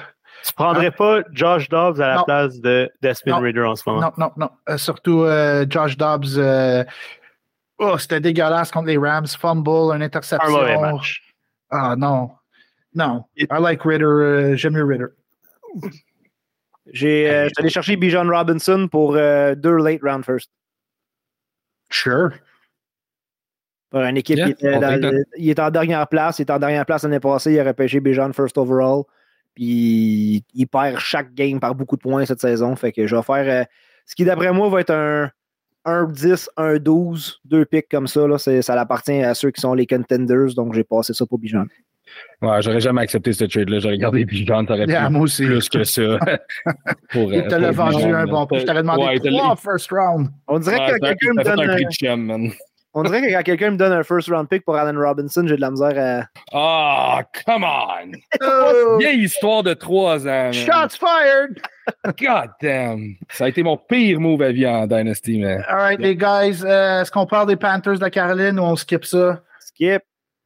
[0.46, 2.24] Tu prendrais pas Josh Dobbs à la Non.
[2.24, 3.40] place de Desmond.
[3.40, 4.02] Ritter en ce moment?
[4.02, 4.50] Non, non, non.
[4.70, 6.38] Euh, surtout euh, Josh Dobbs.
[6.38, 6.84] euh,
[7.80, 9.28] oh, c'était dégueulasse contre les Rams.
[9.28, 10.52] Fumble, une Un interception.
[10.52, 11.24] mauvais match.
[11.72, 12.32] Ah non.
[12.94, 13.26] Non.
[13.38, 14.04] I like Ritter.
[14.04, 15.06] euh, J'aime mieux Ritter.
[16.94, 20.52] J'ai, euh, allé chercher Bijan Robinson pour euh, deux late round first.
[21.90, 22.30] Sure.
[23.90, 26.38] Pour une équipe Yeah, qui était dans il est en dernière place.
[26.40, 27.54] Il est en dernière place l'année passée.
[27.54, 29.04] Il a repêché Bijan first overall.
[29.56, 32.76] Puis il perd chaque game par beaucoup de points cette saison.
[32.76, 33.66] Fait que je vais faire euh,
[34.06, 35.32] ce qui, d'après moi, va être un
[35.86, 38.28] un 10, un 12, deux pics comme ça.
[38.28, 41.66] Là, ça appartient à ceux qui sont les contenders, donc j'ai passé ça pour Bijan.
[42.42, 43.80] Ouais, j'aurais jamais accepté ce trade-là.
[43.80, 45.46] J'aurais gardé Bijan, t'aurais Yeah, pu moi aussi.
[45.46, 46.02] plus que ça.
[47.10, 48.60] pour, Il euh, te l'a vendu un bon prix.
[48.62, 50.30] Je t'avais demandé Ouais, il trois first round.
[50.48, 52.52] On dirait Ouais, que quelqu'un me donne un un, prix de chum, man.
[52.96, 55.56] On dirait que quand quelqu'un me donne un first round pick pour Allen Robinson, j'ai
[55.56, 56.28] de la misère à.
[56.54, 58.12] Ah, come on!
[58.42, 60.52] Oh, Vieille histoire de trois ans.
[60.52, 60.54] man.
[60.54, 61.60] shots fired!
[62.20, 63.16] God damn!
[63.30, 65.58] Ça a été mon pire move à vie en Dynasty, mais.
[65.68, 68.76] All right, les guys, euh, est-ce qu'on parle des Panthers de la Caroline ou on
[68.76, 69.42] skip ça?
[69.60, 70.02] Skip.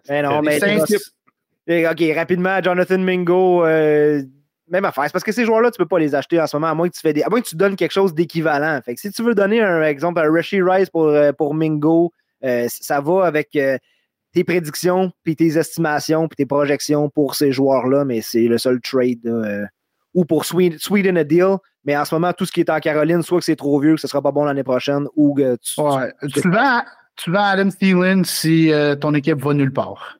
[0.09, 0.59] Mais non, Les mais.
[0.59, 4.23] Saints, OK, rapidement, Jonathan Mingo, euh,
[4.69, 5.03] même affaire.
[5.05, 6.89] C'est parce que ces joueurs-là, tu peux pas les acheter en ce moment, à moins
[6.89, 7.21] que tu fais des.
[7.21, 8.79] À moins que tu donnes quelque chose d'équivalent.
[8.83, 12.05] Fait que si tu veux donner un exemple à Rishi Rice pour, euh, pour Mingo,
[12.05, 12.18] euh,
[12.67, 13.77] ça va avec euh,
[14.33, 18.79] tes prédictions, puis tes estimations, puis tes projections pour ces joueurs-là, mais c'est le seul
[18.81, 19.25] trade.
[19.25, 19.65] euh,
[20.13, 22.79] ou pour Sweden, Sweden a deal, mais en ce moment, tout ce qui est en
[22.79, 25.55] Caroline, soit que c'est trop vieux, que ce sera pas bon l'année prochaine, ou que
[25.57, 25.79] tu.
[25.81, 26.11] Ouais.
[26.41, 26.81] Tu vends,
[27.15, 30.17] tu vends Adam Thielen si euh, ton équipe va nulle part.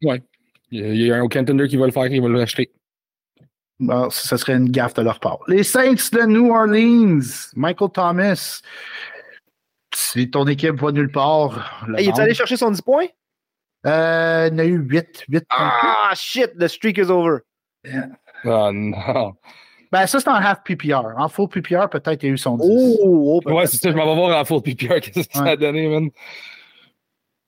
[0.00, 0.18] Y a-
[0.70, 2.70] il y a un contender qui va le faire, qui va le racheter.
[3.80, 5.38] Bon, ça serait une gaffe de leur part.
[5.48, 7.20] Les Saints de New Orleans,
[7.56, 8.60] Michael Thomas.
[9.94, 13.06] Si ton équipe va nulle part, il est allé chercher son 10 points?
[13.86, 15.24] Euh, il y en a eu 8.
[15.28, 17.40] 8 Ah, shit, the streak is over.
[18.44, 19.34] Ah non.
[19.92, 21.16] Ben, ça, c'est en half PPR.
[21.16, 22.66] En full PPR, peut-être il y a eu son 10.
[22.68, 25.00] Oh, oh, Ouais, c'est ça, je m'en vais voir en full PPR.
[25.00, 26.10] Qu'est-ce que ça a donné, man?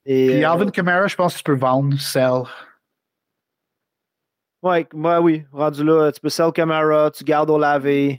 [0.04, 2.42] Et, Puis euh, Alvin Kamara, je pense que tu peux vendre, sell.
[4.62, 8.16] Ouais, ouais, oui, rendu là, tu peux sell Camara, tu gardes Olave.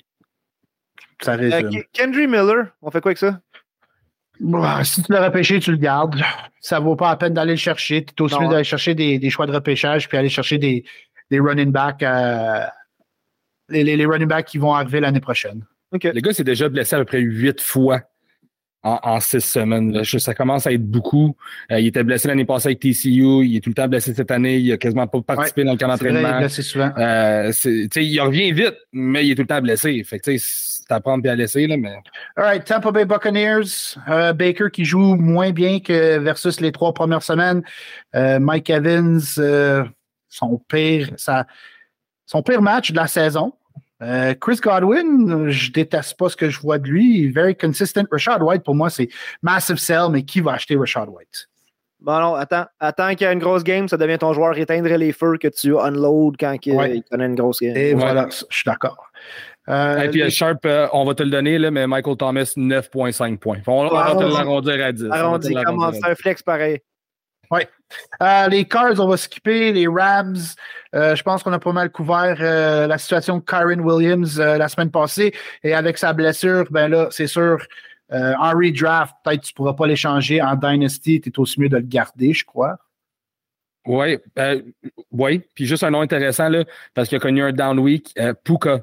[1.21, 1.83] Ça Euh, résume.
[1.93, 3.39] Kendry Miller, on fait quoi avec ça?
[4.83, 6.21] Si tu l'as repêché, tu le gardes.
[6.59, 8.03] Ça vaut pas la peine d'aller le chercher.
[8.05, 8.49] Tu es aussi mieux hein.
[8.49, 10.83] d'aller chercher des, des choix de repêchage puis aller chercher des,
[11.31, 12.03] des running backs.
[12.03, 12.65] euh,
[13.69, 15.65] les, les- les running backs qui vont arriver l'année prochaine.
[15.91, 16.03] OK.
[16.03, 18.01] Le gars s'est déjà blessé à peu près huit fois
[18.87, 19.91] en, en six semaines.
[19.91, 20.03] là.
[20.03, 21.35] Ça commence à être beaucoup.
[21.71, 23.43] Euh, il était blessé l'année passée avec TCU.
[23.45, 24.57] Il est tout le temps blessé cette année.
[24.57, 26.37] Il a quasiment pas participé dans le camp il d'entraînement.
[26.39, 26.91] blessé souvent.
[26.97, 27.51] Euh,
[27.95, 30.03] il revient vite, mais il est tout le temps blessé.
[30.03, 31.95] Fait que, c'est à prendre et à laisser, là, mais.
[32.35, 33.95] All right, Tampa Bay Buccaneers.
[34.09, 37.61] euh, Baker qui joue moins bien que versus les trois premières semaines.
[38.13, 39.19] Mike Evans,
[40.29, 41.09] son pire,
[42.25, 43.53] son pire match de la saison.
[44.03, 47.29] Euh, Chris Godwin, je déteste pas ce que je vois de lui.
[47.31, 48.01] Very consistent.
[48.11, 49.09] Rashad White, pour moi, c'est
[49.41, 51.47] massive sell, mais qui va acheter Rashad White?
[51.99, 54.87] Bon, non, attends, attends qu'il y a une grosse game, ça devient ton joueur éteindre
[54.95, 56.97] les feux que tu unload quand il, Ouais.
[56.97, 57.75] il connaît une grosse game.
[57.75, 57.99] Et Ouais.
[57.99, 59.07] voilà, je suis d'accord.
[59.67, 62.53] Euh, Et puis, les- Sharp, euh, on va te le donner, là, mais Michael Thomas,
[62.55, 63.57] 9,5 points.
[63.65, 64.33] On, on va te Arrondi.
[64.37, 65.03] l'arrondir à 10.
[65.05, 65.21] On va te
[65.57, 66.79] Arrondi, c'est un flex pareil.
[68.21, 69.71] Euh, les Cards, on va skipper.
[69.71, 70.35] Les Rams,
[70.95, 74.67] euh, je pense qu'on a pas mal couvert euh, la situation de Kyron Williams la
[74.67, 75.33] semaine passée.
[75.63, 77.65] Et avec sa blessure, ben là, c'est sûr,
[78.11, 80.41] en redraft, peut-être tu ne pourras pas l'échanger.
[80.41, 82.77] En Dynasty, tu es aussi mieux de le garder, je crois.
[83.85, 84.61] Oui, euh,
[85.11, 85.41] oui.
[85.55, 88.13] Puis juste un nom intéressant, là, parce qu'il a connu un down week.
[88.43, 88.81] Puka,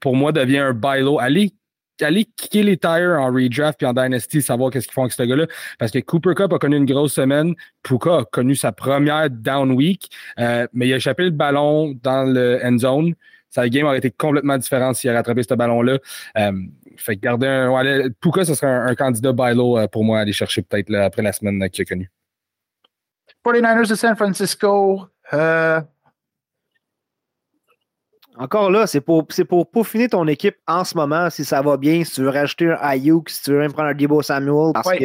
[0.00, 1.18] pour moi, devient un buy low.
[1.20, 1.52] Allez,
[2.00, 5.22] allez kicker les tires en redraft puis en Dynasty, savoir qu'est-ce qu'ils font avec ce
[5.22, 5.46] gars-là.
[5.78, 7.54] Parce que Cooper Cup a connu une grosse semaine.
[7.82, 12.24] Puka a connu sa première down week, euh, mais il a échappé le ballon dans
[12.24, 13.14] le end zone.
[13.50, 15.98] Sa game aurait été complètement différente s'il avait rattrapé ce ballon-là.
[16.38, 16.52] Euh,
[16.96, 18.08] fait garder un.
[18.20, 21.22] Puka, ce serait un, candidat buy low euh, pour moi à aller chercher peut-être après
[21.22, 22.10] la semaine qu'il a connue.
[23.44, 25.06] 49ers de San Francisco.
[28.36, 31.76] Encore là, c'est pour, c'est pour peaufiner ton équipe en ce moment, si ça va
[31.76, 34.72] bien, si tu veux rajouter un Ayuk, si tu veux même prendre un Debo Samuel,
[34.72, 34.98] parce Ouais.
[34.98, 35.04] que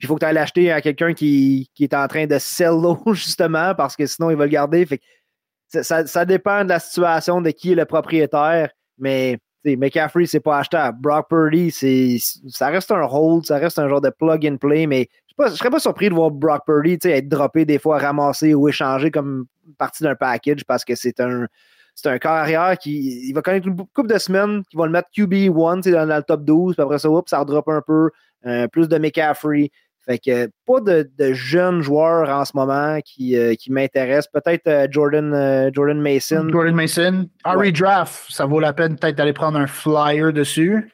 [0.00, 2.70] il faut que tu ailles l'acheter à quelqu'un qui, qui est en train de sell
[2.70, 4.84] low, justement, parce que sinon, il va le garder.
[4.86, 10.40] Fait que ça, dépend de la situation de qui est le propriétaire, mais McCaffrey, c'est
[10.40, 10.98] pas achetable.
[11.00, 12.18] Brock Purdy, c'est,
[12.48, 15.08] ça reste un hold, ça reste un genre de plug and play, mais
[15.38, 18.68] je ne serais pas surpris de voir Brock Purdy être droppé des fois, ramassé ou
[18.68, 19.46] échangé comme
[19.78, 21.46] partie d'un package parce que c'est un,
[21.94, 24.92] c'est un corps arrière qui il va connaître une couple de semaines, qui va le
[24.92, 27.68] mettre QB1 tu sais, dans, dans le top 12, puis après ça, oups, ça redrop
[27.68, 28.10] un peu,
[28.46, 29.70] euh, plus de McCaffrey.
[30.06, 34.30] Fait que pas de, de jeunes joueurs en ce moment qui, euh, qui m'intéressent.
[34.30, 36.46] Peut-être euh, Jordan, Jordan Mason.
[36.52, 37.26] Jordan Mason.
[37.44, 37.68] En Ouais.
[37.68, 40.92] redraft, ça vaut la peine peut-être d'aller prendre un flyer dessus.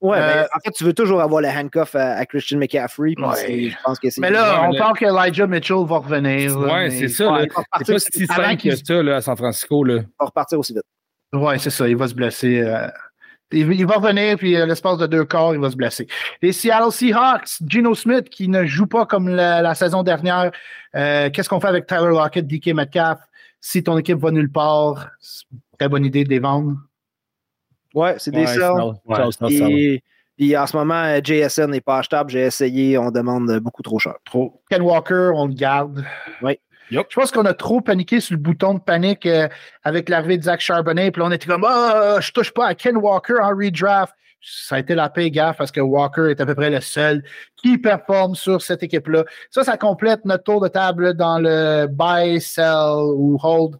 [0.00, 3.14] Ouais, Euh, mais en fait, tu veux toujours avoir le handcuff à, à Christian McCaffrey.
[3.18, 3.68] Ouais.
[3.70, 4.20] Je pense que c'est.
[4.20, 6.56] Mais là, on mais- parle qu'Elijah Mitchell va revenir.
[6.58, 7.30] Ouais, mais- c'est ça.
[7.32, 9.84] Ouais, C'est repartir, pas si simple que ça là, à San Francisco.
[9.84, 9.94] Là.
[9.96, 10.82] il va repartir aussi vite.
[11.32, 11.86] Ouais, c'est ça.
[11.88, 12.60] Il va se blesser.
[12.62, 12.88] euh,
[13.52, 16.06] il, il va revenir, puis à l'espace de deux quarts, il va se blesser.
[16.40, 20.50] Les Seattle Seahawks, Gino Smith, qui ne joue pas comme la, la saison dernière.
[20.96, 23.18] Euh, Qu'est-ce qu'on fait avec Tyler Lockett, DK Metcalf?
[23.60, 26.76] Si ton équipe va nulle part, c'est une très bonne idée de les vendre.
[27.94, 28.92] Ouais, c'est des ça va.
[30.36, 32.30] Puis, en ce moment, JSN n'est pas achetable.
[32.30, 34.14] J'ai essayé, on demande beaucoup trop cher.
[34.24, 34.62] Trop.
[34.70, 36.02] Ken Walker, on le garde.
[36.40, 36.58] Oui.
[36.90, 39.48] Je pense qu'on a trop paniqué sur le bouton de panique euh,
[39.84, 41.10] avec l'arrivée de Zach Charbonnet.
[41.10, 44.14] Puis là, on était comme, ah, je touche pas à Ken Walker en redraft.
[44.42, 47.22] Ça a été la paix gaffe parce que Walker est à peu près le seul
[47.56, 49.24] qui performe sur cette équipe-là.
[49.50, 53.76] Ça, ça complète notre tour de table dans le buy, sell ou hold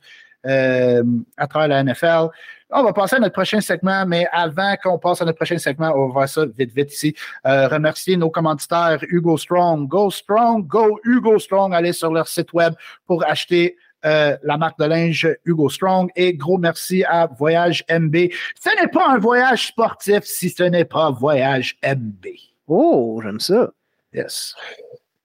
[0.47, 1.03] euh,
[1.39, 2.29] à travers la NFL.
[2.73, 5.93] On va passer à notre prochain segment, mais avant qu'on passe à notre prochain segment,
[5.95, 7.15] on va voir ça vite, vite ici.
[7.47, 9.89] Euh, remercier nos commanditaires Hugo Strong.
[9.89, 11.75] Go Strong, go Hugo Strong.
[11.75, 12.75] Allez sur leur site web
[13.07, 16.11] pour acheter euh, la marque de linge Hugo Strong.
[16.15, 18.15] Et gros merci à Voyage MB.
[18.61, 22.27] Ce n'est pas un voyage sportif si ce n'est pas Voyage MB.
[22.69, 23.71] Oh, j'aime ça.
[24.13, 24.55] Yes.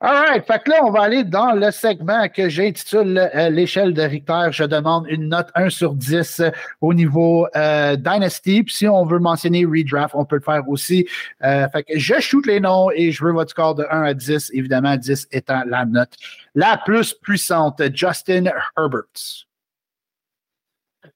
[0.01, 0.45] All right.
[0.45, 4.49] Fait que là, on va aller dans le segment que j'intitule euh, l'échelle de Richter.
[4.51, 6.51] Je demande une note 1 sur 10 euh,
[6.81, 8.63] au niveau euh, Dynasty.
[8.63, 11.07] Puis si on veut mentionner redraft, on peut le faire aussi.
[11.43, 14.13] Euh, fait que je shoot les noms et je veux votre score de 1 à
[14.13, 14.51] 10.
[14.53, 16.13] Évidemment, 10 étant la note
[16.55, 17.81] la plus puissante.
[17.93, 19.45] Justin Herbert.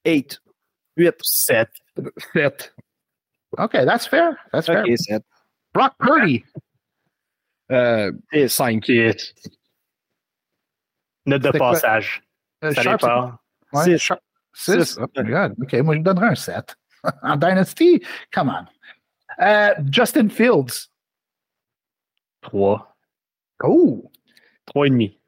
[0.06, 0.40] 8.
[0.96, 1.14] 8.
[1.20, 1.68] 7.
[2.32, 2.74] 7.
[3.58, 4.36] OK, that's fair.
[4.52, 4.84] That's fair.
[4.86, 5.22] Ok, 7.
[5.74, 6.44] Brock Purdy.
[7.70, 8.12] Euh,
[8.48, 8.86] 5.
[11.26, 12.22] Note de passage.
[12.64, 13.00] Euh, Ça Sharp.
[13.00, 13.38] Sharp-
[13.74, 14.12] Six.
[14.52, 14.98] Six.
[15.00, 15.54] Oh my God.
[15.62, 16.76] OK, moi, je lui donnerais un 7.
[17.22, 18.02] en Dynasty,
[18.32, 19.44] come on.
[19.44, 20.88] Euh, Justin Fields.
[22.42, 22.96] 3.
[23.62, 24.10] Oh,
[24.74, 25.18] 3,5.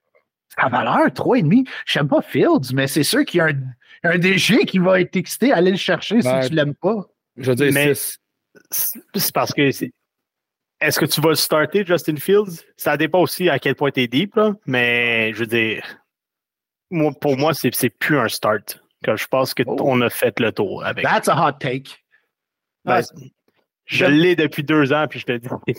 [0.58, 1.68] sa valeur, 3,5.
[1.86, 3.62] Je n'aime pas Fields, mais c'est sûr qu'il y a un,
[4.04, 7.06] un DG qui va être excité à aller le chercher si tu l'aimes pas.
[7.36, 8.18] Je veux dire Mais- 6.
[8.70, 9.92] C'est c'est parce que c'est.
[10.82, 12.64] Est-ce que tu vas le starter, Justin Fields?
[12.76, 15.84] Ça dépend aussi à quel point tu es deep, là, mais je veux dire,
[16.90, 18.80] moi, pour moi, c'est c'est plus un start.
[19.04, 19.74] Que je pense Oh.
[19.76, 21.04] qu'on a fait le tour avec.
[21.04, 21.90] That's a hot take.
[22.84, 23.02] Ben, Ouais,
[23.86, 25.48] je l'ai depuis deux ans, puis je te dis.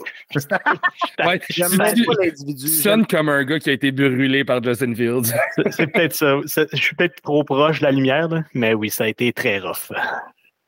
[1.26, 2.68] Ouais, J'aime tu- pas l'individu.
[2.68, 5.32] sonnes comme un gars qui a été brûlé par Justin Fields.
[5.56, 6.40] C'est- C'est peut-être ça.
[6.48, 9.32] C'est- Je suis peut-être trop proche de la lumière, là, mais oui, ça a été
[9.32, 9.90] très rough.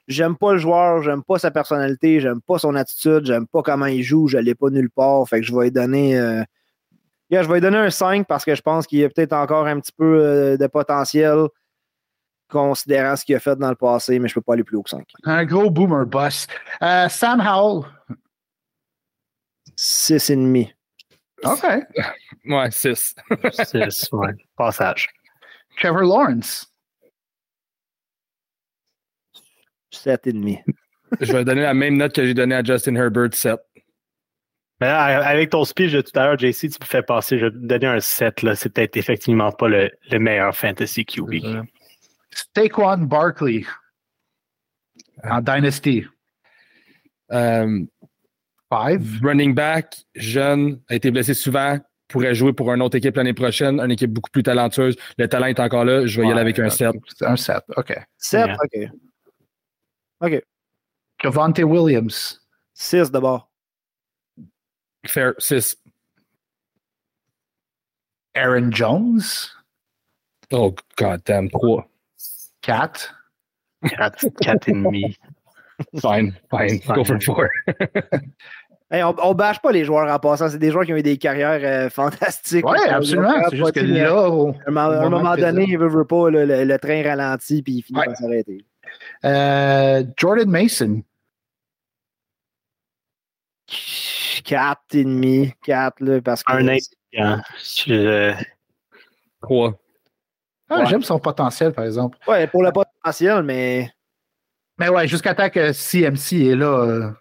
[0.07, 3.87] J'aime pas le joueur, j'aime pas sa personnalité, j'aime pas son attitude, j'aime pas comment
[3.87, 5.27] il joue, je l'ai pas nulle part.
[5.27, 6.17] Fait que je vais lui donner.
[6.17, 6.43] euh,
[7.31, 9.33] yeah, je vais lui donner un 5 parce que je pense qu'il y a peut-être
[9.33, 11.47] encore un petit peu euh, de potentiel
[12.47, 14.83] considérant ce qu'il a fait dans le passé, mais je peux pas aller plus haut
[14.83, 15.03] que 5.
[15.23, 16.45] Un gros boomer boss.
[16.83, 17.85] Euh, Sam Howell.
[19.77, 20.71] 6,5.
[21.43, 21.63] OK.
[22.45, 23.15] Ouais, 6.
[23.51, 25.09] C'est ouais, passage.
[25.77, 26.71] Trevor Lawrence.
[29.95, 30.61] 7,5.
[31.21, 33.59] Je vais donner la même note que j'ai donnée à Justin Herbert, 7.
[34.81, 37.45] Mais là, avec ton speech de tout à l'heure, JC, tu me fais passer, je
[37.45, 38.41] vais te donner un 7.
[38.41, 38.55] là.
[38.55, 41.63] C'est peut-être effectivement pas le, le meilleur fantasy QB.
[42.55, 43.63] Saquon Barkley.
[45.23, 46.05] En Dynasty.
[47.31, 47.79] Euh,
[48.71, 49.21] Five.
[49.23, 51.77] running back, jeune, a été blessé souvent,
[52.09, 54.95] pourrait jouer pour une autre équipe l'année prochaine, une équipe beaucoup plus talentueuse.
[55.17, 56.05] Le talent est encore là.
[56.05, 56.91] Je vais y aller avec un 7.
[57.21, 57.57] Un 7.
[57.77, 57.95] OK.
[58.17, 58.57] 7, Yeah.
[58.61, 58.89] OK.
[61.21, 62.39] Javante Williams.
[62.73, 63.49] 6 d'abord.
[65.07, 65.75] Fair, 6.
[68.35, 69.49] Aaron Jones.
[70.51, 71.85] Oh, god damn, 3.
[72.61, 73.13] 4.
[73.87, 75.17] 4, 4 et demi.
[76.01, 76.79] Fine, fine.
[76.93, 77.49] Go for 4.
[78.91, 80.47] Hey, on, on bâche pas les joueurs en passant.
[80.47, 82.63] C'est des joueurs qui ont eu des carrières euh, fantastiques.
[82.69, 83.33] Oui, absolument.
[83.49, 86.63] C'est juste que là, À un moment, moment donné, il veut, veut pas, le, le-
[86.65, 88.05] le train ralentit puis il finit Ouais.
[88.05, 88.63] par s'arrêter.
[89.23, 91.01] Euh, Jordan Mason.
[94.43, 97.41] 4 et demi, 4 là, parce que Un.
[97.57, 98.33] Je-
[99.41, 99.79] 3.
[100.69, 100.85] Ah, Ouais.
[100.87, 102.17] J'aime son potentiel, par exemple.
[102.27, 103.89] ouais, pour le potentiel, mais
[104.77, 106.65] Mais ouais, jusqu'à temps que CMC est là.
[106.83, 107.11] euh,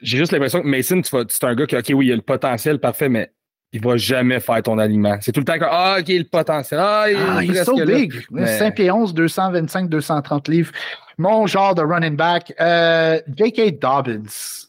[0.00, 2.22] J'ai juste l'impression que Mason, tu vas- un gars qui, OK, oui, il a le
[2.22, 3.32] potentiel parfait, mais
[3.72, 5.16] il va jamais faire ton aliment.
[5.20, 6.80] C'est tout le temps que, ah, OK, le potentiel.
[6.82, 7.84] Ah, il, Ah, il est so là.
[7.84, 8.12] big.
[8.30, 10.72] Mais- 5 pieds 11, 225, 230 livres.
[11.18, 12.52] Mon genre de running back.
[12.60, 13.78] Euh, J.K.
[13.80, 14.22] Dobbins.
[14.26, 14.66] Je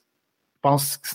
[0.61, 1.09] pense que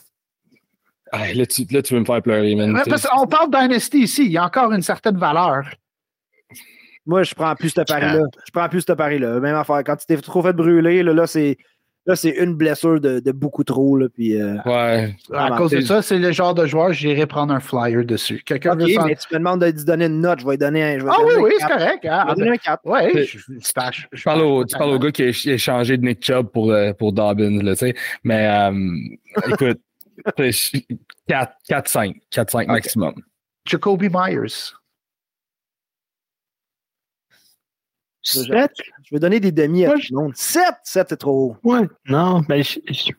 [1.12, 2.74] Ah, là, tu, là, tu veux me faire pleurer, man.
[2.74, 5.62] Ouais, parce qu'on parle Dynasty ici, il y a encore une certaine valeur.
[7.06, 8.22] moi, je prends plus ce pari-là.
[8.46, 9.38] Je prends plus ce pari-là.
[9.40, 9.82] Même affaire.
[9.84, 11.56] Quand tu t'es trop fait brûler, là, là c'est.
[12.06, 13.96] Là, c'est une blessure de, de beaucoup trop.
[13.96, 15.16] Là, puis, euh, Ouais.
[15.32, 18.42] À cause de ça, c'est le genre de joueur, j'irai prendre un flyer dessus.
[18.44, 20.40] Quelqu'un ok, veut s'en- mais tu me demandes de lui donner une note.
[20.40, 20.98] Je vais lui donner un.
[20.98, 22.04] je vais lui Ah oui, un oui, c'est correct.
[22.04, 22.20] hein.
[22.22, 22.80] Je vais lui donner un 4.
[22.84, 25.46] Ouais, C'est- je, je, je- Je parle au, tu parles au gars qui a ch-
[25.46, 27.94] échangé de Nick Chubb pour, euh, pour Dobbins, là, tu sais.
[28.22, 29.80] Mais, euh, écoute,
[31.26, 32.16] 4, 4, 5.
[32.30, 33.14] 4, 5 maximum.
[33.66, 34.72] Jacoby Myers.
[38.24, 38.72] Sept?
[39.04, 40.32] Je vais donner des demi à tout le monde.
[40.34, 40.62] 7!
[40.82, 41.70] 7, c'est trop haut.
[41.72, 41.86] Ouais.
[42.06, 43.12] Non, mais je- je-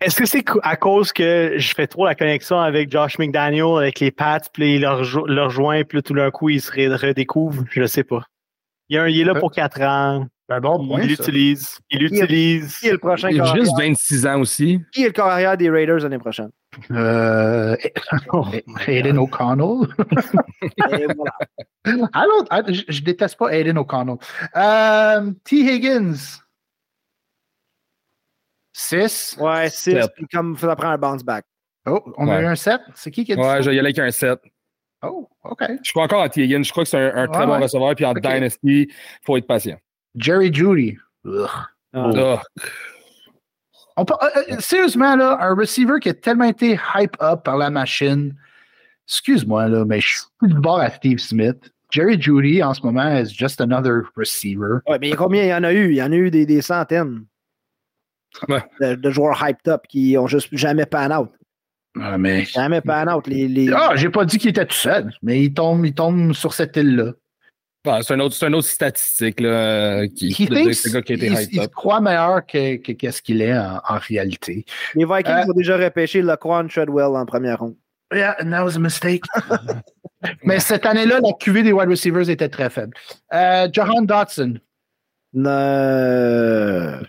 [0.00, 3.98] Est-ce que c'est à cause que je fais trop la connexion avec Josh McDaniel, avec
[3.98, 7.64] les Pats, puis il leur, leur joint, puis tout d'un coup, il se redécouvre?
[7.72, 8.22] Je ne sais pas.
[8.88, 10.26] Il, y a un- il est là pour 4 ans.
[10.50, 11.02] Un bon point.
[11.02, 11.78] il l'utilise.
[11.90, 12.78] Il l'utilise.
[12.78, 13.88] Qui est le prochain Il a juste arrière?
[13.90, 14.80] 26 ans aussi.
[14.92, 16.48] Qui est le corps arrière des Raiders l'année prochaine?
[16.90, 17.76] Euh,
[18.86, 19.88] Aiden O'Connell.
[20.92, 22.08] Et voilà.
[22.12, 24.16] Ah ah, je, je déteste pas Aiden O'Connell.
[24.56, 25.56] Euh, T.
[25.56, 26.40] Higgins.
[28.72, 29.36] 6.
[29.40, 30.12] Ouais, 6, Sept.
[30.14, 31.44] puis comme ça prend un bounce back.
[31.86, 32.42] Oh, on a Ouais.
[32.42, 32.80] eu un 7.
[32.94, 33.62] C'est qui qui a dit Ouais, ça?
[33.62, 34.38] je y aller avec un 7.
[35.02, 35.64] Oh, OK.
[35.82, 36.42] Je crois encore en T.
[36.44, 36.62] Higgins.
[36.62, 37.94] Je crois que c'est un, un très Ouais, bon receveur.
[37.94, 38.20] Puis en Ok.
[38.20, 38.58] Dynasty,
[38.88, 39.78] il faut être patient.
[40.16, 40.96] Jerry Judy.
[41.24, 41.48] Ugh.
[41.94, 42.10] Ah.
[42.14, 42.42] Ah,
[43.98, 47.56] On peut- euh, euh, sérieusement, là, un receiver qui a tellement été hype up par
[47.56, 48.34] la machine.
[49.06, 51.72] Excuse-moi, là, mais je suis plus du bord à Steve Smith.
[51.90, 54.80] Jerry Judy, en ce moment, is just another receiver.
[54.86, 55.42] Ouais, mais il y a combien?
[55.42, 55.90] Il y en a eu?
[55.90, 57.24] Il y en a eu des, des centaines
[58.48, 58.62] Ouais.
[58.80, 61.30] de, de joueurs hyped up qui ont juste jamais pan out.
[61.98, 62.44] Ah, mais.
[62.44, 63.26] Jamais pan out.
[63.26, 63.72] Les, les...
[63.72, 66.76] Ah, j'ai pas dit qu'il était tout seul, mais il tombe, il tombe sur cette
[66.76, 67.12] île-là.
[67.86, 70.74] Ah, c'est un autre, c'est un autre statistique là, euh, qui, He de, de thinks-
[70.74, 73.56] ce gars qui a été il, il se croit meilleur que, que qu'est-ce qu'il est
[73.56, 74.64] en, en réalité.
[74.94, 77.76] les Vikings Euh, ont déjà repêché Laquan Treadwell en première ronde.
[78.12, 79.22] Yeah, and that was a mistake.
[80.42, 82.94] mais cette année-là, la QV des wide receivers était très faible.
[83.34, 84.54] Euh, Jahan Dotson.
[85.36, 87.00] Euh...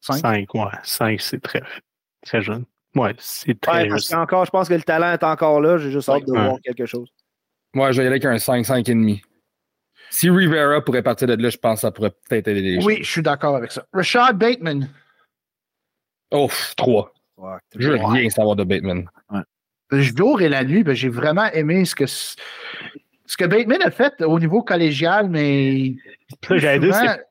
[0.00, 0.18] Cinq.
[0.20, 0.62] 5, ouais.
[0.84, 1.62] 5, c'est très,
[2.24, 2.64] très jeune.
[2.94, 5.78] Ouais, c'est très Ouais, parce qu'encore, je pense que le talent est encore là.
[5.78, 6.44] J'ai juste hâte de Ouais.
[6.44, 7.08] voir quelque chose.
[7.74, 9.22] Moi, je vais y aller avec un 5, 5 et demi.
[10.10, 12.86] Si Rivera pourrait partir de là, je pense que ça pourrait peut-être aider les gens.
[12.86, 13.84] Oui, je suis d'accord avec ça.
[13.92, 14.88] Rashad Bateman.
[16.30, 17.12] Oh, 3.
[17.36, 17.60] Fuck.
[17.76, 19.08] Je veux rien savoir de Bateman.
[19.90, 22.34] Le jour et la nuit, ben, j'ai vraiment aimé ce que, ce
[23.38, 25.94] que Bateman a fait au niveau collégial, mais.
[26.50, 27.22] J'allais souvent, c'est-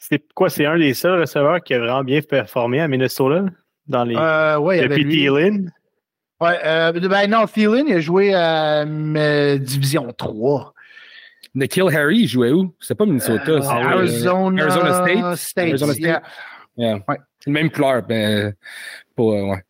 [0.00, 0.48] C'est quoi?
[0.50, 3.46] C'est un des seuls receveurs qui a vraiment bien performé à Minnesota
[3.86, 4.14] dans les.
[4.16, 5.10] euh, ouais, il y avait depuis.
[5.18, 5.72] Thielen.
[6.40, 10.72] Ouais, euh, ben non, Thielen, il a joué à euh, Division 3.
[11.58, 12.74] Nikhil Harry, il jouait où?
[12.80, 13.50] C'était pas Minnesota.
[13.50, 15.36] Euh, Arizona, Arizona State?
[15.36, 15.68] State.
[15.68, 16.04] Arizona State?
[16.04, 16.22] yeah.
[16.76, 16.98] Yeah.
[17.08, 17.18] Ouais.
[17.46, 18.52] Même couleur, mais euh,
[19.18, 19.64] ouais.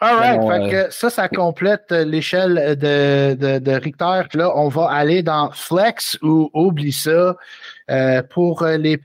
[0.00, 0.40] All right.
[0.40, 4.22] Non, fait euh, que ça, ça complète l'échelle de, de, de Richter.
[4.34, 7.36] Là, on va aller dans Flex ou oublie ça
[7.90, 9.00] euh, pour les,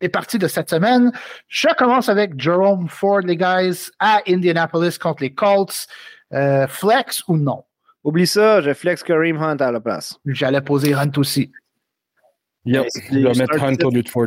[0.00, 1.12] les parties de cette semaine.
[1.48, 5.86] Je commence avec Jerome Ford, les guys, à Indianapolis contre les Colts.
[6.32, 7.64] Euh, flex ou non?
[8.04, 10.18] Oublie ça, je flex Kareem Hunt à la place.
[10.26, 11.52] J'allais poser Hunt aussi.
[12.64, 12.84] Yep.
[12.84, 14.26] vais c'est mettre un Hunt au lieu de Ford.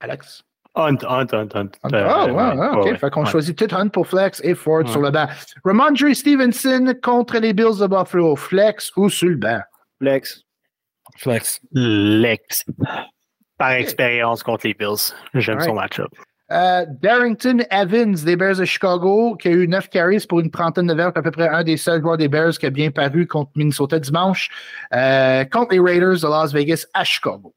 [0.00, 0.42] Alex?
[0.74, 1.70] Hunt, Hunt, Hunt, Hunt.
[1.82, 2.84] Ah, Euh, ouais, ouais, ouais, OK.
[2.84, 3.30] ouais, fait qu'on ouais.
[3.30, 4.86] choisit tout Hunt pour Flex et Ford Ouais.
[4.90, 5.26] sur le banc.
[5.64, 8.36] Ramondre Stevenson contre les Bills de Buffalo.
[8.36, 9.60] Flex ou sur le banc?
[10.00, 10.42] Flex.
[11.16, 11.60] Flex.
[11.72, 12.64] Lex.
[13.56, 15.12] Par expérience contre les Bills.
[15.34, 16.12] J'aime son match-up.
[16.50, 20.86] Euh, Darrington Evans des Bears de Chicago, qui a eu 9 carries pour une trentaine
[20.86, 23.26] de verges, à peu près un des seuls joueurs des Bears qui a bien paru
[23.26, 24.48] contre Minnesota dimanche,
[24.94, 27.54] euh, contre les Raiders de Las Vegas à Chicago.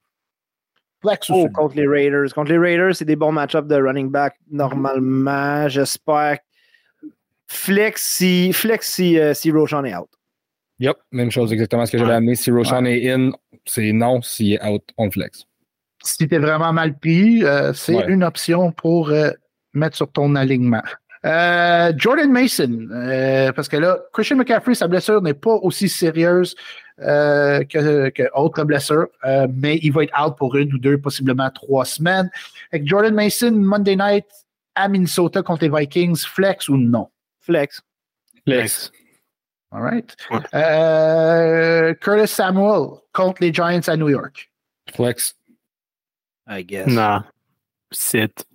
[1.29, 2.31] Oh, contre les Raiders.
[2.33, 5.67] Contre les Raiders, c'est des bons match-ups de running back normalement.
[5.67, 6.37] J'espère.
[7.47, 10.09] Flex si, flex si, euh, si Roshan est out.
[10.79, 10.97] Yep.
[11.11, 12.15] Même chose, exactement ce que j'avais Ouais.
[12.17, 12.35] amené.
[12.35, 13.31] Si Roshan est in,
[13.65, 14.21] c'est non.
[14.21, 15.45] S'il est out, on le flex.
[16.03, 18.05] Si t'es vraiment mal pris, euh, c'est Ouais.
[18.07, 19.29] une option pour euh,
[19.73, 20.81] mettre sur ton alignement.
[21.23, 26.55] Euh, Jordan Mason, euh, parce que là, Christian McCaffrey, sa blessure n'est pas aussi sérieuse
[26.99, 30.97] euh, que, que autres blessures, euh, mais il va être out pour une ou deux,
[30.97, 32.29] possiblement trois semaines.
[32.71, 34.25] Avec Jordan Mason, Monday night
[34.73, 37.07] à Minnesota contre les Vikings, flex ou non?
[37.41, 37.81] Flex.
[38.45, 38.91] Flex.
[39.71, 40.15] All right.
[40.31, 40.39] Ouais.
[40.55, 44.51] Euh, Curtis Samuel contre les Giants à New York.
[44.93, 45.35] Flex.
[46.51, 46.87] I guess.
[46.87, 47.21] Non.
[47.91, 48.45] Sit.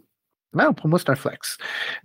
[0.55, 1.59] Non, pour moi, c'est un flex.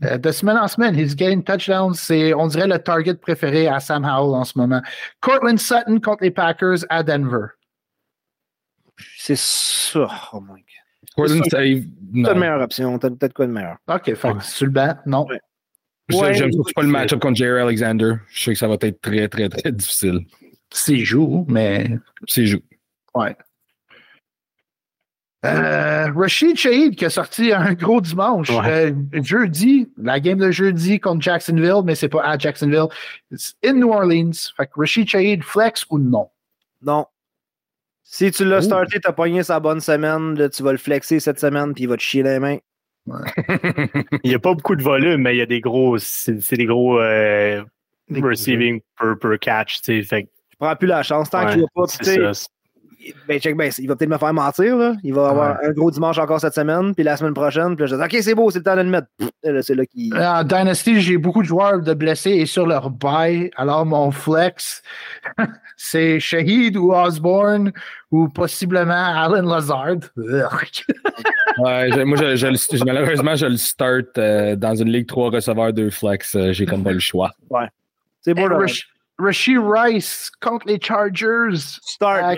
[0.04, 1.94] Euh, de semaine en semaine, he's getting touchdowns.
[1.94, 4.82] C'est, on dirait, le target préféré à Sam Howell en ce moment.
[5.22, 7.48] Cortland Sutton contre les Packers à Denver.
[9.18, 10.08] C'est ça.
[10.34, 10.66] Oh my god.
[11.18, 11.84] Gordon C'est Save.
[12.26, 13.00] T'as de meilleure option.
[13.00, 13.78] T'as peut-être quoi de meilleur?
[13.88, 14.42] OK, fait Ouais.
[14.42, 15.26] sur le banc, non.
[16.12, 16.34] Ouais.
[16.34, 18.16] J'aime surtout pas le match-up contre Jerry Alexander.
[18.30, 20.26] Je sais que ça va être très, très, très difficile.
[20.74, 21.90] S'il joue, mais
[22.28, 22.60] S'il joue.
[23.16, 23.36] ouais.
[25.44, 28.50] Euh, Rashid Shaheed qui a sorti un gros dimanche.
[28.52, 28.92] Ouais.
[29.16, 32.88] Euh, jeudi, la game de jeudi contre Jacksonville, mais c'est pas à Jacksonville.
[33.32, 34.52] It's in New Orleans.
[34.56, 36.30] Fait que Rashid Shaheed, flex ou non?
[36.84, 37.06] Non.
[38.04, 38.62] Si tu l'as Ouh.
[38.64, 41.88] starté, t'as pogné sa bonne semaine, là, tu vas le flexer cette semaine, puis il
[41.88, 42.58] va te chier les mains.
[44.24, 45.98] Il n'y a pas beaucoup de volume, mais il y a des gros.
[45.98, 47.64] C'est c'est des gros euh,
[48.10, 49.82] Des gros receiving per, per catch.
[49.82, 50.04] tu sais.
[50.04, 51.32] Fait que Je prends plus la chance.
[51.32, 52.32] Tant Ouais, qu'il va pas.
[53.28, 54.78] Ben, check, ben, il va peut-être me faire mentir.
[54.78, 54.96] Là.
[55.04, 57.76] Il va avoir un gros dimanche encore cette semaine, puis la semaine prochaine.
[57.76, 59.08] Puis là, je dis, OK, c'est beau, c'est le temps de le mettre.
[59.62, 60.14] C'est là qu'il.
[60.16, 63.50] En Dynasty, j'ai beaucoup de joueurs de blessés et sur leur bail.
[63.56, 64.82] Alors, mon flex,
[65.78, 67.72] c'est Shahid ou Osborne
[68.12, 69.96] ou possiblement Alan Lazard.
[71.58, 75.32] Ouais, moi, je, je le- je- malheureusement, je le start euh, dans une ligue 3
[75.32, 76.34] receveurs 2 flex.
[76.36, 77.32] euh, J'ai comme pas le choix.
[78.22, 78.58] C'est beau, là.
[78.58, 78.88] Rash-
[79.22, 81.58] Rasheed Rice contre les Chargers.
[81.84, 82.34] Start, Ah.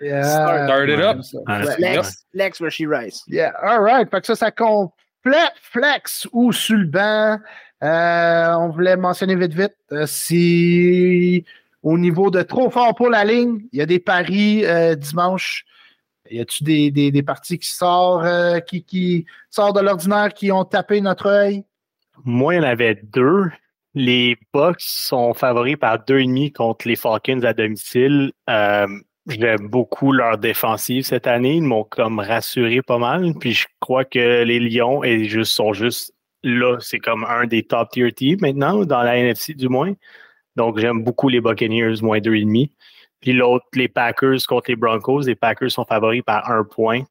[0.00, 0.22] Yeah.
[0.66, 1.18] Start it up.
[1.22, 3.22] C'est- Lex, Lex Rasheed Rice.
[3.28, 4.10] Yeah, all right.
[4.10, 7.38] Fait que ça, ça complète flex ou sur le banc.
[7.82, 11.44] Euh, on voulait mentionner vite, vite, euh, si
[11.82, 15.64] au niveau de trop fort pour la ligne, il y a des paris euh, dimanche.
[16.30, 20.50] Y a-tu des, des, des parties qui sortent, euh, qui, qui sortent de l'ordinaire, qui
[20.50, 21.64] ont tapé notre œil?
[22.24, 23.44] Moi, il y en avait deux.
[23.96, 28.30] Les Bucks sont favoris par deux et demi contre les Falcons à domicile.
[28.48, 28.86] Euh,
[29.28, 31.56] J'aime beaucoup leur défensive cette année.
[31.56, 33.34] Ils m'ont comme rassuré pas mal.
[33.40, 36.14] Puis je crois que les Lions juste, sont juste
[36.44, 36.78] là.
[36.78, 39.94] C'est comme un des top tier teams maintenant, dans la NFC du moins.
[40.54, 42.70] Donc j'aime beaucoup les Buccaneers, moins deux et demi.
[43.20, 45.22] Puis l'autre, les Packers contre les Broncos.
[45.22, 47.02] Les Packers sont favoris par un point.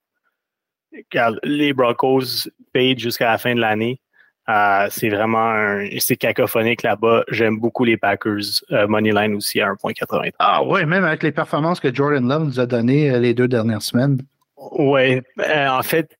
[1.09, 3.99] Car les Broncos payent jusqu'à la fin de l'année.
[4.47, 7.23] Euh, c'est vraiment un, c'est cacophonique là-bas.
[7.29, 8.61] J'aime beaucoup les Packers.
[8.71, 10.31] Euh, Moneyline aussi à 1.80.
[10.39, 13.47] Ah ouais, même avec les performances que Jordan Love nous a données euh, les deux
[13.47, 14.19] dernières semaines.
[14.57, 16.17] Ouais, euh, en fait,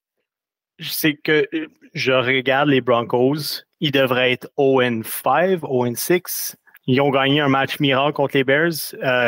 [0.79, 1.47] c'est que
[1.93, 3.63] je regarde les Broncos.
[3.79, 6.55] Ils devraient être 0-5, 0-6.
[6.87, 8.73] Ils ont gagné un match miracle contre les Bears.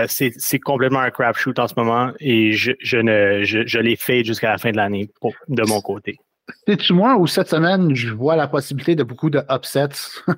[0.08, 3.96] C'est c'est complètement un crapshoot en ce moment et je, je ne, je, je les
[3.96, 5.10] fais jusqu'à la fin de l'année
[5.48, 6.20] de mon côté.
[6.66, 10.22] C'est-tu moi ou cette semaine, je vois la possibilité de beaucoup de upsets?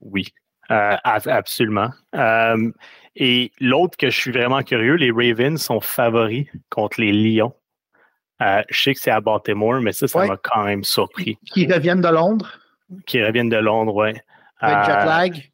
[0.00, 0.28] Oui,
[0.70, 1.90] euh, ab- absolument.
[2.14, 2.70] Euh,
[3.16, 7.52] et l'autre que je suis vraiment curieux, les Ravens sont favoris contre les Lions.
[8.40, 10.28] Euh, je sais que c'est à Baltimore, mais ça, ça Ouais.
[10.28, 11.36] m'a quand même surpris.
[11.52, 12.60] qui reviennent de Londres?
[13.06, 14.14] Qui reviennent de Londres, ouais.
[14.60, 15.50] avec jet lag?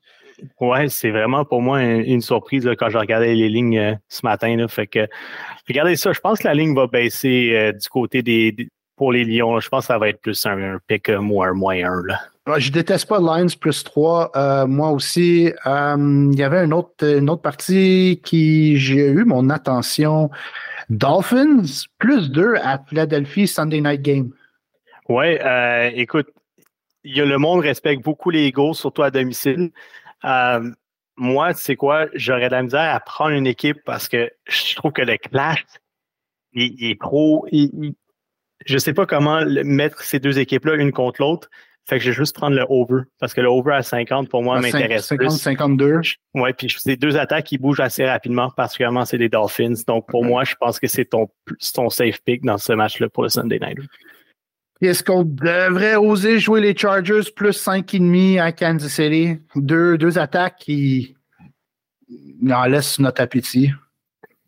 [0.61, 3.95] Ouais, c'est vraiment pour moi une, une surprise là, quand je regardais les lignes euh,
[4.09, 4.55] ce matin.
[4.57, 5.09] Là, fait que
[5.69, 9.13] regardez ça, je pense que la ligne va baisser euh, du côté des, des- pour
[9.13, 9.55] les Lions.
[9.55, 9.61] là.
[9.61, 12.03] Je pense que ça va être plus un, un pick euh, moins un.
[12.07, 12.21] Là.
[12.47, 14.67] Ouais, Je déteste pas Lions plus 3.
[14.67, 15.53] moi aussi.
[15.67, 20.31] Euh, il y avait une autre, une autre partie qui j'ai eu mon attention.
[20.91, 21.63] Dolphins
[21.99, 24.31] plus 2 à Philadelphie Sunday Night Game.
[25.09, 26.29] Ouais, euh, écoute,
[27.05, 29.71] il y a, le monde respecte beaucoup les Eagles, surtout à domicile.
[30.25, 30.71] Euh,
[31.17, 34.75] moi, tu sais quoi, j'aurais de la misère à prendre une équipe parce que je
[34.77, 35.65] trouve que le clash,
[36.53, 37.47] il, il est trop.
[37.51, 37.95] il- il-
[38.65, 41.49] je sais pas comment mettre ces deux équipes-là une contre l'autre.
[41.87, 43.03] Fait que je vais juste prendre le over.
[43.21, 45.39] Parce que le over à 50, pour moi, À m'intéresse 50, plus.
[45.39, 46.01] 52.
[46.35, 49.75] Ouais, puis c'est deux attaques qui bougent assez rapidement, particulièrement c'est les Dolphins.
[49.87, 51.29] Donc pour moi, je pense que c'est ton,
[51.75, 53.79] ton safe pick dans ce match-là pour le Sunday night.
[54.81, 59.39] Puis Est-ce qu'on devrait oser jouer les Chargers plus 5,5 à Kansas City?
[59.55, 61.15] Deux, deux attaques qui
[62.51, 63.71] en laissent notre appétit.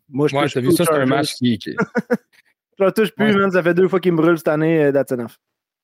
[0.09, 1.57] Moi, je Moi, touche t'as vu ça, c'est un match qui.
[1.59, 1.75] qui-
[2.79, 3.33] Je le touche plus, Ouais.
[3.39, 3.51] man.
[3.51, 4.85] Ça fait deux fois qu'il me brûle cette année.
[4.85, 5.37] euh, That's enough.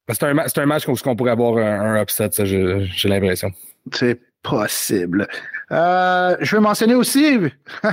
[0.10, 3.52] C'est un, un match où on pourrait avoir un, un upset, ça, j'ai l'impression.
[3.94, 5.28] C'est possible.
[5.72, 7.40] Euh, je veux mentionner aussi,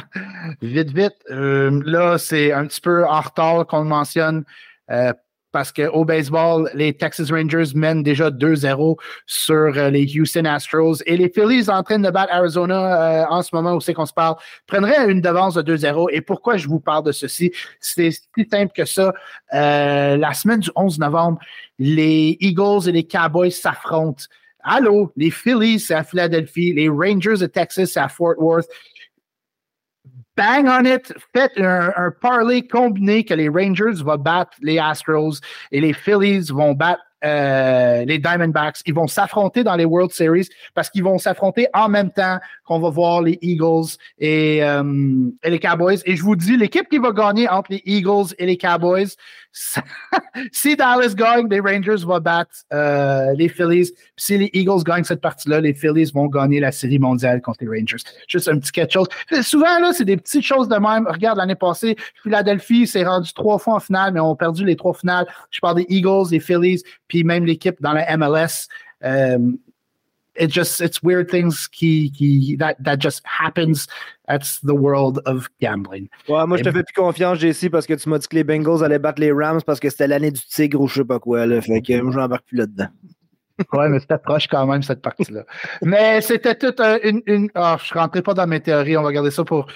[0.62, 4.44] vite, vite, euh, là, c'est un petit peu en retard qu'on le mentionne
[4.90, 5.12] euh,
[5.52, 8.96] parce qu'au baseball, les Texas Rangers mènent déjà 2-0
[9.26, 13.42] sur euh, les Houston Astros et les Phillies en train de battre Arizona euh, en
[13.42, 14.36] ce moment où c'est qu'on se parle
[14.66, 16.08] prendraient une devance de 2-0.
[16.12, 17.52] Et pourquoi je vous parle de ceci?
[17.80, 19.12] C'est si simple que ça.
[19.54, 21.38] Euh, la semaine du 11 novembre,
[21.78, 24.24] les Eagles et les Cowboys s'affrontent.
[24.62, 26.72] Allô, les Phillies, c'est à Philadelphie.
[26.74, 28.68] Les Rangers de Texas, c'est à Fort Worth.
[30.36, 31.12] Bang on it.
[31.34, 35.40] Faites un, un combiné que les Rangers vont battre les Astros
[35.72, 38.80] et les Phillies vont battre euh, les Diamondbacks.
[38.86, 42.80] Ils vont s'affronter dans les World Series parce qu'ils vont s'affronter en même temps qu'on
[42.80, 45.98] va voir les Eagles et, euh, et les Cowboys.
[46.06, 49.08] Et je vous dis, l'équipe qui va gagner entre les Eagles et les Cowboys,
[50.52, 53.92] si Dallas gagne, les Rangers vont battre euh, les Phillies.
[54.16, 57.68] Si les Eagles gagnent cette partie-là, les Phillies vont gagner la série mondiale contre les
[57.68, 58.02] Rangers.
[58.28, 59.08] Juste un petit quelque chose.
[59.42, 61.06] Souvent, là, c'est des petites choses de même.
[61.06, 64.76] Regarde, l'année passée, Philadelphie s'est rendu trois fois en finale, mais on a perdu les
[64.76, 65.26] trois finales.
[65.50, 68.68] Je parle des Eagles, des Phillies, puis même l'équipe dans la MLS.
[69.02, 69.58] Um,
[70.36, 73.86] it just it's weird things qui, qui that that just happens.
[74.28, 76.08] That's the world of gambling.
[76.28, 78.44] Ouais, moi, je te fais plus confiance, JC, parce que tu m'as dit que les
[78.44, 81.18] Bengals allaient battre les Rams parce que c'était l'année du tigre ou je sais pas
[81.18, 81.46] quoi.
[81.46, 81.60] Là.
[81.60, 82.88] Fait que moi, je n'embarque plus là-dedans.
[83.72, 85.44] ouais, mais c'était proche quand même, cette partie-là.
[85.82, 87.22] mais c'était toute une.
[87.26, 87.48] une...
[87.54, 89.66] Oh, je ne rentrais pas dans mes théories, on va garder ça pour,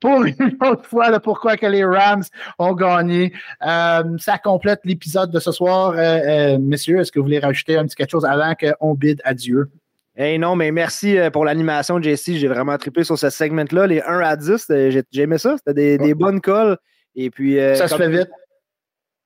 [0.00, 2.24] pour une autre fois, là, pourquoi que les Rams
[2.58, 3.32] ont gagné.
[3.66, 5.94] Euh, ça complète l'épisode de ce soir.
[5.96, 9.70] Euh, messieurs, est-ce que vous voulez rajouter un petit quelque chose avant qu'on bide adieu?
[10.14, 12.34] Hey non, mais merci pour l'animation, JC.
[12.34, 13.86] J'ai vraiment trippé sur ce segment-là.
[13.86, 15.56] Les 1 à 10, j'ai aimé ça.
[15.56, 16.76] C'était des, bonnes calls.
[17.14, 18.28] Et puis, ça se fait vite.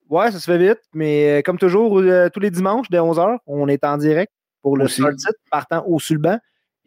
[0.09, 3.39] Ouais, ça se fait vite, mais euh, comme toujours, euh, tous les dimanches dès 11h,
[3.47, 4.33] on est en direct
[4.63, 5.17] pour le start
[5.51, 6.39] partant au Sulban.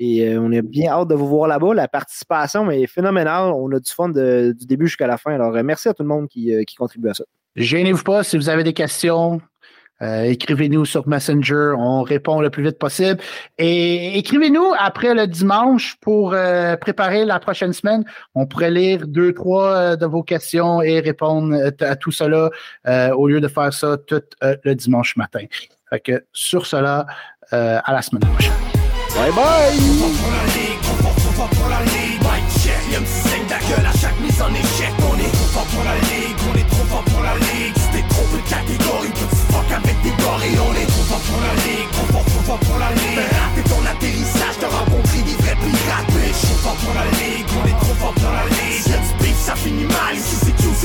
[0.02, 1.74] Et euh, on est bien hâte de vous voir là-bas.
[1.74, 3.52] La participation est phénoménale.
[3.52, 5.34] On a du fun du début jusqu'à la fin.
[5.34, 7.26] Alors, merci à tout le monde qui, qui contribue à ça.
[7.58, 9.42] Gênez-vous pas si vous avez des questions.
[10.02, 13.20] Euh, écrivez-nous sur Messenger, on répond le plus vite possible.
[13.58, 18.04] Et écrivez-nous après le dimanche pour euh, préparer la prochaine semaine.
[18.36, 22.50] On pourrait lire deux, trois euh, de vos questions et répondre à tout cela
[23.16, 25.42] au lieu de faire ça tout le dimanche matin.
[25.90, 27.06] Fait que sur cela,
[27.52, 28.54] à la semaine prochaine.
[29.16, 30.69] Bye bye!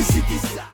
[0.05, 0.54] City.